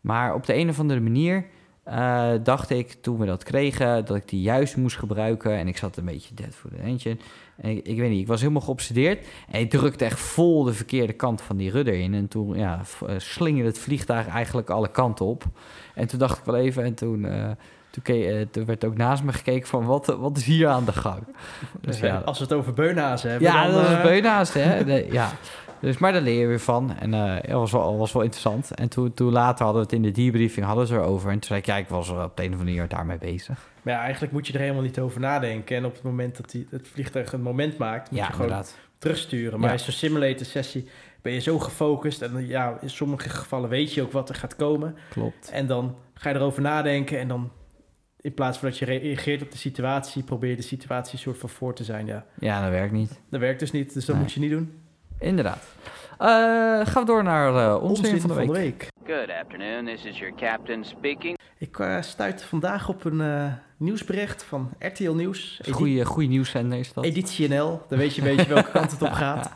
Maar 0.00 0.34
op 0.34 0.46
de 0.46 0.54
een 0.54 0.68
of 0.68 0.80
andere 0.80 1.00
manier 1.00 1.44
eh, 1.86 2.30
dacht 2.42 2.70
ik 2.70 2.92
toen 3.00 3.18
we 3.18 3.26
dat 3.26 3.42
kregen, 3.42 4.04
dat 4.04 4.16
ik 4.16 4.28
die 4.28 4.40
juist 4.40 4.76
moest 4.76 4.96
gebruiken. 4.96 5.52
En 5.52 5.68
ik 5.68 5.76
zat 5.76 5.96
een 5.96 6.04
beetje 6.04 6.34
dead 6.34 6.54
foot 6.54 6.72
and 6.72 6.82
engine. 6.82 7.16
En 7.56 7.70
ik, 7.70 7.86
ik 7.86 7.98
weet 7.98 8.10
niet, 8.10 8.20
ik 8.20 8.26
was 8.26 8.40
helemaal 8.40 8.62
geobsedeerd. 8.62 9.26
En 9.50 9.60
ik 9.60 9.70
drukte 9.70 10.04
echt 10.04 10.20
vol 10.20 10.64
de 10.64 10.72
verkeerde 10.72 11.12
kant 11.12 11.42
van 11.42 11.56
die 11.56 11.70
rudder 11.70 11.94
in. 11.94 12.14
En 12.14 12.28
toen 12.28 12.56
ja, 12.56 12.80
eh, 13.06 13.14
slingerde 13.18 13.68
het 13.68 13.78
vliegtuig 13.78 14.26
eigenlijk 14.26 14.70
alle 14.70 14.90
kanten 14.90 15.26
op. 15.26 15.44
En 15.94 16.06
toen 16.06 16.18
dacht 16.18 16.38
ik 16.38 16.44
wel 16.44 16.56
even, 16.56 16.84
en 16.84 16.94
toen, 16.94 17.24
eh, 17.24 17.50
toen, 18.50 18.64
werd 18.64 18.84
ook 18.84 18.96
naast 18.96 19.22
me 19.22 19.32
gekeken 19.32 19.68
van, 19.68 19.84
wat, 19.84 20.06
wat 20.06 20.36
is 20.36 20.44
hier 20.44 20.68
aan 20.68 20.84
de 20.84 20.92
gang? 20.92 21.22
Dus 21.80 22.00
ja, 22.00 22.22
Als 22.24 22.38
we 22.38 22.44
het 22.44 22.52
over 22.52 22.72
beunhazen 22.72 23.30
hebben, 23.30 23.48
ja 23.48 23.66
dan... 23.66 23.82
dat 23.82 23.90
is 23.90 24.02
beunhaast, 24.02 24.54
hè? 24.54 24.80
Nee, 24.84 25.12
ja. 25.12 25.32
Dus, 25.80 25.98
maar 25.98 26.12
daar 26.12 26.22
leer 26.22 26.40
je 26.40 26.46
weer 26.46 26.60
van. 26.60 26.96
En 26.98 27.14
eh 27.14 27.34
het 27.40 27.50
was 27.52 27.72
wel, 27.72 27.96
was 27.98 28.12
wel 28.12 28.22
interessant. 28.22 28.70
En 28.74 28.88
toen, 28.88 29.14
toen 29.14 29.32
later 29.32 29.64
hadden 29.64 29.82
we 29.82 29.88
het 29.88 29.96
in 29.96 30.02
de 30.02 30.22
debriefing 30.22 30.66
hadden 30.66 30.86
ze 30.86 30.94
erover. 30.94 31.26
En 31.30 31.34
toen 31.38 31.42
zei 31.48 31.58
ik, 31.60 31.66
ja, 31.66 31.76
ik 31.76 31.88
was 31.88 32.08
op 32.08 32.16
de 32.16 32.20
een 32.22 32.28
of 32.28 32.38
andere 32.38 32.56
manier 32.64 32.88
daarmee 32.88 33.18
bezig. 33.18 33.68
Maar 33.82 33.94
ja, 33.94 34.00
eigenlijk 34.00 34.32
moet 34.32 34.46
je 34.46 34.52
er 34.52 34.60
helemaal 34.60 34.82
niet 34.82 34.98
over 34.98 35.20
nadenken. 35.20 35.76
En 35.76 35.84
op 35.84 35.92
het 35.94 36.02
moment 36.02 36.36
dat 36.36 36.50
die, 36.50 36.66
het 36.70 36.88
vliegtuig 36.88 37.32
een 37.32 37.42
moment 37.42 37.78
maakt, 37.78 38.10
moet 38.10 38.18
Ja, 38.20 38.26
je 38.26 38.32
gewoon 38.32 38.46
inderdaad. 38.48 38.78
terugsturen. 38.98 39.58
Maar 39.60 39.68
Ja. 39.68 39.74
in 39.74 39.80
zo'n 39.80 39.92
simulator 39.92 40.46
sessie 40.46 40.88
ben 41.22 41.32
je 41.32 41.40
zo 41.40 41.58
gefocust. 41.58 42.22
En 42.22 42.46
ja, 42.46 42.78
in 42.80 42.90
sommige 42.90 43.28
gevallen 43.28 43.68
weet 43.68 43.94
je 43.94 44.02
ook 44.02 44.12
wat 44.12 44.28
er 44.28 44.34
gaat 44.34 44.56
komen. 44.56 44.94
Klopt. 45.10 45.50
En 45.50 45.66
dan 45.66 45.96
ga 46.14 46.28
je 46.28 46.34
erover 46.34 46.62
nadenken. 46.62 47.18
En 47.18 47.28
dan 47.28 47.50
in 48.20 48.34
plaats 48.34 48.58
van 48.58 48.68
dat 48.68 48.78
je 48.78 48.84
reageert 48.84 49.42
op 49.42 49.50
de 49.50 49.58
situatie, 49.58 50.22
probeer 50.22 50.50
je 50.50 50.56
de 50.56 50.62
situatie 50.62 51.12
een 51.12 51.18
soort 51.18 51.38
van 51.38 51.48
voor 51.48 51.74
te 51.74 51.84
zijn. 51.84 52.06
Ja, 52.06 52.24
Ja, 52.38 52.60
dat 52.62 52.70
werkt 52.70 52.92
niet. 52.92 53.20
dat 53.30 53.40
werkt 53.40 53.60
dus 53.60 53.70
niet. 53.72 53.94
Dus 53.94 54.04
dat 54.04 54.14
Nee. 54.14 54.24
moet 54.24 54.32
je 54.34 54.40
niet 54.40 54.50
doen. 54.50 54.72
Inderdaad. 55.18 55.64
Eh, 56.18 56.26
gaan 56.86 57.00
we 57.02 57.04
door 57.04 57.22
naar 57.22 57.56
eh 57.56 57.82
onzin, 57.82 58.20
van 58.20 58.46
de 58.46 58.52
week. 58.52 58.88
Good 59.06 59.30
afternoon, 59.42 59.84
this 59.84 60.04
is 60.04 60.18
your 60.18 60.34
captain 60.36 60.84
speaking. 60.84 61.38
Ik 61.58 61.78
eh 61.78 62.00
stuitte 62.00 62.46
vandaag 62.46 62.88
op 62.88 63.04
een 63.04 63.52
nieuwsbericht 63.76 64.42
van 64.44 64.70
RTL 64.78 65.10
Nieuws. 65.10 65.60
Goeie, 65.70 66.04
goeie 66.04 66.28
nieuwszender 66.28 66.78
is 66.78 66.92
dat. 66.92 67.04
Editie 67.04 67.48
NL. 67.48 67.82
Dan 67.88 67.98
weet 67.98 68.14
je 68.14 68.20
een 68.28 68.36
beetje 68.36 68.54
welke 68.54 68.70
kant 68.70 68.90
het 68.90 69.02
op 69.02 69.12
gaat. 69.24 69.52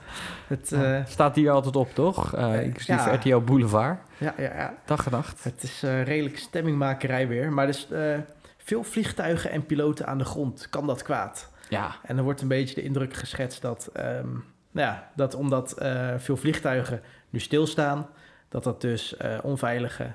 Het, 0.46 0.72
eh, 0.72 1.00
Staat 1.06 1.34
hier 1.36 1.50
altijd 1.50 1.76
op, 1.76 1.94
toch? 1.94 2.34
Eh 2.34 2.62
inclusief 2.62 3.04
Ja. 3.04 3.14
RTL 3.14 3.38
Boulevard. 3.38 3.98
ja, 4.18 4.34
ja, 4.36 4.54
ja. 4.54 4.74
Dag 4.84 5.04
en 5.06 5.12
nacht. 5.12 5.44
Het 5.44 5.62
is 5.62 5.82
eh, 5.82 6.02
redelijk 6.02 6.38
stemmingmakerij 6.38 7.28
weer. 7.28 7.52
Maar 7.52 7.66
dus 7.66 7.90
eh, 7.90 8.18
veel 8.56 8.82
vliegtuigen 8.84 9.50
en 9.50 9.66
piloten 9.66 10.06
aan 10.06 10.18
de 10.18 10.24
grond. 10.24 10.66
Kan 10.70 10.86
dat 10.86 11.02
kwaad? 11.02 11.50
Ja, 11.68 11.94
En 12.02 12.16
er 12.16 12.22
wordt 12.22 12.40
een 12.40 12.48
beetje 12.48 12.74
de 12.74 12.82
indruk 12.82 13.14
geschetst 13.14 13.62
dat, 13.62 13.90
ehm, 13.92 14.26
nou 14.70 14.86
ja, 14.86 15.10
dat 15.14 15.34
omdat 15.34 15.72
eh, 15.72 16.14
veel 16.16 16.36
vliegtuigen 16.36 17.02
nu 17.30 17.38
stilstaan, 17.38 18.08
dat 18.48 18.64
dat 18.64 18.80
dus 18.80 19.16
eh, 19.16 19.38
onveilige 19.42 20.12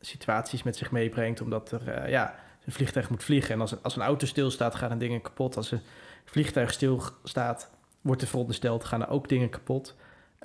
situaties 0.00 0.62
met 0.62 0.76
zich 0.76 0.90
meebrengt. 0.90 1.40
Omdat 1.40 1.72
er, 1.72 1.88
eh, 1.88 2.10
ja, 2.10 2.34
een 2.64 2.72
vliegtuig 2.72 3.10
moet 3.10 3.24
vliegen. 3.24 3.54
En 3.54 3.60
als, 3.60 3.82
als 3.82 3.96
een 3.96 4.02
auto 4.02 4.26
stilstaat, 4.26 4.74
gaan 4.74 4.90
er 4.90 4.98
dingen 4.98 5.20
kapot. 5.20 5.56
Als 5.56 5.70
een 5.70 5.80
vliegtuig 6.24 6.72
stilstaat, 6.72 7.70
wordt 8.00 8.22
er 8.22 8.28
verondersteld, 8.28 8.84
gaan 8.84 9.02
er 9.02 9.08
ook 9.08 9.28
dingen 9.28 9.48
kapot. 9.48 9.96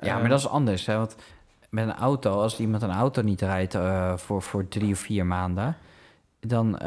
ja 0.02 0.20
maar 0.20 0.30
dat 0.30 0.40
is 0.40 0.48
anders. 0.48 0.86
Hè? 0.86 0.98
Want 0.98 1.16
met 1.70 1.88
een 1.88 1.96
auto, 1.96 2.42
als 2.42 2.60
iemand 2.60 2.84
een 2.84 2.92
auto 2.92 3.22
niet 3.22 3.42
rijdt 3.42 3.78
voor, 4.16 4.42
voor 4.42 4.68
drie 4.68 4.92
of 4.92 5.00
vier 5.00 5.26
maanden, 5.26 5.78
dan, 6.40 6.80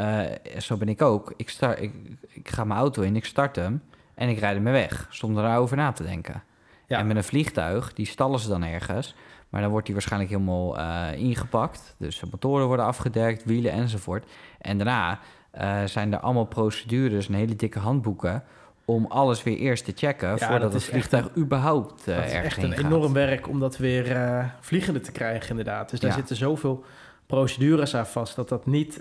zo 0.59 0.76
ben 0.76 0.88
ik 0.88 1.02
ook. 1.02 1.33
Ik, 1.37 1.48
start, 1.48 1.81
ik, 1.81 1.94
ik 2.28 2.48
ga 2.48 2.64
mijn 2.64 2.81
auto 2.81 3.02
in, 3.02 3.16
ik 3.16 3.24
start 3.24 3.57
hem 3.57 3.83
en 4.14 4.28
ik 4.28 4.38
rijd 4.38 4.54
hem 4.54 4.64
weg, 4.64 5.07
zonder 5.11 5.42
daarover 5.42 5.76
na 5.76 5.92
te 5.92 6.02
denken. 6.02 6.42
Ja. 6.88 6.98
En 6.98 7.07
met 7.07 7.16
een 7.16 7.24
vliegtuig, 7.24 7.92
die 7.92 8.07
stallen 8.07 8.38
ze 8.38 8.48
dan 8.48 8.64
ergens. 8.64 9.14
Maar 9.48 9.61
dan 9.61 9.70
wordt 9.70 9.87
die 9.87 9.94
waarschijnlijk 9.94 10.33
helemaal 10.33 10.79
eh, 10.79 11.12
ingepakt. 11.12 11.94
Dus 11.98 12.18
de 12.18 12.27
motoren 12.31 12.66
worden 12.66 12.85
afgedekt, 12.87 13.44
wielen 13.44 13.72
enzovoort. 13.72 14.24
En 14.59 14.77
daarna 14.79 15.18
eh, 15.51 15.85
zijn 15.85 16.12
er 16.12 16.18
allemaal 16.18 16.44
procedures 16.44 17.29
en 17.29 17.35
hele 17.35 17.57
dikke 17.57 17.79
handboeken... 17.79 18.44
om 18.85 19.07
alles 19.07 19.42
weer 19.42 19.57
eerst 19.57 19.85
te 19.85 19.92
checken... 19.94 20.29
dat 20.29 20.42
voordat 20.44 20.72
het 20.72 20.83
echt 20.83 20.90
vliegtuig 20.90 21.37
überhaupt 21.37 22.09
eh 22.09 22.16
dat 22.16 22.24
is 22.24 22.33
echt 22.33 22.62
een 22.62 22.72
gaat. 22.72 22.85
enorm 22.85 23.12
werk 23.12 23.48
om 23.48 23.61
dat 23.61 23.77
weer 23.77 24.53
vliegende 24.61 25.01
te 25.01 25.12
krijgen, 25.12 25.51
inderdaad. 25.51 25.90
Dus 25.90 26.01
daar 26.01 26.11
Ja. 26.11 26.16
zitten 26.16 26.37
zoveel 26.37 26.85
procedures 27.27 27.94
aan 27.96 28.07
vast 28.07 28.37
dat 28.37 28.48
dat 28.48 28.66
niet, 28.66 29.01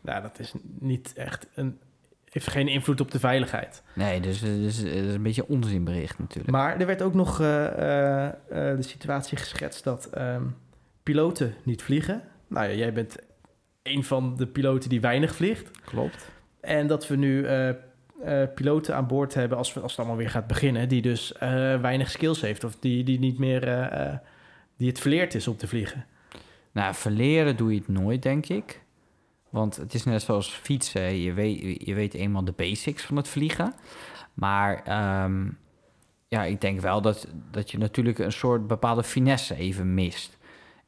nou, 0.00 0.22
dat 0.22 0.38
is 0.38 0.52
niet 0.78 1.12
echt 1.16 1.46
een, 1.54 1.78
heeft 2.32 2.50
geen 2.50 2.68
invloed 2.68 3.00
op 3.00 3.10
de 3.10 3.18
veiligheid. 3.18 3.82
Nee, 3.94 4.20
dus 4.20 4.40
het 4.40 4.50
is, 4.50 4.78
het 4.78 4.86
is 4.86 5.14
een 5.14 5.22
beetje 5.22 5.48
onzinbericht 5.48 6.18
natuurlijk. 6.18 6.50
Maar 6.50 6.80
er 6.80 6.86
werd 6.86 7.02
ook 7.02 7.14
nog 7.14 7.40
eh, 7.40 7.66
eh, 7.66 8.26
eh, 8.26 8.76
de 8.76 8.82
situatie 8.82 9.38
geschetst 9.38 9.84
dat 9.84 10.06
ehm, 10.06 10.42
piloten 11.02 11.54
niet 11.62 11.82
vliegen. 11.82 12.22
Nou 12.48 12.68
ja, 12.68 12.74
jij 12.74 12.92
bent 12.92 13.16
een 13.82 14.04
van 14.04 14.36
de 14.36 14.46
piloten 14.46 14.90
die 14.90 15.00
weinig 15.00 15.34
vliegt. 15.34 15.70
Klopt. 15.84 16.30
En 16.60 16.86
dat 16.86 17.08
we 17.08 17.16
nu 17.16 17.44
eh, 17.44 17.68
eh, 17.68 17.74
piloten 18.54 18.94
aan 18.96 19.06
boord 19.06 19.34
hebben 19.34 19.58
als, 19.58 19.72
we, 19.72 19.80
als 19.80 19.90
het 19.90 20.00
allemaal 20.00 20.18
weer 20.18 20.30
gaat 20.30 20.46
beginnen, 20.46 20.88
die 20.88 21.02
dus 21.02 21.32
eh, 21.32 21.80
weinig 21.80 22.10
skills 22.10 22.40
heeft 22.40 22.64
of 22.64 22.76
die, 22.80 23.04
die 23.04 23.18
niet 23.18 23.38
meer, 23.38 23.68
eh, 23.68 24.06
eh, 24.06 24.18
die 24.76 24.88
het 24.88 25.00
verleerd 25.00 25.34
is 25.34 25.48
om 25.48 25.56
te 25.56 25.68
vliegen. 25.68 26.06
Nou, 26.72 26.94
verleren 26.94 27.56
doe 27.56 27.72
je 27.72 27.78
het 27.78 27.88
nooit, 27.88 28.22
denk 28.22 28.46
ik. 28.46 28.81
Want 29.52 29.76
het 29.76 29.94
is 29.94 30.04
net 30.04 30.22
zoals 30.22 30.48
fietsen. 30.48 31.16
Je 31.16 31.32
weet, 31.32 31.86
je 31.86 31.94
weet 31.94 32.14
eenmaal 32.14 32.44
de 32.44 32.52
basics 32.56 33.04
van 33.04 33.16
het 33.16 33.28
vliegen. 33.28 33.74
Maar 34.34 34.82
ehm, 34.84 35.48
ja, 36.28 36.44
ik 36.44 36.60
denk 36.60 36.80
wel 36.80 37.00
dat, 37.00 37.26
dat 37.50 37.70
je 37.70 37.78
natuurlijk 37.78 38.18
een 38.18 38.32
soort 38.32 38.66
bepaalde 38.66 39.02
finesse 39.02 39.54
even 39.54 39.94
mist. 39.94 40.38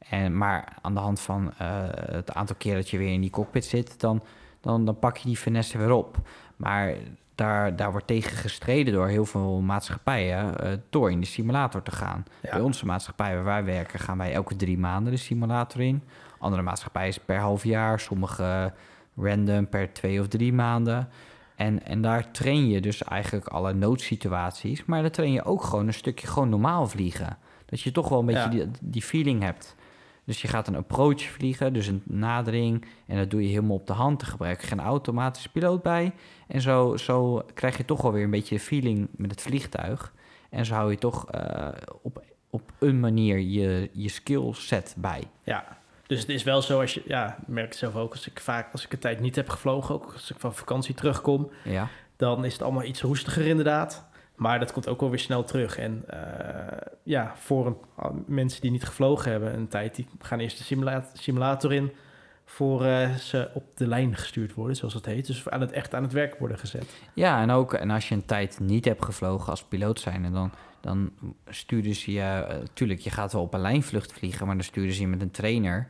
En, 0.09 0.37
maar 0.37 0.77
aan 0.81 0.93
de 0.93 0.99
hand 0.99 1.19
van 1.19 1.53
eh, 1.57 1.83
het 1.91 2.33
aantal 2.33 2.55
keer 2.55 2.75
dat 2.75 2.89
je 2.89 2.97
weer 2.97 3.13
in 3.13 3.21
die 3.21 3.29
cockpit 3.29 3.65
zit, 3.65 3.99
dan, 3.99 4.23
dan, 4.61 4.85
dan 4.85 4.99
pak 4.99 5.17
je 5.17 5.27
die 5.27 5.37
finesse 5.37 5.77
weer 5.77 5.91
op. 5.91 6.17
Maar 6.55 6.95
daar, 7.35 7.75
daar 7.75 7.91
wordt 7.91 8.07
tegen 8.07 8.37
gestreden 8.37 8.93
door 8.93 9.07
heel 9.07 9.25
veel 9.25 9.61
maatschappijen 9.61 10.59
eh, 10.59 10.71
door 10.89 11.11
in 11.11 11.19
de 11.19 11.25
simulator 11.25 11.81
te 11.81 11.91
gaan. 11.91 12.25
Ja. 12.41 12.51
Bij 12.51 12.61
onze 12.61 12.85
maatschappij 12.85 13.35
waar 13.35 13.43
wij 13.43 13.63
werken 13.63 13.99
gaan 13.99 14.17
wij 14.17 14.33
elke 14.33 14.55
drie 14.55 14.77
maanden 14.77 15.13
de 15.13 15.19
simulator 15.19 15.81
in. 15.81 16.03
Andere 16.45 16.63
maatschappijen 16.63 17.09
is 17.09 17.17
per 17.17 17.39
half 17.39 17.63
jaar, 17.63 17.99
sommige 17.99 18.73
random 19.15 19.69
per 19.69 19.93
twee 19.93 20.19
of 20.19 20.27
drie 20.27 20.53
maanden. 20.53 21.09
En, 21.55 21.85
en 21.85 22.01
daar 22.01 22.31
train 22.31 22.67
je 22.69 22.81
dus 22.81 23.03
eigenlijk 23.03 23.47
alle 23.47 23.73
noodsituaties. 23.73 24.85
Maar 24.85 25.01
dan 25.01 25.11
train 25.11 25.31
je 25.31 25.43
ook 25.45 25.63
gewoon 25.63 25.87
een 25.87 25.93
stukje 25.93 26.27
gewoon 26.27 26.49
normaal 26.49 26.87
vliegen. 26.87 27.37
Dat 27.65 27.81
je 27.81 27.91
toch 27.91 28.09
wel 28.09 28.19
een 28.19 28.25
beetje 28.25 28.41
Ja. 28.41 28.49
die, 28.49 28.67
die 28.81 29.01
feeling 29.01 29.41
hebt. 29.41 29.75
Dus 30.23 30.41
je 30.41 30.47
gaat 30.47 30.67
een 30.67 30.75
approach 30.75 31.21
vliegen, 31.21 31.73
dus 31.73 31.87
een 31.87 32.01
nadering. 32.05 32.85
En 33.07 33.17
dat 33.17 33.29
doe 33.29 33.41
je 33.41 33.47
helemaal 33.47 33.75
op 33.75 33.87
de 33.87 33.93
hand. 33.93 34.21
Er 34.21 34.27
gebruik 34.27 34.61
je 34.61 34.67
geen 34.67 34.79
automatische 34.79 35.49
piloot 35.49 35.81
bij. 35.81 36.13
En 36.47 36.61
zo, 36.61 36.97
zo 36.97 37.45
krijg 37.53 37.77
je 37.77 37.85
toch 37.85 38.01
wel 38.01 38.11
weer 38.11 38.23
een 38.23 38.29
beetje 38.29 38.59
feeling 38.59 39.07
met 39.11 39.31
het 39.31 39.41
vliegtuig. 39.41 40.13
En 40.49 40.65
zo 40.65 40.73
hou 40.73 40.91
je 40.91 40.97
toch 40.97 41.29
eh, 41.31 41.67
op, 42.01 42.23
op 42.49 42.71
een 42.79 42.99
manier 42.99 43.39
je, 43.39 43.89
je 43.93 44.09
skillset 44.09 44.95
bij. 44.97 45.23
Ja, 45.43 45.77
dus 46.07 46.19
het 46.19 46.29
is 46.29 46.43
wel 46.43 46.61
zo 46.61 46.79
als 46.81 46.93
je, 46.93 47.03
ja, 47.05 47.37
ik 47.41 47.47
merk 47.47 47.67
het 47.67 47.77
zelf 47.77 47.95
ook, 47.95 48.11
als 48.11 48.27
ik 48.27 48.39
vaak, 48.39 48.71
als 48.71 48.85
ik 48.85 48.93
een 48.93 48.99
tijd 48.99 49.19
niet 49.19 49.35
heb 49.35 49.49
gevlogen, 49.49 49.95
ook 49.95 50.11
als 50.13 50.31
ik 50.31 50.39
van 50.39 50.55
vakantie 50.55 50.95
terugkom, 50.95 51.49
Ja, 51.63 51.87
dan 52.15 52.45
is 52.45 52.53
het 52.53 52.61
allemaal 52.61 52.83
iets 52.83 53.01
roestiger 53.01 53.45
inderdaad. 53.47 54.05
Maar 54.35 54.59
dat 54.59 54.71
komt 54.71 54.87
ook 54.87 54.99
wel 54.99 55.09
weer 55.09 55.19
snel 55.19 55.43
terug. 55.43 55.77
En 55.77 56.03
eh, 56.07 56.77
ja, 57.03 57.33
voor 57.35 57.65
een, 57.65 58.23
mensen 58.27 58.61
die 58.61 58.71
niet 58.71 58.83
gevlogen 58.85 59.31
hebben 59.31 59.53
een 59.53 59.67
tijd, 59.67 59.95
die 59.95 60.07
gaan 60.19 60.39
eerst 60.39 60.57
de 60.57 60.63
simula- 60.63 61.05
simulator 61.13 61.73
in 61.73 61.91
voor 62.45 62.85
eh, 62.85 63.13
ze 63.13 63.49
op 63.53 63.63
de 63.77 63.87
lijn 63.87 64.15
gestuurd 64.15 64.53
worden, 64.53 64.75
zoals 64.75 64.93
het 64.93 65.05
heet. 65.05 65.27
Dus 65.27 65.49
aan 65.49 65.61
het, 65.61 65.71
echt 65.71 65.93
aan 65.93 66.03
het 66.03 66.11
werk 66.13 66.39
worden 66.39 66.59
gezet. 66.59 66.85
ja 67.13 67.41
en 67.41 67.49
ook 67.51 67.73
en 67.73 67.89
als 67.91 68.09
je 68.09 68.15
een 68.15 68.25
tijd 68.25 68.59
niet 68.59 68.85
hebt 68.85 69.05
gevlogen 69.05 69.49
als 69.49 69.63
piloot 69.63 69.99
zijn... 69.99 70.31
dan, 70.33 70.51
dan 70.81 71.11
sturen 71.47 71.95
ze 71.95 72.11
je... 72.11 72.21
eh, 72.21 72.57
tuurlijk, 72.73 72.99
je 72.99 73.09
gaat 73.09 73.33
wel 73.33 73.41
op 73.41 73.53
een 73.53 73.61
lijnvlucht 73.61 74.13
vliegen... 74.13 74.45
maar 74.45 74.55
dan 74.55 74.63
sturen 74.63 74.93
ze 74.93 75.01
je 75.01 75.07
met 75.07 75.21
een 75.21 75.31
trainer. 75.31 75.87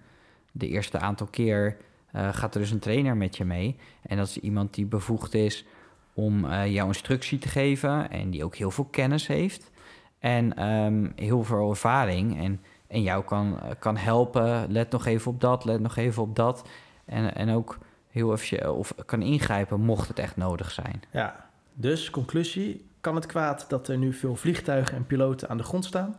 De 0.57 0.67
eerste 0.67 0.99
aantal 0.99 1.27
keer 1.27 1.77
eh, 2.11 2.33
gaat 2.33 2.55
er 2.55 2.61
dus 2.61 2.71
een 2.71 2.79
trainer 2.79 3.17
met 3.17 3.37
je 3.37 3.45
mee. 3.45 3.75
En 4.01 4.17
dat 4.17 4.27
is 4.27 4.37
iemand 4.37 4.73
die 4.73 4.85
bevoegd 4.85 5.33
is 5.33 5.65
om 6.13 6.45
eh, 6.45 6.73
jou 6.73 6.87
instructie 6.87 7.39
te 7.39 7.47
geven... 7.47 8.09
en 8.09 8.29
die 8.29 8.43
ook 8.43 8.55
heel 8.55 8.71
veel 8.71 8.85
kennis 8.85 9.27
heeft. 9.27 9.71
En 10.19 10.55
ehm, 10.55 11.09
heel 11.15 11.43
veel 11.43 11.69
ervaring. 11.69 12.39
En, 12.43 12.61
en 12.87 13.01
jou 13.01 13.23
kan, 13.23 13.59
eh, 13.59 13.69
kan 13.79 13.97
helpen. 13.97 14.71
Let 14.71 14.91
nog 14.91 15.05
even 15.05 15.31
op 15.31 15.41
dat, 15.41 15.65
let 15.65 15.79
nog 15.79 15.95
even 15.95 16.23
op 16.23 16.35
dat. 16.35 16.69
En, 17.05 17.35
en 17.35 17.49
ook 17.49 17.77
heel 18.09 18.33
even... 18.33 18.75
of 18.75 18.93
kan 19.05 19.21
ingrijpen 19.21 19.81
mocht 19.81 20.07
het 20.07 20.19
echt 20.19 20.37
nodig 20.37 20.71
zijn. 20.71 21.01
Ja, 21.11 21.49
dus 21.73 22.09
conclusie, 22.09 22.85
kan 23.01 23.15
het 23.15 23.25
kwaad 23.25 23.65
dat 23.69 23.87
er 23.87 23.97
nu 23.97 24.13
veel 24.13 24.35
vliegtuigen 24.35 24.97
en 24.97 25.05
piloten 25.05 25.49
aan 25.49 25.57
de 25.57 25.63
grond 25.63 25.85
staan? 25.85 26.15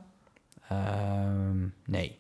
Ehm, 0.69 1.67
nee. 1.85 2.19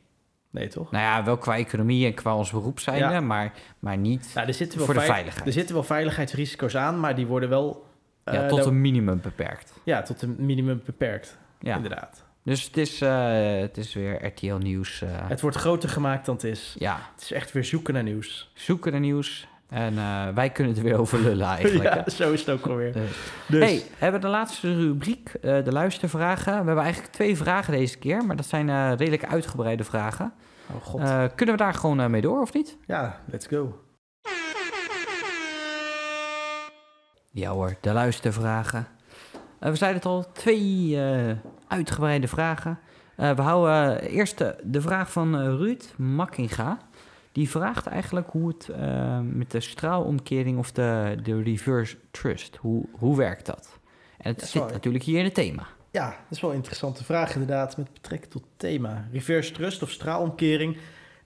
Nee, 0.57 0.69
toch? 0.69 0.91
Nou 0.91 1.05
ja, 1.05 1.25
wel 1.25 1.37
qua 1.39 1.57
economie 1.57 2.07
en 2.07 2.15
qua 2.15 2.37
ons 2.37 2.51
beroep 2.51 2.81
zijnde, 2.81 3.13
Ja. 3.15 3.21
maar, 3.21 3.53
maar 3.79 3.97
niet 3.97 4.31
Nou, 4.35 4.47
er 4.47 4.55
zitten 4.55 4.77
wel 4.79 4.87
voor 4.87 4.95
de 4.95 5.01
vei- 5.01 5.13
veiligheid. 5.13 5.47
Er 5.47 5.53
zitten 5.53 5.75
wel 5.75 5.85
veiligheidsrisico's 5.85 6.77
aan, 6.77 7.01
maar 7.01 7.15
die 7.15 7.27
worden 7.27 7.49
wel 7.49 7.87
eh, 8.25 8.35
ja, 8.35 8.47
tot 8.47 8.65
een 8.65 8.81
minimum 8.81 9.21
beperkt. 9.23 9.73
ja, 9.85 10.03
tot 10.03 10.23
een 10.23 10.37
minimum 10.39 10.81
beperkt. 10.85 11.39
Ja. 11.61 11.77
Inderdaad. 11.77 12.25
Dus 12.45 12.65
het 12.65 12.77
is, 12.77 13.01
eh, 13.01 13.59
het 13.61 13.77
is 13.77 13.95
weer 13.95 14.27
RTL 14.27 14.55
Nieuws. 14.55 15.03
eh, 15.03 15.09
Het 15.13 15.41
wordt 15.41 15.57
groter 15.57 15.89
gemaakt 15.89 16.27
dan 16.27 16.35
het 16.35 16.45
is. 16.45 16.75
ja, 16.79 16.99
Het 17.15 17.23
is 17.23 17.33
echt 17.33 17.53
weer 17.53 17.65
zoeken 17.65 17.95
naar 17.95 18.03
nieuws. 18.03 18.51
zoeken 18.55 18.93
naar 18.93 19.01
nieuws. 19.01 19.49
En 19.69 19.95
wij 20.35 20.51
kunnen 20.51 20.73
het 20.75 20.83
weer 20.83 20.99
over 21.01 21.19
lullen 21.21 21.47
eigenlijk. 21.47 21.85
ja, 21.95 22.03
hè. 22.05 22.11
zo 22.11 22.33
is 22.33 22.41
het 22.41 22.51
ook 22.51 22.67
alweer. 22.67 22.93
Dus. 22.93 23.11
Dus, 23.49 23.65
Hey, 23.65 23.77
we 23.79 23.85
hebben 23.99 24.21
de 24.21 24.27
laatste 24.29 24.75
rubriek, 24.75 25.31
de 25.41 25.73
luistervragen. 25.73 26.53
We 26.53 26.65
hebben 26.67 26.85
eigenlijk 26.85 27.13
twee 27.13 27.37
vragen 27.37 27.73
deze 27.73 27.99
keer, 27.99 28.25
maar 28.25 28.37
dat 28.37 28.47
zijn 28.47 28.97
redelijk 28.97 29.25
uitgebreide 29.25 29.85
vragen. 29.85 30.33
Oh 30.75 30.83
god. 30.83 31.01
Eh, 31.01 31.25
kunnen 31.35 31.57
we 31.57 31.63
daar 31.63 31.75
gewoon 31.75 32.01
eh, 32.01 32.07
mee 32.07 32.21
door, 32.21 32.41
of 32.41 32.53
niet? 32.53 32.77
ja, 32.87 33.21
let's 33.31 33.47
go. 33.47 33.81
Ja 37.31 37.51
hoor, 37.51 37.75
de 37.81 37.93
luistervragen. 37.93 38.87
Eh, 39.59 39.71
we 39.71 39.77
zeiden 39.77 40.01
het 40.03 40.11
al, 40.11 40.33
twee 40.33 40.99
uitgebreide 41.69 42.29
vragen. 42.29 42.79
We 43.17 43.43
houden 43.43 44.01
eerst 44.01 44.39
de, 44.39 44.57
de 44.63 44.81
vraag 44.81 45.13
van 45.13 45.57
Ruud 45.57 45.85
Makkinga. 45.97 46.79
Die 47.33 47.51
vraagt 47.51 47.87
eigenlijk 47.87 48.31
hoe 48.31 48.49
het 48.49 48.71
met 49.23 49.51
de 49.51 49.61
straalomkering 49.61 50.59
of 50.59 50.73
de, 50.73 51.19
de 51.23 51.43
reverse 51.43 51.97
thrust, 52.11 52.57
hoe, 52.57 52.85
hoe 52.93 53.17
werkt 53.17 53.47
dat? 53.47 53.79
En 54.19 54.33
het 54.33 54.43
zit 54.43 54.71
natuurlijk 54.71 55.05
hier 55.05 55.19
in 55.19 55.25
het 55.25 55.35
thema. 55.35 55.67
Ja, 55.97 56.09
dat 56.09 56.31
is 56.31 56.41
wel 56.41 56.51
een 56.51 56.57
interessante 56.57 57.05
vraag 57.05 57.33
inderdaad 57.33 57.77
met 57.77 57.93
betrekking 57.93 58.33
tot 58.33 58.43
het 58.43 58.59
thema. 58.59 59.09
Reverse 59.13 59.53
thrust 59.53 59.83
of 59.83 59.91
straalomkering, 59.91 60.77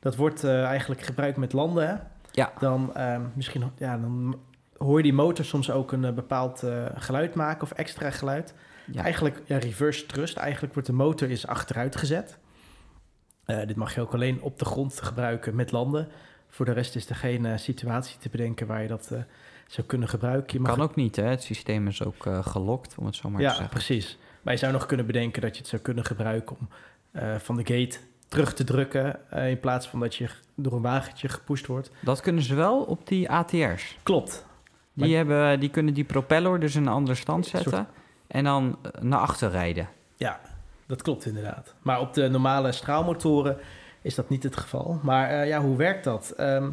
dat 0.01 0.17
wordt 0.17 0.45
eh, 0.45 0.65
eigenlijk 0.65 1.03
gebruikt 1.03 1.37
met 1.37 1.53
landen. 1.53 1.89
Hè? 1.89 1.95
Ja. 2.31 2.53
Dan, 2.59 2.95
ehm, 2.95 3.23
misschien, 3.35 3.71
ja, 3.77 3.99
dan 3.99 4.39
hoor 4.77 4.97
je 4.97 5.03
die 5.03 5.13
motor 5.13 5.45
soms 5.45 5.71
ook 5.71 5.93
een 5.93 6.05
eh, 6.05 6.13
bepaald 6.13 6.63
eh, 6.63 6.85
geluid 6.95 7.35
maken 7.35 7.63
of 7.63 7.71
extra 7.71 8.11
geluid. 8.11 8.55
Ja. 8.93 9.03
Eigenlijk, 9.03 9.43
ja, 9.45 9.59
reverse 9.59 10.07
thrust, 10.07 10.37
eigenlijk 10.37 10.73
wordt 10.75 10.89
de 10.89 10.95
motor 10.95 11.31
is 11.31 11.47
achteruit 11.47 11.97
gezet. 11.97 12.39
Dit 13.45 13.77
mag 13.77 13.95
je 13.95 14.01
ook 14.01 14.15
alleen 14.15 14.43
op 14.43 14.59
de 14.59 14.65
grond 14.65 15.01
gebruiken 15.01 15.55
met 15.55 15.73
landen. 15.73 16.09
Voor 16.49 16.65
de 16.65 16.73
rest 16.73 16.97
is 16.97 17.09
er 17.09 17.15
geen 17.15 17.59
situatie 17.59 18.19
te 18.19 18.29
bedenken 18.29 18.67
waar 18.67 18.83
je 18.83 18.89
dat 18.89 19.13
zou 19.67 19.87
kunnen 19.87 20.09
gebruiken. 20.09 20.53
Je 20.57 20.61
mag 20.61 20.75
Kan 20.75 20.85
ook 20.85 20.95
niet, 20.95 21.17
hè? 21.17 21.25
Het 21.25 21.43
systeem 21.43 21.87
is 21.87 22.05
ook 22.05 22.27
gelokt, 22.41 22.95
om 22.99 23.07
het 23.07 23.15
zo 23.17 23.29
maar 23.29 23.39
te 23.39 23.45
ja, 23.45 23.51
zeggen. 23.51 23.69
precies. 23.69 24.19
Maar 24.43 24.53
je 24.53 24.59
zou 24.61 24.73
nog 24.73 24.87
kunnen 24.87 25.07
bedenken 25.07 25.43
dat 25.43 25.53
je 25.55 25.59
het 25.61 25.71
zou 25.71 25.83
kunnen 25.83 26.05
gebruiken 26.05 26.57
om 26.61 26.69
eh, 27.13 27.35
van 27.37 27.57
de 27.57 27.63
gate 27.75 27.99
terug 28.29 28.55
te 28.55 28.65
drukken. 28.65 29.31
eh, 29.31 29.51
in 29.51 29.61
plaats 29.61 29.89
van 29.89 30.01
dat 30.01 30.15
je 30.15 30.29
door 30.55 30.73
een 30.73 30.83
wagentje 30.83 31.29
gepusht 31.29 31.67
wordt. 31.67 31.91
Dat 32.03 32.21
kunnen 32.21 32.43
ze 32.43 32.55
wel 32.55 32.83
op 32.83 33.07
die 33.07 33.31
ATR's. 33.31 33.97
Klopt. 34.03 34.47
Die, 34.93 35.07
Maar- 35.09 35.17
hebben, 35.17 35.61
die 35.61 35.71
kunnen 35.71 35.95
die 35.95 36.05
propeller 36.05 36.61
dus 36.61 36.75
in 36.75 36.83
een 36.83 36.89
andere 36.93 37.17
stand 37.17 37.47
soort- 37.47 37.63
zetten. 37.63 37.87
En 38.27 38.45
dan 38.45 38.79
eh, 38.83 39.01
naar 39.03 39.19
achter 39.21 39.51
rijden. 39.51 39.89
Ja, 40.17 40.41
dat 40.87 41.03
klopt 41.03 41.27
inderdaad. 41.27 41.75
Maar 41.83 42.01
op 42.01 42.15
de 42.15 42.29
normale 42.29 42.73
straalmotoren 42.73 43.57
is 44.03 44.15
dat 44.15 44.29
niet 44.29 44.43
het 44.43 44.57
geval. 44.57 45.01
Maar 45.03 45.47
ja, 45.47 45.61
hoe 45.61 45.77
werkt 45.77 46.05
dat? 46.05 46.31
Ehm, 46.37 46.71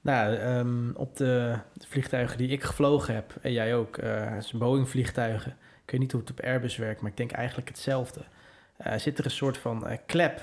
nou, 0.00 0.34
ehm, 0.34 0.90
op 0.94 1.16
de, 1.16 1.58
de 1.74 1.86
vliegtuigen 1.88 2.38
die 2.38 2.48
ik 2.48 2.62
gevlogen 2.62 3.14
heb, 3.14 3.34
en 3.42 3.52
jij 3.52 3.74
ook, 3.74 3.96
eh 3.96 4.30
het 4.30 4.44
zijn 4.44 4.62
Boeing 4.62 4.88
vliegtuigen. 4.88 5.50
Ik 5.50 5.56
weet 5.92 6.00
niet 6.00 6.12
hoe 6.12 6.20
het 6.20 6.30
op 6.30 6.40
Airbus 6.40 6.76
werkt, 6.76 7.00
maar 7.00 7.10
ik 7.10 7.16
denk 7.16 7.32
eigenlijk 7.32 7.68
hetzelfde. 7.68 8.20
Eh, 8.76 8.98
zit 8.98 9.18
er 9.18 9.24
een 9.24 9.30
soort 9.30 9.58
van 9.58 9.86
eh, 9.86 9.98
klep 10.06 10.40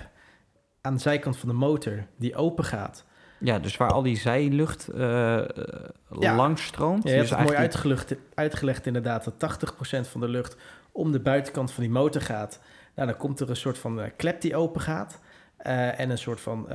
aan 0.81 0.93
de 0.93 0.99
zijkant 1.01 1.37
van 1.37 1.49
de 1.49 1.55
motor 1.55 2.05
die 2.17 2.35
open 2.35 2.63
gaat. 2.63 3.05
Ja, 3.39 3.59
dus 3.59 3.77
waar 3.77 3.91
al 3.91 4.01
die 4.01 4.17
zijlucht 4.17 4.89
Ja. 6.19 6.35
langs 6.35 6.63
stroomt. 6.65 7.03
Ja, 7.03 7.09
je 7.09 7.15
hebt 7.15 7.29
dus 7.29 7.37
het 7.37 7.47
mooi 7.47 7.57
eigenlijk- 7.57 7.57
uitgelegd, 7.57 8.15
uitgelegd 8.33 8.85
inderdaad 8.85 9.23
dat 9.23 9.39
80% 9.39 10.07
van 10.07 10.21
de 10.21 10.27
lucht 10.27 10.55
om 10.91 11.11
de 11.11 11.19
buitenkant 11.19 11.71
van 11.71 11.83
die 11.83 11.91
motor 11.91 12.21
gaat. 12.21 12.59
Nou, 12.95 13.07
dan 13.07 13.17
komt 13.17 13.39
er 13.39 13.49
een 13.49 13.55
soort 13.55 13.77
van 13.77 14.11
klep 14.17 14.41
die 14.41 14.55
open 14.55 14.81
gaat 14.81 15.19
en 15.57 16.09
een 16.09 16.17
soort 16.17 16.41
van 16.41 16.67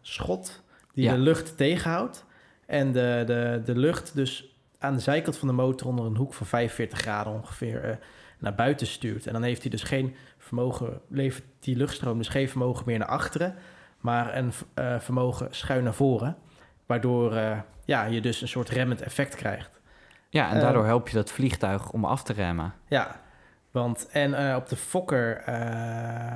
schot 0.00 0.62
die 0.94 1.04
Ja. 1.04 1.12
de 1.12 1.18
lucht 1.18 1.56
tegenhoudt. 1.56 2.24
En 2.66 2.92
de, 2.92 3.22
de, 3.26 3.62
de 3.64 3.76
lucht 3.78 4.14
dus 4.14 4.59
aan 4.80 4.94
de 4.94 5.00
zijkant 5.00 5.38
van 5.38 5.48
de 5.48 5.54
motor 5.54 5.86
onder 5.86 6.04
een 6.04 6.16
hoek 6.16 6.34
van 6.34 6.46
45 6.46 6.98
graden 6.98 7.32
ongeveer 7.32 7.84
eh, 7.84 7.96
naar 8.38 8.54
buiten 8.54 8.86
stuurt. 8.86 9.26
En 9.26 9.32
dan 9.32 9.42
heeft 9.42 9.62
hij 9.62 9.70
dus 9.70 9.82
geen 9.82 10.14
vermogen, 10.38 11.00
levert 11.08 11.44
die 11.58 11.76
luchtstroom 11.76 12.18
dus 12.18 12.28
geen 12.28 12.48
vermogen 12.48 12.82
meer 12.86 12.98
naar 12.98 13.08
achteren, 13.08 13.54
maar 14.00 14.36
een 14.36 14.52
eh, 14.74 15.00
vermogen 15.00 15.48
schuin 15.50 15.84
naar 15.84 15.94
voren. 15.94 16.36
Waardoor 16.86 17.36
eh, 17.36 17.58
ja, 17.84 18.04
je 18.04 18.20
dus 18.20 18.42
een 18.42 18.48
soort 18.48 18.68
remmend 18.68 19.02
effect 19.02 19.34
krijgt. 19.34 19.70
Ja, 20.28 20.50
en 20.50 20.60
daardoor 20.60 20.86
help 20.86 21.08
je 21.08 21.16
dat 21.16 21.32
vliegtuig 21.32 21.90
om 21.90 22.04
af 22.04 22.22
te 22.22 22.32
remmen. 22.32 22.74
Ja, 22.88 23.20
want 23.70 24.08
en 24.08 24.56
op 24.56 24.68
de 24.68 24.76
Fokker 24.76 25.50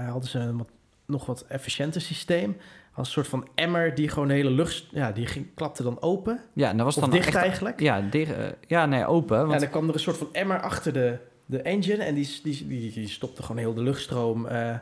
hadden 0.08 0.30
ze 0.30 0.38
een 0.38 0.66
nog 1.06 1.26
wat 1.26 1.44
efficiënter 1.48 2.00
systeem. 2.00 2.56
Als 2.94 3.06
een 3.06 3.12
soort 3.12 3.28
van 3.28 3.48
emmer 3.54 3.94
die 3.94 4.08
gewoon 4.08 4.28
de 4.28 4.34
hele 4.34 4.50
lucht, 4.50 4.84
ja, 4.90 5.12
die 5.12 5.26
ging, 5.26 5.46
klapte 5.54 5.82
dan 5.82 6.02
open. 6.02 6.40
Ja, 6.52 6.68
en 6.70 6.76
dat 6.76 6.86
was 6.86 6.94
Of 6.96 7.02
dan 7.02 7.10
dicht 7.10 7.26
echt... 7.26 7.36
eigenlijk. 7.36 7.80
Ja, 7.80 8.00
dicht, 8.00 8.32
eh, 8.32 8.44
ja, 8.66 8.86
nee, 8.86 9.06
open. 9.06 9.38
Ja, 9.38 9.46
Want, 9.46 9.60
dan 9.60 9.70
kwam 9.70 9.88
er 9.88 9.94
een 9.94 10.00
soort 10.00 10.16
van 10.16 10.28
emmer 10.32 10.60
achter 10.60 10.92
de, 10.92 11.18
de 11.46 11.62
engine 11.62 12.02
en 12.04 12.14
die, 12.14 12.40
die, 12.42 12.66
die, 12.66 12.92
die 12.92 13.08
stopte 13.08 13.42
gewoon 13.42 13.56
heel 13.60 13.74
de 13.74 13.82
luchtstroom. 13.82 14.46
eh, 14.46 14.74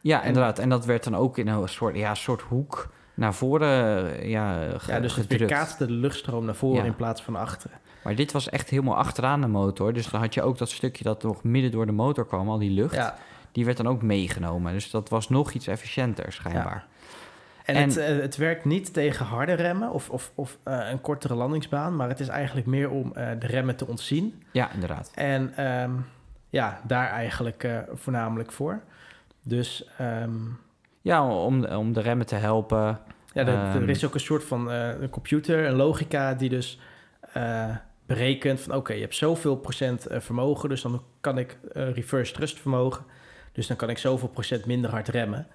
ja, 0.00 0.20
en- 0.20 0.26
inderdaad. 0.26 0.58
En 0.58 0.68
dat 0.68 0.84
werd 0.84 1.04
dan 1.04 1.16
ook 1.16 1.38
in 1.38 1.48
een 1.48 1.68
soort, 1.68 1.96
ja, 1.96 2.14
soort 2.14 2.40
hoek 2.42 2.88
naar 3.14 3.34
voren 3.34 3.68
eh, 4.18 4.28
ja, 4.30 4.68
ge- 4.78 4.92
ja, 4.92 5.00
dus 5.00 5.14
het 5.16 5.26
weerkaatste 5.26 5.86
de 5.86 5.92
luchtstroom 5.92 6.44
naar 6.44 6.54
voren 6.54 6.80
Ja. 6.80 6.84
in 6.84 6.96
plaats 6.96 7.22
van 7.22 7.32
naar 7.32 7.42
achteren. 7.42 7.78
Maar 8.04 8.14
dit 8.14 8.32
was 8.32 8.48
echt 8.48 8.70
helemaal 8.70 8.96
achteraan 8.96 9.40
de 9.40 9.46
motor. 9.46 9.92
Dus 9.92 10.10
dan 10.10 10.20
had 10.20 10.34
je 10.34 10.42
ook 10.42 10.58
dat 10.58 10.70
stukje 10.70 11.04
dat 11.04 11.22
nog 11.22 11.42
midden 11.44 11.70
door 11.70 11.86
de 11.86 11.92
motor 11.92 12.26
kwam, 12.26 12.48
al 12.48 12.58
die 12.58 12.70
lucht. 12.70 12.94
Ja, 12.94 13.16
Die 13.52 13.64
werd 13.64 13.76
dan 13.76 13.88
ook 13.88 14.02
meegenomen. 14.02 14.72
Dus 14.72 14.90
dat 14.90 15.08
was 15.08 15.28
nog 15.28 15.52
iets 15.52 15.66
efficiënter, 15.66 16.32
schijnbaar. 16.32 16.86
En, 17.66 17.74
En- 17.74 17.82
het, 17.88 17.96
eh, 17.96 18.06
het 18.06 18.36
werkt 18.36 18.64
niet 18.64 18.92
tegen 18.92 19.26
harde 19.26 19.52
remmen 19.52 19.90
of, 19.90 20.10
of, 20.10 20.32
of 20.34 20.58
eh, 20.62 20.88
een 20.90 21.00
kortere 21.00 21.34
landingsbaan, 21.34 21.96
maar 21.96 22.08
het 22.08 22.20
is 22.20 22.28
eigenlijk 22.28 22.66
meer 22.66 22.90
om 22.90 23.12
eh, 23.14 23.28
de 23.38 23.46
remmen 23.46 23.76
te 23.76 23.86
ontzien. 23.86 24.42
Ja, 24.52 24.72
inderdaad. 24.72 25.10
En 25.14 25.52
ehm, 25.56 25.90
ja, 26.50 26.80
daar 26.86 27.08
eigenlijk 27.08 27.68
voornamelijk 27.94 28.52
voor. 28.52 28.80
Dus 29.42 29.88
ehm, 29.98 30.34
Ja, 31.00 31.26
om, 31.26 31.64
om 31.64 31.92
de 31.92 32.00
remmen 32.00 32.26
te 32.26 32.34
helpen. 32.34 32.98
ja, 33.32 33.46
er, 33.46 33.48
Ehm. 33.48 33.82
er 33.82 33.88
is 33.88 34.04
ook 34.04 34.14
een 34.14 34.20
soort 34.20 34.44
van 34.44 34.70
een 34.70 35.10
computer, 35.10 35.66
een 35.66 35.74
logica 35.76 36.34
die 36.34 36.48
dus 36.48 36.80
berekent 38.06 38.60
van 38.60 38.74
oké, 38.74 38.92
je 38.92 39.00
hebt 39.00 39.14
zoveel 39.14 39.56
procent 39.56 40.06
vermogen, 40.10 40.68
dus 40.68 40.82
dan 40.82 41.02
kan 41.20 41.38
ik 41.38 41.58
reverse 41.72 42.32
thrust 42.32 42.60
vermogen. 42.60 43.04
Dus 43.52 43.66
dan 43.66 43.76
kan 43.76 43.90
ik 43.90 43.98
zoveel 43.98 44.28
procent 44.28 44.66
minder 44.66 44.90
hard 44.90 45.08
remmen. 45.08 45.46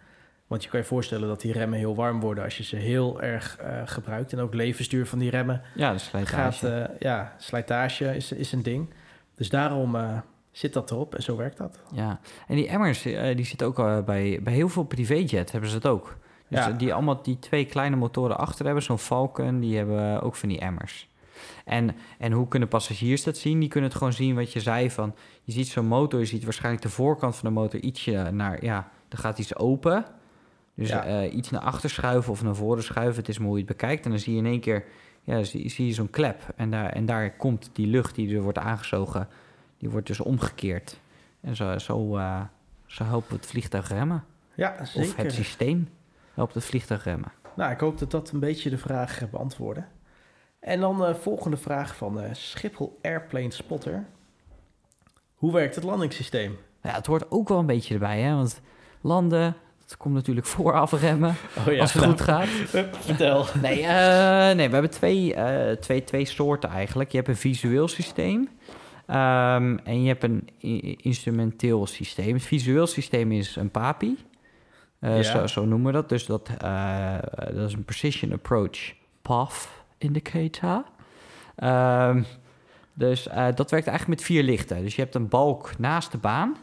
Want 0.52 0.64
je 0.64 0.70
kan 0.70 0.80
je 0.80 0.86
voorstellen 0.86 1.28
dat 1.28 1.42
die 1.42 1.52
remmen 1.52 1.80
heel 1.80 1.96
warm 1.96 2.20
worden 2.20 2.44
als 2.44 2.58
je 2.58 2.64
ze 2.64 2.76
heel 2.76 3.22
erg 3.22 3.58
eh, 3.58 3.82
gebruikt. 3.86 4.34
En 4.34 4.40
ook 4.40 4.54
levensduur 4.54 5.06
van 5.08 5.20
die 5.20 5.30
remmen 5.30 5.62
Ja, 5.76 5.92
de 5.92 5.98
slijtage. 5.98 6.36
gaat, 6.36 6.90
eh, 6.90 6.96
ja, 7.00 7.36
slijtage 7.38 8.16
is, 8.16 8.32
is 8.32 8.52
een 8.52 8.64
ding. 8.64 8.94
Dus 9.36 9.50
daarom 9.50 9.96
eh, 9.96 10.18
zit 10.52 10.74
dat 10.74 10.92
erop 10.92 11.16
en 11.16 11.24
zo 11.24 11.36
werkt 11.36 11.58
dat. 11.58 11.80
Ja, 11.94 12.20
en 12.48 12.56
die 12.56 12.68
emmers, 12.68 13.02
die 13.36 13.46
zitten 13.46 13.68
ook 13.68 14.06
bij, 14.06 14.40
bij 14.44 14.54
heel 14.54 14.70
veel 14.70 14.84
privéjet 14.84 15.52
hebben 15.52 15.70
ze 15.70 15.76
het 15.76 15.86
ook. 15.88 16.18
Dus 16.48 16.60
Ja. 16.66 16.72
die 16.72 16.94
allemaal 16.94 17.22
die 17.22 17.40
twee 17.40 17.66
kleine 17.66 17.96
motoren 17.96 18.38
achter 18.38 18.66
hebben, 18.66 18.84
zo'n 18.84 19.00
Falcon, 19.00 19.60
die 19.60 19.78
hebben 19.78 20.22
ook 20.22 20.36
van 20.36 20.50
die 20.50 20.60
emmers. 20.60 21.10
En, 21.66 21.96
en 22.18 22.32
hoe 22.32 22.48
kunnen 22.48 22.68
passagiers 22.68 23.24
dat 23.24 23.38
zien? 23.38 23.60
Die 23.60 23.70
kunnen 23.70 23.90
het 23.90 23.98
gewoon 23.98 24.14
zien 24.14 24.36
wat 24.36 24.54
je 24.54 24.60
zei 24.60 24.92
van, 24.92 25.16
je 25.44 25.52
ziet 25.52 25.68
zo'n 25.68 25.86
motor, 25.86 26.20
je 26.20 26.26
ziet 26.26 26.44
waarschijnlijk 26.44 26.84
de 26.84 26.90
voorkant 26.90 27.36
van 27.36 27.50
de 27.54 27.60
motor 27.60 27.80
ietsje 27.80 28.30
naar, 28.32 28.64
ja, 28.66 28.90
dan 29.08 29.20
gaat 29.20 29.40
iets 29.40 29.56
open. 29.56 30.06
Dus 30.76 30.90
Ja. 30.90 31.04
eh, 31.06 31.34
iets 31.36 31.50
naar 31.50 31.62
achter 31.62 31.90
schuiven 31.90 32.32
of 32.32 32.44
naar 32.44 32.56
voren 32.56 32.84
schuiven, 32.84 33.16
het 33.20 33.30
is 33.30 33.38
hoe 33.38 33.52
je 33.52 33.58
het 33.58 33.66
bekijkt. 33.66 34.04
En 34.06 34.10
dan 34.12 34.20
zie 34.20 34.34
je 34.34 34.40
in 34.40 34.46
één 34.46 34.60
keer, 34.60 34.84
ja, 35.22 35.44
zie, 35.44 35.70
zie 35.70 35.86
je 35.86 35.94
zo'n 35.94 36.10
klep. 36.10 36.42
En 36.56 36.72
daar, 36.72 36.90
en 36.90 37.06
daar 37.06 37.36
komt 37.36 37.70
die 37.74 37.88
lucht 37.88 38.16
die 38.16 38.36
er 38.36 38.42
wordt 38.42 38.58
aangezogen, 38.58 39.28
die 39.78 39.90
wordt 39.90 40.08
dus 40.08 40.20
omgekeerd. 40.20 41.00
En 41.42 41.56
zo, 41.56 41.78
zo, 41.78 42.18
eh, 42.18 42.42
zo 42.86 43.04
helpt 43.04 43.30
het 43.32 43.46
vliegtuig 43.46 43.88
remmen. 43.90 44.24
Ja, 44.56 44.76
Of 44.82 44.88
zeker. 44.88 45.18
het 45.24 45.34
systeem 45.34 45.90
helpt 46.34 46.54
het 46.54 46.64
vliegtuig 46.66 47.04
remmen. 47.04 47.32
Nou, 47.56 47.72
ik 47.72 47.80
hoop 47.80 47.98
dat 47.98 48.12
dat 48.12 48.32
een 48.32 48.40
beetje 48.40 48.70
de 48.70 48.78
vraag 48.78 49.22
eh, 49.22 49.28
beantwoordde. 49.30 49.84
En 50.60 50.80
dan 50.80 50.98
de 50.98 51.16
volgende 51.16 51.58
vraag 51.58 51.96
van 51.96 52.20
Schiphol 52.32 53.00
Airplane 53.02 53.52
Spotter. 53.52 54.06
Hoe 55.36 55.54
werkt 55.54 55.76
het 55.76 55.84
landingssysteem? 55.84 56.58
Ja, 56.84 56.92
het 56.92 57.06
hoort 57.06 57.32
ook 57.32 57.50
wel 57.50 57.60
een 57.60 57.66
beetje 57.66 57.94
erbij, 57.94 58.20
hè? 58.22 58.36
Want 58.36 58.62
landen, 59.02 59.56
dat 59.92 60.00
komt 60.00 60.14
natuurlijk 60.16 60.48
voor 60.56 60.74
afremmen 60.74 61.36
Oh 61.68 61.80
als 61.80 61.94
het 61.94 62.04
goed 62.04 62.22
gaat. 62.22 62.48
Vertel. 62.48 63.46
Nee, 63.62 63.82
eh, 63.82 64.56
nee 64.56 64.68
we 64.68 64.74
hebben 64.74 64.92
twee, 64.92 65.34
eh, 65.34 65.76
twee, 65.76 66.04
twee 66.04 66.26
soorten 66.26 66.70
eigenlijk. 66.70 67.12
Je 67.12 67.18
hebt 67.18 67.30
een 67.30 67.36
visueel 67.36 67.88
systeem 67.88 68.50
ehm, 69.06 69.78
en 69.84 70.02
je 70.02 70.08
hebt 70.08 70.24
een 70.24 70.50
instrumenteel 71.02 71.88
systeem. 71.88 72.34
Het 72.34 72.44
visueel 72.44 72.88
systeem 72.88 73.32
is 73.32 73.56
een 73.56 73.72
PAPI. 73.72 74.18
Eh, 75.00 75.16
Ja. 75.16 75.24
zo, 75.24 75.48
zo 75.48 75.66
noemen 75.66 75.88
we 75.88 75.94
dat. 75.94 76.10
Dus 76.10 76.26
dat, 76.26 76.50
dat 77.54 77.68
is 77.68 77.74
een 77.74 77.86
Precision 77.86 78.34
Approach 78.34 78.94
Path 79.22 79.70
Indicator. 79.98 80.84
Ehm, 81.56 82.24
dus 82.94 83.24
dat 83.56 83.72
werkt 83.72 83.88
eigenlijk 83.88 84.08
met 84.08 84.22
vier 84.24 84.44
lichten. 84.44 84.84
Dus 84.84 84.96
je 84.96 85.02
hebt 85.02 85.16
een 85.16 85.28
balk 85.28 85.78
naast 85.78 86.12
de 86.12 86.18
baan 86.18 86.56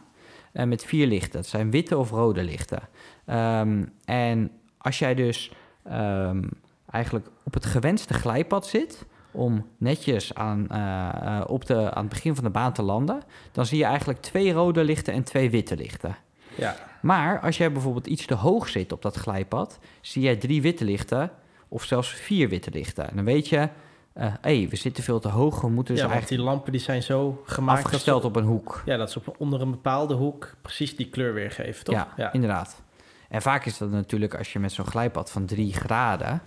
met 0.51 0.85
vier 0.85 1.07
lichten. 1.07 1.31
Dat 1.31 1.45
zijn 1.45 1.71
witte 1.71 1.97
of 1.97 2.09
rode 2.09 2.43
lichten. 2.43 2.81
Ehm, 3.29 3.83
en 4.05 4.51
als 4.77 4.99
jij 4.99 5.15
dus 5.15 5.51
ehm, 5.83 6.43
eigenlijk 6.91 7.27
op 7.43 7.53
het 7.53 7.65
gewenste 7.65 8.13
glijpad 8.13 8.67
zit 8.67 9.05
om 9.31 9.65
netjes 9.77 10.33
aan, 10.33 10.69
eh, 10.69 11.09
eh, 11.37 11.43
op 11.47 11.65
de, 11.65 11.93
aan 11.93 12.03
het 12.03 12.09
begin 12.09 12.35
van 12.35 12.43
de 12.43 12.49
baan 12.49 12.73
te 12.73 12.81
landen, 12.81 13.21
dan 13.51 13.65
zie 13.65 13.77
je 13.77 13.83
eigenlijk 13.83 14.21
twee 14.21 14.51
rode 14.53 14.83
lichten 14.83 15.13
en 15.13 15.23
twee 15.23 15.49
witte 15.49 15.75
lichten. 15.75 16.15
Ja, 16.55 16.75
Maar 17.01 17.39
als 17.39 17.57
jij 17.57 17.71
bijvoorbeeld 17.71 18.07
iets 18.07 18.25
te 18.25 18.33
hoog 18.33 18.69
zit 18.69 18.91
op 18.91 19.01
dat 19.01 19.15
glijpad, 19.15 19.79
zie 20.01 20.21
jij 20.21 20.35
drie 20.35 20.61
witte 20.61 20.85
lichten 20.85 21.31
of 21.67 21.83
zelfs 21.83 22.09
vier 22.09 22.49
witte 22.49 22.71
lichten. 22.71 23.09
En 23.09 23.15
dan 23.15 23.25
weet 23.25 23.47
je, 23.47 23.57
hé, 24.13 24.29
hey, 24.41 24.67
we 24.69 24.75
zitten 24.75 25.03
veel 25.03 25.19
te 25.19 25.29
hoog, 25.29 25.61
we 25.61 25.69
moeten 25.69 25.93
dus 25.93 26.03
ja 26.03 26.09
eigenlijk 26.09 26.41
die 26.41 26.51
lampen 26.51 26.71
die 26.71 26.81
zijn 26.81 27.03
zo 27.03 27.41
gemaakt 27.45 27.83
afgesteld 27.83 28.25
op 28.25 28.35
een 28.35 28.43
hoek. 28.43 28.81
ja, 28.85 28.97
dat 28.97 29.11
ze 29.11 29.21
op, 29.25 29.35
onder 29.37 29.61
een 29.61 29.71
bepaalde 29.71 30.13
hoek 30.13 30.53
precies 30.61 30.95
die 30.95 31.09
kleur 31.09 31.33
weergeven, 31.33 31.83
toch? 31.83 32.07
Ja, 32.15 32.33
inderdaad. 32.33 32.81
En 33.29 33.41
vaak 33.41 33.65
is 33.65 33.77
dat 33.77 33.91
natuurlijk 33.91 34.35
als 34.35 34.53
je 34.53 34.59
met 34.59 34.71
zo'n 34.71 34.85
glijpad 34.85 35.31
van 35.31 35.45
3 35.45 35.73
graden, 35.73 36.41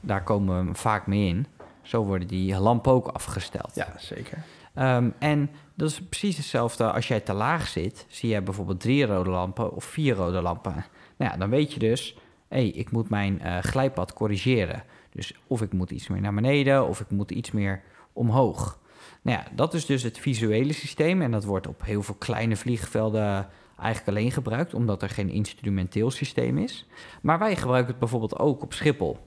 daar 0.00 0.22
komen 0.22 0.66
we 0.66 0.74
vaak 0.74 1.06
mee 1.06 1.28
in. 1.28 1.46
Zo 1.82 2.04
worden 2.04 2.28
die 2.28 2.58
lampen 2.58 2.92
ook 2.92 3.08
afgesteld. 3.08 3.74
Ja, 3.74 3.92
zeker. 3.98 4.44
Ehm, 4.74 5.10
en 5.18 5.50
dat 5.74 5.90
is 5.90 6.02
precies 6.02 6.36
hetzelfde 6.36 6.92
als 6.92 7.08
jij 7.08 7.20
te 7.20 7.32
laag 7.32 7.66
zit. 7.66 8.06
Zie 8.08 8.28
je 8.28 8.42
bijvoorbeeld 8.42 8.80
drie 8.80 9.06
rode 9.06 9.30
lampen 9.30 9.72
of 9.72 9.84
vier 9.84 10.14
rode 10.14 10.42
lampen. 10.42 10.84
Nou 11.16 11.32
ja, 11.32 11.36
dan 11.36 11.50
weet 11.50 11.72
je 11.72 11.78
dus, 11.78 12.16
hé, 12.48 12.56
hey, 12.56 12.68
ik 12.68 12.90
moet 12.90 13.08
mijn 13.08 13.40
eh, 13.40 13.58
glijpad 13.58 14.12
corrigeren. 14.12 14.82
Dus 15.10 15.34
of 15.46 15.62
ik 15.62 15.72
moet 15.72 15.90
iets 15.90 16.08
meer 16.08 16.20
naar 16.20 16.34
beneden 16.34 16.86
of 16.86 17.00
ik 17.00 17.10
moet 17.10 17.30
iets 17.30 17.50
meer 17.50 17.82
omhoog. 18.12 18.78
Nou 19.22 19.38
ja, 19.38 19.46
dat 19.54 19.74
is 19.74 19.86
dus 19.86 20.02
het 20.02 20.18
visuele 20.18 20.72
systeem. 20.72 21.22
En 21.22 21.30
dat 21.30 21.44
wordt 21.44 21.66
op 21.66 21.84
heel 21.84 22.02
veel 22.02 22.14
kleine 22.14 22.56
vliegvelden 22.56 23.48
eigenlijk 23.78 24.18
alleen 24.18 24.32
gebruikt, 24.32 24.74
omdat 24.74 25.02
er 25.02 25.08
geen 25.08 25.30
instrumenteel 25.30 26.10
systeem 26.10 26.58
is. 26.58 26.86
Maar 27.22 27.38
wij 27.38 27.56
gebruiken 27.56 27.90
het 27.90 27.98
bijvoorbeeld 27.98 28.38
ook 28.38 28.62
op 28.62 28.72
Schiphol. 28.72 29.18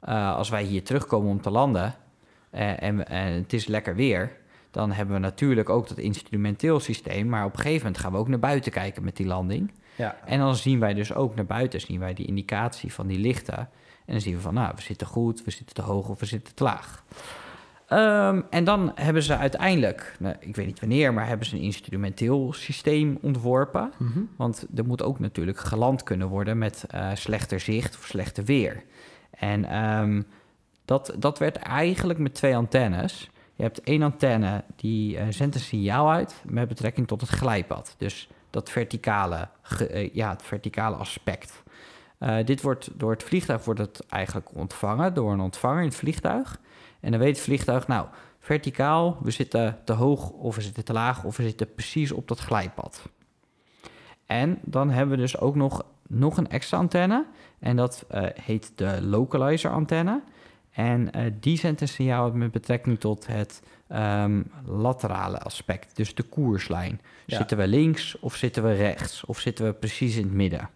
Eh, 0.00 0.36
als 0.36 0.48
wij 0.48 0.62
hier 0.62 0.84
terugkomen 0.84 1.30
om 1.30 1.40
te 1.40 1.50
landen 1.50 1.94
eh, 2.50 2.82
en, 2.82 3.08
en 3.08 3.32
het 3.32 3.52
is 3.52 3.66
lekker 3.66 3.94
weer, 3.94 4.36
dan 4.70 4.92
hebben 4.92 5.14
we 5.14 5.20
natuurlijk 5.20 5.68
ook 5.68 5.88
dat 5.88 5.98
instrumenteel 5.98 6.80
systeem. 6.80 7.28
Maar 7.28 7.44
op 7.44 7.52
een 7.52 7.58
gegeven 7.58 7.82
moment 7.82 7.98
gaan 7.98 8.12
we 8.12 8.18
ook 8.18 8.28
naar 8.28 8.38
buiten 8.38 8.72
kijken 8.72 9.04
met 9.04 9.16
die 9.16 9.26
landing. 9.26 9.72
Ja, 9.96 10.16
En 10.24 10.38
dan 10.38 10.56
zien 10.56 10.80
wij 10.80 10.94
dus 10.94 11.14
ook 11.14 11.34
naar 11.34 11.46
buiten, 11.46 11.80
zien 11.80 11.98
wij 11.98 12.14
die 12.14 12.26
indicatie 12.26 12.92
van 12.92 13.06
die 13.06 13.18
lichten. 13.18 13.58
En 14.04 14.12
dan 14.12 14.20
zien 14.20 14.34
we 14.34 14.40
van, 14.40 14.54
nou, 14.54 14.72
we 14.74 14.82
zitten 14.82 15.06
goed, 15.06 15.44
we 15.44 15.50
zitten 15.50 15.74
te 15.74 15.82
hoog 15.82 16.08
of 16.08 16.20
we 16.20 16.26
zitten 16.26 16.54
te 16.54 16.64
laag. 16.64 17.04
Ehm, 17.86 18.40
en 18.50 18.64
dan 18.64 18.92
hebben 18.94 19.22
ze 19.22 19.36
uiteindelijk, 19.36 20.16
nou, 20.18 20.34
ik 20.40 20.56
weet 20.56 20.66
niet 20.66 20.80
wanneer, 20.80 21.12
maar 21.14 21.26
hebben 21.26 21.46
ze 21.46 21.54
een 21.56 21.62
instrumenteel 21.62 22.52
systeem 22.52 23.18
ontworpen. 23.22 23.92
Mhm. 23.98 24.18
Want 24.36 24.66
er 24.74 24.84
moet 24.86 25.02
ook 25.02 25.18
natuurlijk 25.18 25.58
geland 25.58 26.02
kunnen 26.02 26.28
worden 26.28 26.58
met 26.58 26.84
eh, 26.88 27.10
slechter 27.14 27.60
zicht 27.60 27.96
of 27.96 28.04
slechter 28.04 28.44
weer. 28.44 28.82
En 29.30 29.64
ehm, 29.64 30.22
dat, 30.84 31.14
dat 31.18 31.38
werd 31.38 31.56
eigenlijk 31.56 32.18
met 32.18 32.34
twee 32.34 32.56
antennes. 32.56 33.30
Je 33.54 33.62
hebt 33.62 33.80
één 33.80 34.02
antenne 34.02 34.64
die 34.76 35.18
eh, 35.18 35.26
zendt 35.30 35.54
een 35.54 35.60
signaal 35.60 36.10
uit 36.10 36.42
met 36.48 36.68
betrekking 36.68 37.06
tot 37.06 37.20
het 37.20 37.30
glijpad. 37.30 37.94
Dus 37.98 38.28
dat 38.50 38.70
verticale, 38.70 39.48
ge- 39.62 39.86
eh, 39.86 40.14
ja, 40.14 40.30
het 40.30 40.42
verticale 40.42 40.96
aspect. 40.96 41.62
Dit 42.44 42.62
wordt 42.62 42.88
door 42.94 43.10
het 43.10 43.22
vliegtuig 43.22 43.64
wordt 43.64 43.80
het 43.80 44.06
eigenlijk 44.08 44.54
ontvangen 44.54 45.14
door 45.14 45.32
een 45.32 45.40
ontvanger 45.40 45.80
in 45.80 45.88
het 45.88 45.96
vliegtuig. 45.96 46.58
En 47.04 47.10
dan 47.10 47.20
weet 47.20 47.36
het 47.36 47.44
vliegtuig, 47.44 47.86
nou, 47.86 48.06
verticaal, 48.38 49.18
we 49.22 49.30
zitten 49.30 49.78
te 49.84 49.92
hoog 49.92 50.30
of 50.30 50.56
we 50.56 50.62
zitten 50.62 50.84
te 50.84 50.92
laag 50.92 51.24
of 51.24 51.36
we 51.36 51.42
zitten 51.42 51.74
precies 51.74 52.12
op 52.12 52.28
dat 52.28 52.38
glijpad. 52.38 53.02
En 54.26 54.58
dan 54.62 54.90
hebben 54.90 55.16
we 55.16 55.22
dus 55.22 55.38
ook 55.38 55.54
nog, 55.54 55.84
nog 56.08 56.36
een 56.36 56.48
extra 56.48 56.78
antenne. 56.78 57.26
En 57.58 57.76
dat 57.76 58.04
eh, 58.08 58.22
heet 58.34 58.72
de 58.74 59.02
localizer 59.02 59.70
antenne. 59.70 60.22
En 60.70 61.12
eh, 61.12 61.32
die 61.40 61.58
zendt 61.58 61.80
een 61.80 61.88
signaal 61.88 62.32
met 62.32 62.50
betrekking 62.50 63.00
tot 63.00 63.26
het 63.26 63.62
ehm, 63.88 64.42
laterale 64.64 65.38
aspect. 65.38 65.96
Dus 65.96 66.14
de 66.14 66.22
koerslijn. 66.22 67.00
Ja. 67.26 67.36
Zitten 67.36 67.56
we 67.56 67.66
links 67.66 68.18
of 68.18 68.34
zitten 68.34 68.62
we 68.62 68.72
rechts? 68.72 69.24
Of 69.24 69.38
zitten 69.38 69.64
we 69.64 69.72
precies 69.72 70.16
in 70.16 70.22
het 70.22 70.32
midden? 70.32 70.70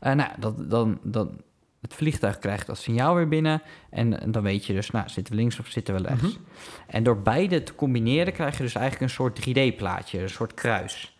Eh, 0.00 0.12
nou, 0.12 0.30
dat, 0.38 0.70
dan, 0.70 0.98
dan, 1.02 1.40
het 1.80 1.94
vliegtuig 1.94 2.38
krijgt 2.38 2.66
dat 2.66 2.78
signaal 2.78 3.14
weer 3.14 3.28
binnen. 3.28 3.62
En, 3.90 4.20
en 4.20 4.30
dan 4.30 4.42
weet 4.42 4.66
je 4.66 4.72
dus, 4.72 4.90
nou, 4.90 5.08
zitten 5.08 5.34
we 5.34 5.40
links 5.40 5.58
of 5.58 5.66
zitten 5.66 5.94
we 5.94 6.02
rechts? 6.02 6.22
Mhm. 6.22 6.42
En 6.86 7.02
door 7.02 7.22
beide 7.22 7.62
te 7.62 7.74
combineren 7.74 8.32
krijg 8.32 8.56
je 8.56 8.62
dus 8.62 8.74
eigenlijk 8.74 9.04
een 9.04 9.16
soort 9.16 9.48
3D-plaatje, 9.48 10.22
een 10.22 10.30
soort 10.30 10.54
kruis. 10.54 11.16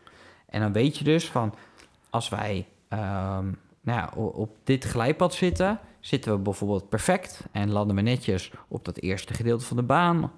En 0.49 0.61
dan 0.61 0.73
weet 0.73 0.99
je 0.99 1.05
dus 1.05 1.29
van, 1.29 1.55
als 2.11 2.29
wij 2.29 2.67
ehm, 2.89 3.53
nou 3.81 4.11
op 4.15 4.57
dit 4.65 4.85
glijpad 4.85 5.35
zitten, 5.35 5.81
zitten 6.01 6.33
we 6.33 6.39
bijvoorbeeld 6.39 6.89
perfect 6.89 7.47
en 7.53 7.71
landen 7.71 7.97
we 7.97 8.03
netjes 8.03 8.51
op 8.69 8.85
dat 8.85 8.99
eerste 8.99 9.35
gedeelte 9.35 9.65
van 9.65 9.77
de 9.77 9.83
baan. 9.83 10.33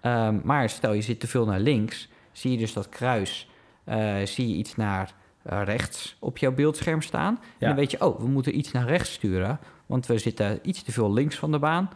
Ehm, 0.00 0.38
maar 0.44 0.70
stel 0.70 0.92
je 0.92 1.02
zit 1.02 1.20
te 1.20 1.26
veel 1.26 1.46
naar 1.46 1.60
links, 1.60 2.08
zie 2.32 2.50
je 2.50 2.58
dus 2.58 2.72
dat 2.72 2.88
kruis, 2.88 3.48
eh, 3.84 4.16
zie 4.24 4.48
je 4.48 4.54
iets 4.54 4.76
naar 4.76 5.14
rechts 5.48 6.16
op 6.18 6.38
jouw 6.38 6.52
beeldscherm 6.52 7.02
staan. 7.02 7.40
En 7.58 7.68
dan 7.68 7.76
weet 7.76 7.90
je, 7.90 8.06
oh, 8.06 8.20
we 8.20 8.28
moeten 8.28 8.58
iets 8.58 8.72
naar 8.72 8.86
rechts 8.86 9.12
sturen, 9.12 9.58
want 9.86 10.06
we 10.06 10.18
zitten 10.18 10.58
iets 10.62 10.82
te 10.82 10.92
veel 10.92 11.12
links 11.12 11.36
van 11.36 11.50
de 11.50 11.58
baan. 11.58 11.90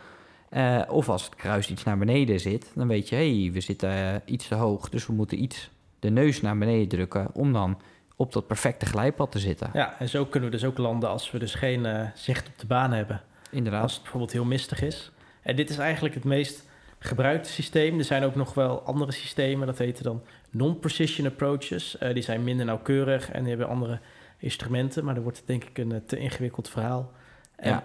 Eh, 0.49 0.81
of 0.89 1.09
als 1.09 1.25
het 1.25 1.35
kruis 1.35 1.71
iets 1.71 1.85
naar 1.85 1.99
beneden 1.99 2.41
zit, 2.41 2.73
dan 2.75 2.89
weet 2.89 3.09
je, 3.09 3.15
hé, 3.15 3.41
hey, 3.41 3.53
we 3.53 3.61
zitten 3.61 3.91
eh, 3.91 4.15
iets 4.25 4.49
te 4.49 4.55
hoog, 4.55 4.89
dus 4.89 5.07
we 5.07 5.13
moeten 5.13 5.43
iets 5.43 5.71
de 5.99 6.11
neus 6.11 6.41
naar 6.41 6.59
beneden 6.59 6.89
drukken 6.89 7.29
om 7.33 7.53
dan 7.53 7.79
op 8.17 8.33
dat 8.33 8.47
perfecte 8.47 8.87
glijpad 8.87 9.33
te 9.33 9.39
zitten. 9.39 9.71
ja, 9.73 9.99
en 9.99 10.09
zo 10.09 10.25
kunnen 10.25 10.51
we 10.51 10.57
dus 10.57 10.65
ook 10.65 10.79
landen 10.79 11.09
als 11.09 11.31
we 11.31 11.39
dus 11.39 11.55
geen 11.55 11.87
eh, 11.87 12.07
zicht 12.15 12.49
op 12.49 12.59
de 12.59 12.67
baan 12.67 12.93
hebben. 12.93 13.23
Inderdaad. 13.51 13.83
Als 13.83 13.93
het 13.93 14.03
bijvoorbeeld 14.03 14.33
heel 14.33 14.45
mistig 14.45 14.83
is. 14.83 15.11
En 15.43 15.57
dit 15.57 15.71
is 15.71 15.79
eigenlijk 15.79 16.15
het 16.15 16.25
meest 16.25 16.69
gebruikte 16.99 17.51
systeem. 17.51 17.99
Er 17.99 18.05
zijn 18.05 18.25
ook 18.25 18.35
nog 18.35 18.55
wel 18.55 18.83
andere 18.83 19.13
systemen, 19.13 19.67
dat 19.67 19.79
heten 19.79 20.05
dan 20.05 20.23
non-precision 20.51 21.27
approaches. 21.27 21.99
Eh, 21.99 22.15
die 22.15 22.23
zijn 22.23 22.45
minder 22.45 22.67
nauwkeurig 22.67 23.31
en 23.31 23.41
die 23.41 23.49
hebben 23.49 23.69
andere 23.69 23.99
instrumenten, 24.39 25.05
maar 25.05 25.15
dan 25.15 25.23
wordt 25.23 25.39
het 25.39 25.47
denk 25.47 25.65
ik 25.65 25.79
een 25.79 25.93
eh, 25.93 25.99
te 26.07 26.19
ingewikkeld 26.19 26.69
verhaal. 26.69 27.13
En, 27.57 27.71
Ja. 27.71 27.83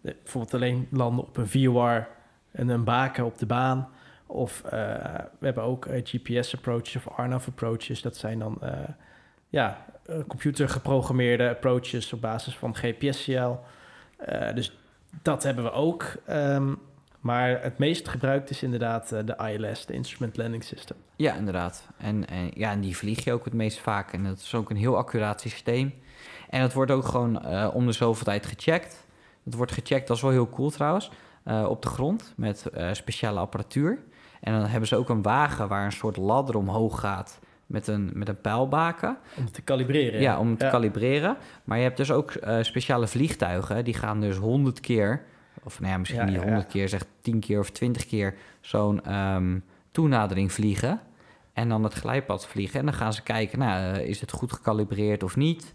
de- 0.00 0.16
bijvoorbeeld 0.22 0.54
alleen 0.54 0.88
landen 0.90 1.24
op 1.24 1.36
een 1.36 1.48
VOR 1.48 2.08
en 2.50 2.68
een 2.68 2.84
baken 2.84 3.24
op 3.24 3.38
de 3.38 3.46
baan. 3.46 3.88
Of 4.26 4.62
eh, 4.64 4.70
we 5.38 5.44
hebben 5.46 5.62
ook 5.64 5.86
GPS-approaches 6.02 6.96
of 6.96 7.16
RNAV-approaches. 7.18 8.02
Dat 8.02 8.16
zijn 8.16 8.38
dan 8.38 8.58
ja, 9.48 9.84
computergeprogrammeerde 10.26 11.48
approaches 11.48 12.12
op 12.12 12.20
basis 12.20 12.56
van 12.56 12.76
GPS-signaal. 12.76 13.64
Dus 14.54 14.78
dat 15.22 15.42
hebben 15.42 15.64
we 15.64 15.70
ook. 15.70 16.12
Ehm, 16.26 16.74
maar 17.20 17.62
het 17.62 17.78
meest 17.78 18.08
gebruikt 18.08 18.50
is 18.50 18.62
inderdaad 18.62 19.08
de 19.08 19.36
ILS, 19.52 19.86
de 19.86 19.92
Instrument 19.92 20.36
Landing 20.36 20.64
System. 20.64 20.96
Ja, 21.18 21.34
inderdaad. 21.34 21.88
En, 21.96 22.28
en, 22.28 22.50
ja, 22.54 22.70
en 22.70 22.80
die 22.80 22.96
vlieg 22.96 23.24
je 23.24 23.32
ook 23.32 23.44
het 23.44 23.54
meest 23.54 23.78
vaak. 23.78 24.12
En 24.12 24.24
dat 24.24 24.38
is 24.38 24.54
ook 24.54 24.70
een 24.70 24.76
heel 24.76 24.96
accuraat 24.96 25.40
systeem. 25.40 25.94
En 26.50 26.60
het 26.62 26.72
wordt 26.72 26.90
ook 26.90 27.04
gewoon 27.04 27.42
eh, 27.42 27.68
om 27.72 27.86
de 27.86 27.92
zoveel 27.92 28.24
tijd 28.24 28.46
gecheckt. 28.46 29.06
Het 29.44 29.54
wordt 29.54 29.72
gecheckt, 29.72 30.06
dat 30.08 30.16
is 30.16 30.22
wel 30.22 30.30
heel 30.32 30.48
cool 30.48 30.70
trouwens, 30.70 31.10
eh, 31.44 31.66
op 31.68 31.82
de 31.82 31.88
grond 31.88 32.32
met 32.36 32.66
eh, 32.66 32.88
speciale 32.92 33.38
apparatuur. 33.40 33.98
En 34.40 34.52
dan 34.52 34.66
hebben 34.66 34.88
ze 34.88 34.96
ook 34.96 35.08
een 35.08 35.22
wagen 35.22 35.68
waar 35.68 35.84
een 35.84 35.92
soort 35.92 36.16
ladder 36.16 36.56
omhoog 36.56 37.00
gaat 37.00 37.38
met 37.66 37.86
een, 37.86 38.10
met 38.14 38.28
een 38.28 38.40
pijlbaken. 38.40 39.18
Om 39.36 39.50
te 39.50 39.62
kalibreren. 39.62 40.20
Ja, 40.20 40.38
om 40.38 40.56
te 40.56 40.64
Ja. 40.64 40.70
kalibreren. 40.70 41.36
Maar 41.64 41.76
je 41.78 41.82
hebt 41.84 41.96
dus 41.96 42.10
ook 42.10 42.32
speciale 42.60 43.06
vliegtuigen. 43.06 43.84
Die 43.84 43.94
gaan 43.94 44.20
dus 44.20 44.36
honderd 44.36 44.80
keer, 44.80 45.24
of 45.62 45.80
nou 45.80 45.92
ja, 45.92 45.98
misschien 45.98 46.20
Ja, 46.20 46.26
niet 46.26 46.42
honderd 46.42 46.66
keer, 46.66 46.88
zeg 46.88 47.04
tien 47.20 47.40
keer 47.40 47.58
of 47.58 47.70
twintig 47.70 48.06
keer 48.06 48.34
zo'n 48.60 49.04
ehm, 49.04 49.58
toenadering 49.90 50.52
vliegen. 50.52 51.00
En 51.58 51.68
dan 51.68 51.84
het 51.84 51.92
glijpad 51.92 52.46
vliegen. 52.46 52.78
En 52.80 52.84
dan 52.84 52.94
gaan 52.94 53.12
ze 53.12 53.22
kijken, 53.22 53.58
nou, 53.58 53.94
eh, 53.96 54.08
is 54.08 54.20
het 54.20 54.30
goed 54.32 54.52
gekalibreerd 54.52 55.22
of 55.22 55.36
niet? 55.36 55.72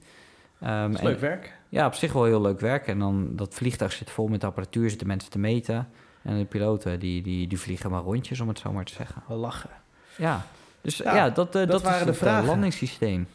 Ehm, 0.62 0.96
en- 0.96 1.04
leuk 1.04 1.20
werk. 1.20 1.54
Ja, 1.70 1.86
op 1.86 1.94
zich 1.94 2.14
wel 2.14 2.24
heel 2.24 2.42
leuk 2.42 2.60
werk. 2.60 2.88
En 2.88 3.00
dan 3.00 3.30
dat 3.36 3.54
vliegtuig 3.54 3.92
zit 3.92 4.10
vol 4.10 4.28
met 4.28 4.44
apparatuur, 4.44 4.90
zitten 4.90 5.08
mensen 5.08 5.32
te 5.32 5.40
meten. 5.40 5.88
En 6.22 6.38
de 6.38 6.46
piloten 6.46 7.00
die, 7.00 7.22
die, 7.22 7.48
die 7.48 7.60
vliegen 7.60 7.92
maar 7.92 8.02
rondjes, 8.02 8.40
om 8.40 8.48
het 8.48 8.60
zo 8.60 8.72
maar 8.72 8.86
te 8.86 8.94
zeggen. 8.94 9.24
Wel 9.28 9.38
lachen. 9.38 9.70
Ja, 10.18 10.46
dus 10.82 10.98
Ja, 10.98 11.16
ja, 11.16 11.30
dat, 11.30 11.56
eh, 11.56 11.68
dat, 11.68 11.82
waren 11.82 12.00
is 12.00 12.04
de 12.06 12.12
het 12.12 12.22
eh, 12.22 12.28
vragen. 12.28 12.46
landingssysteem. 12.46 13.28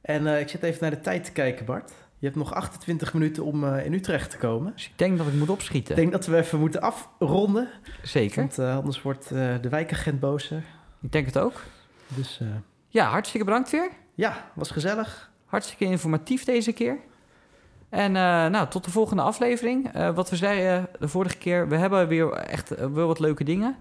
En 0.00 0.26
eh, 0.26 0.40
ik 0.40 0.48
zit 0.48 0.62
even 0.62 0.78
naar 0.80 0.90
de 0.90 1.00
tijd 1.00 1.24
te 1.24 1.32
kijken, 1.32 1.64
Bart. 1.64 1.92
Je 2.18 2.26
hebt 2.26 2.38
nog 2.38 2.54
28 2.54 3.12
minuten 3.12 3.44
om 3.44 3.64
eh, 3.64 3.84
in 3.84 3.92
Utrecht 3.92 4.30
te 4.30 4.36
komen. 4.36 4.72
Dus 4.74 4.86
ik 4.86 4.92
denk 4.96 5.18
dat 5.18 5.26
ik 5.26 5.32
moet 5.32 5.48
opschieten. 5.50 5.90
Ik 5.90 6.00
denk 6.00 6.12
dat 6.12 6.26
we 6.26 6.36
even 6.36 6.58
moeten 6.58 6.80
afronden. 6.80 7.68
Zeker. 8.02 8.36
Want 8.40 8.58
eh, 8.58 8.76
anders 8.76 9.02
wordt 9.02 9.30
eh, 9.30 9.54
de 9.60 9.68
wijkagent 9.68 10.20
boos. 10.20 10.52
Ik 11.00 11.12
denk 11.12 11.26
het 11.26 11.38
ook. 11.38 11.60
Dus 12.06 12.38
eh, 12.40 12.46
Ja, 12.88 13.08
hartstikke 13.08 13.46
bedankt 13.46 13.70
weer. 13.70 13.90
ja, 14.14 14.50
was 14.54 14.70
gezellig. 14.70 15.30
Hartstikke 15.44 15.84
informatief 15.84 16.44
deze 16.44 16.72
keer. 16.72 16.96
En 17.88 18.16
eh, 18.16 18.22
nou, 18.46 18.68
tot 18.68 18.84
de 18.84 18.90
volgende 18.90 19.22
aflevering. 19.22 19.92
Eh, 19.92 20.10
wat 20.14 20.30
we 20.30 20.36
zeiden 20.36 20.88
de 20.98 21.08
vorige 21.08 21.36
keer, 21.36 21.68
we 21.68 21.76
hebben 21.76 22.08
weer 22.08 22.32
echt 22.32 22.68
wel 22.68 23.06
wat 23.06 23.18
leuke 23.18 23.44
dingen 23.44 23.76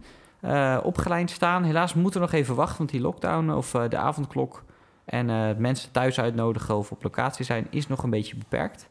opgeleid 0.83 1.29
staan. 1.29 1.63
Helaas 1.63 1.93
moeten 1.93 2.19
we 2.21 2.25
nog 2.25 2.35
even 2.35 2.55
wachten, 2.55 2.77
want 2.77 2.89
die 2.89 3.01
lockdown 3.01 3.49
of 3.49 3.71
de 3.71 3.97
avondklok 3.97 4.63
en 5.05 5.25
mensen 5.61 5.91
thuis 5.91 6.19
uitnodigen 6.19 6.75
of 6.75 6.91
op 6.91 7.03
locatie 7.03 7.45
zijn 7.45 7.67
is 7.69 7.87
nog 7.87 8.03
een 8.03 8.09
beetje 8.09 8.35
beperkt. 8.35 8.89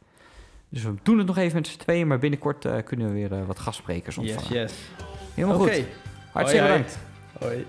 Dus 0.68 0.83
we 0.83 0.95
doen 1.03 1.18
het 1.18 1.27
nog 1.27 1.37
even 1.37 1.57
met 1.57 1.66
z'n 1.66 1.79
tweeën, 1.79 2.07
maar 2.07 2.18
binnenkort 2.18 2.66
kunnen 2.85 3.07
we 3.07 3.12
weer 3.12 3.47
wat 3.47 3.59
gastsprekers 3.59 4.16
Yes, 4.16 4.31
ontvangen. 4.35 4.61
yes. 4.61 4.74
Helemaal 5.35 5.61
Oké. 5.61 5.74
goed. 5.74 5.85
Hartstikke 6.33 6.66
hoi. 6.66 6.77
bedankt. 6.79 6.99
Hoi. 7.39 7.66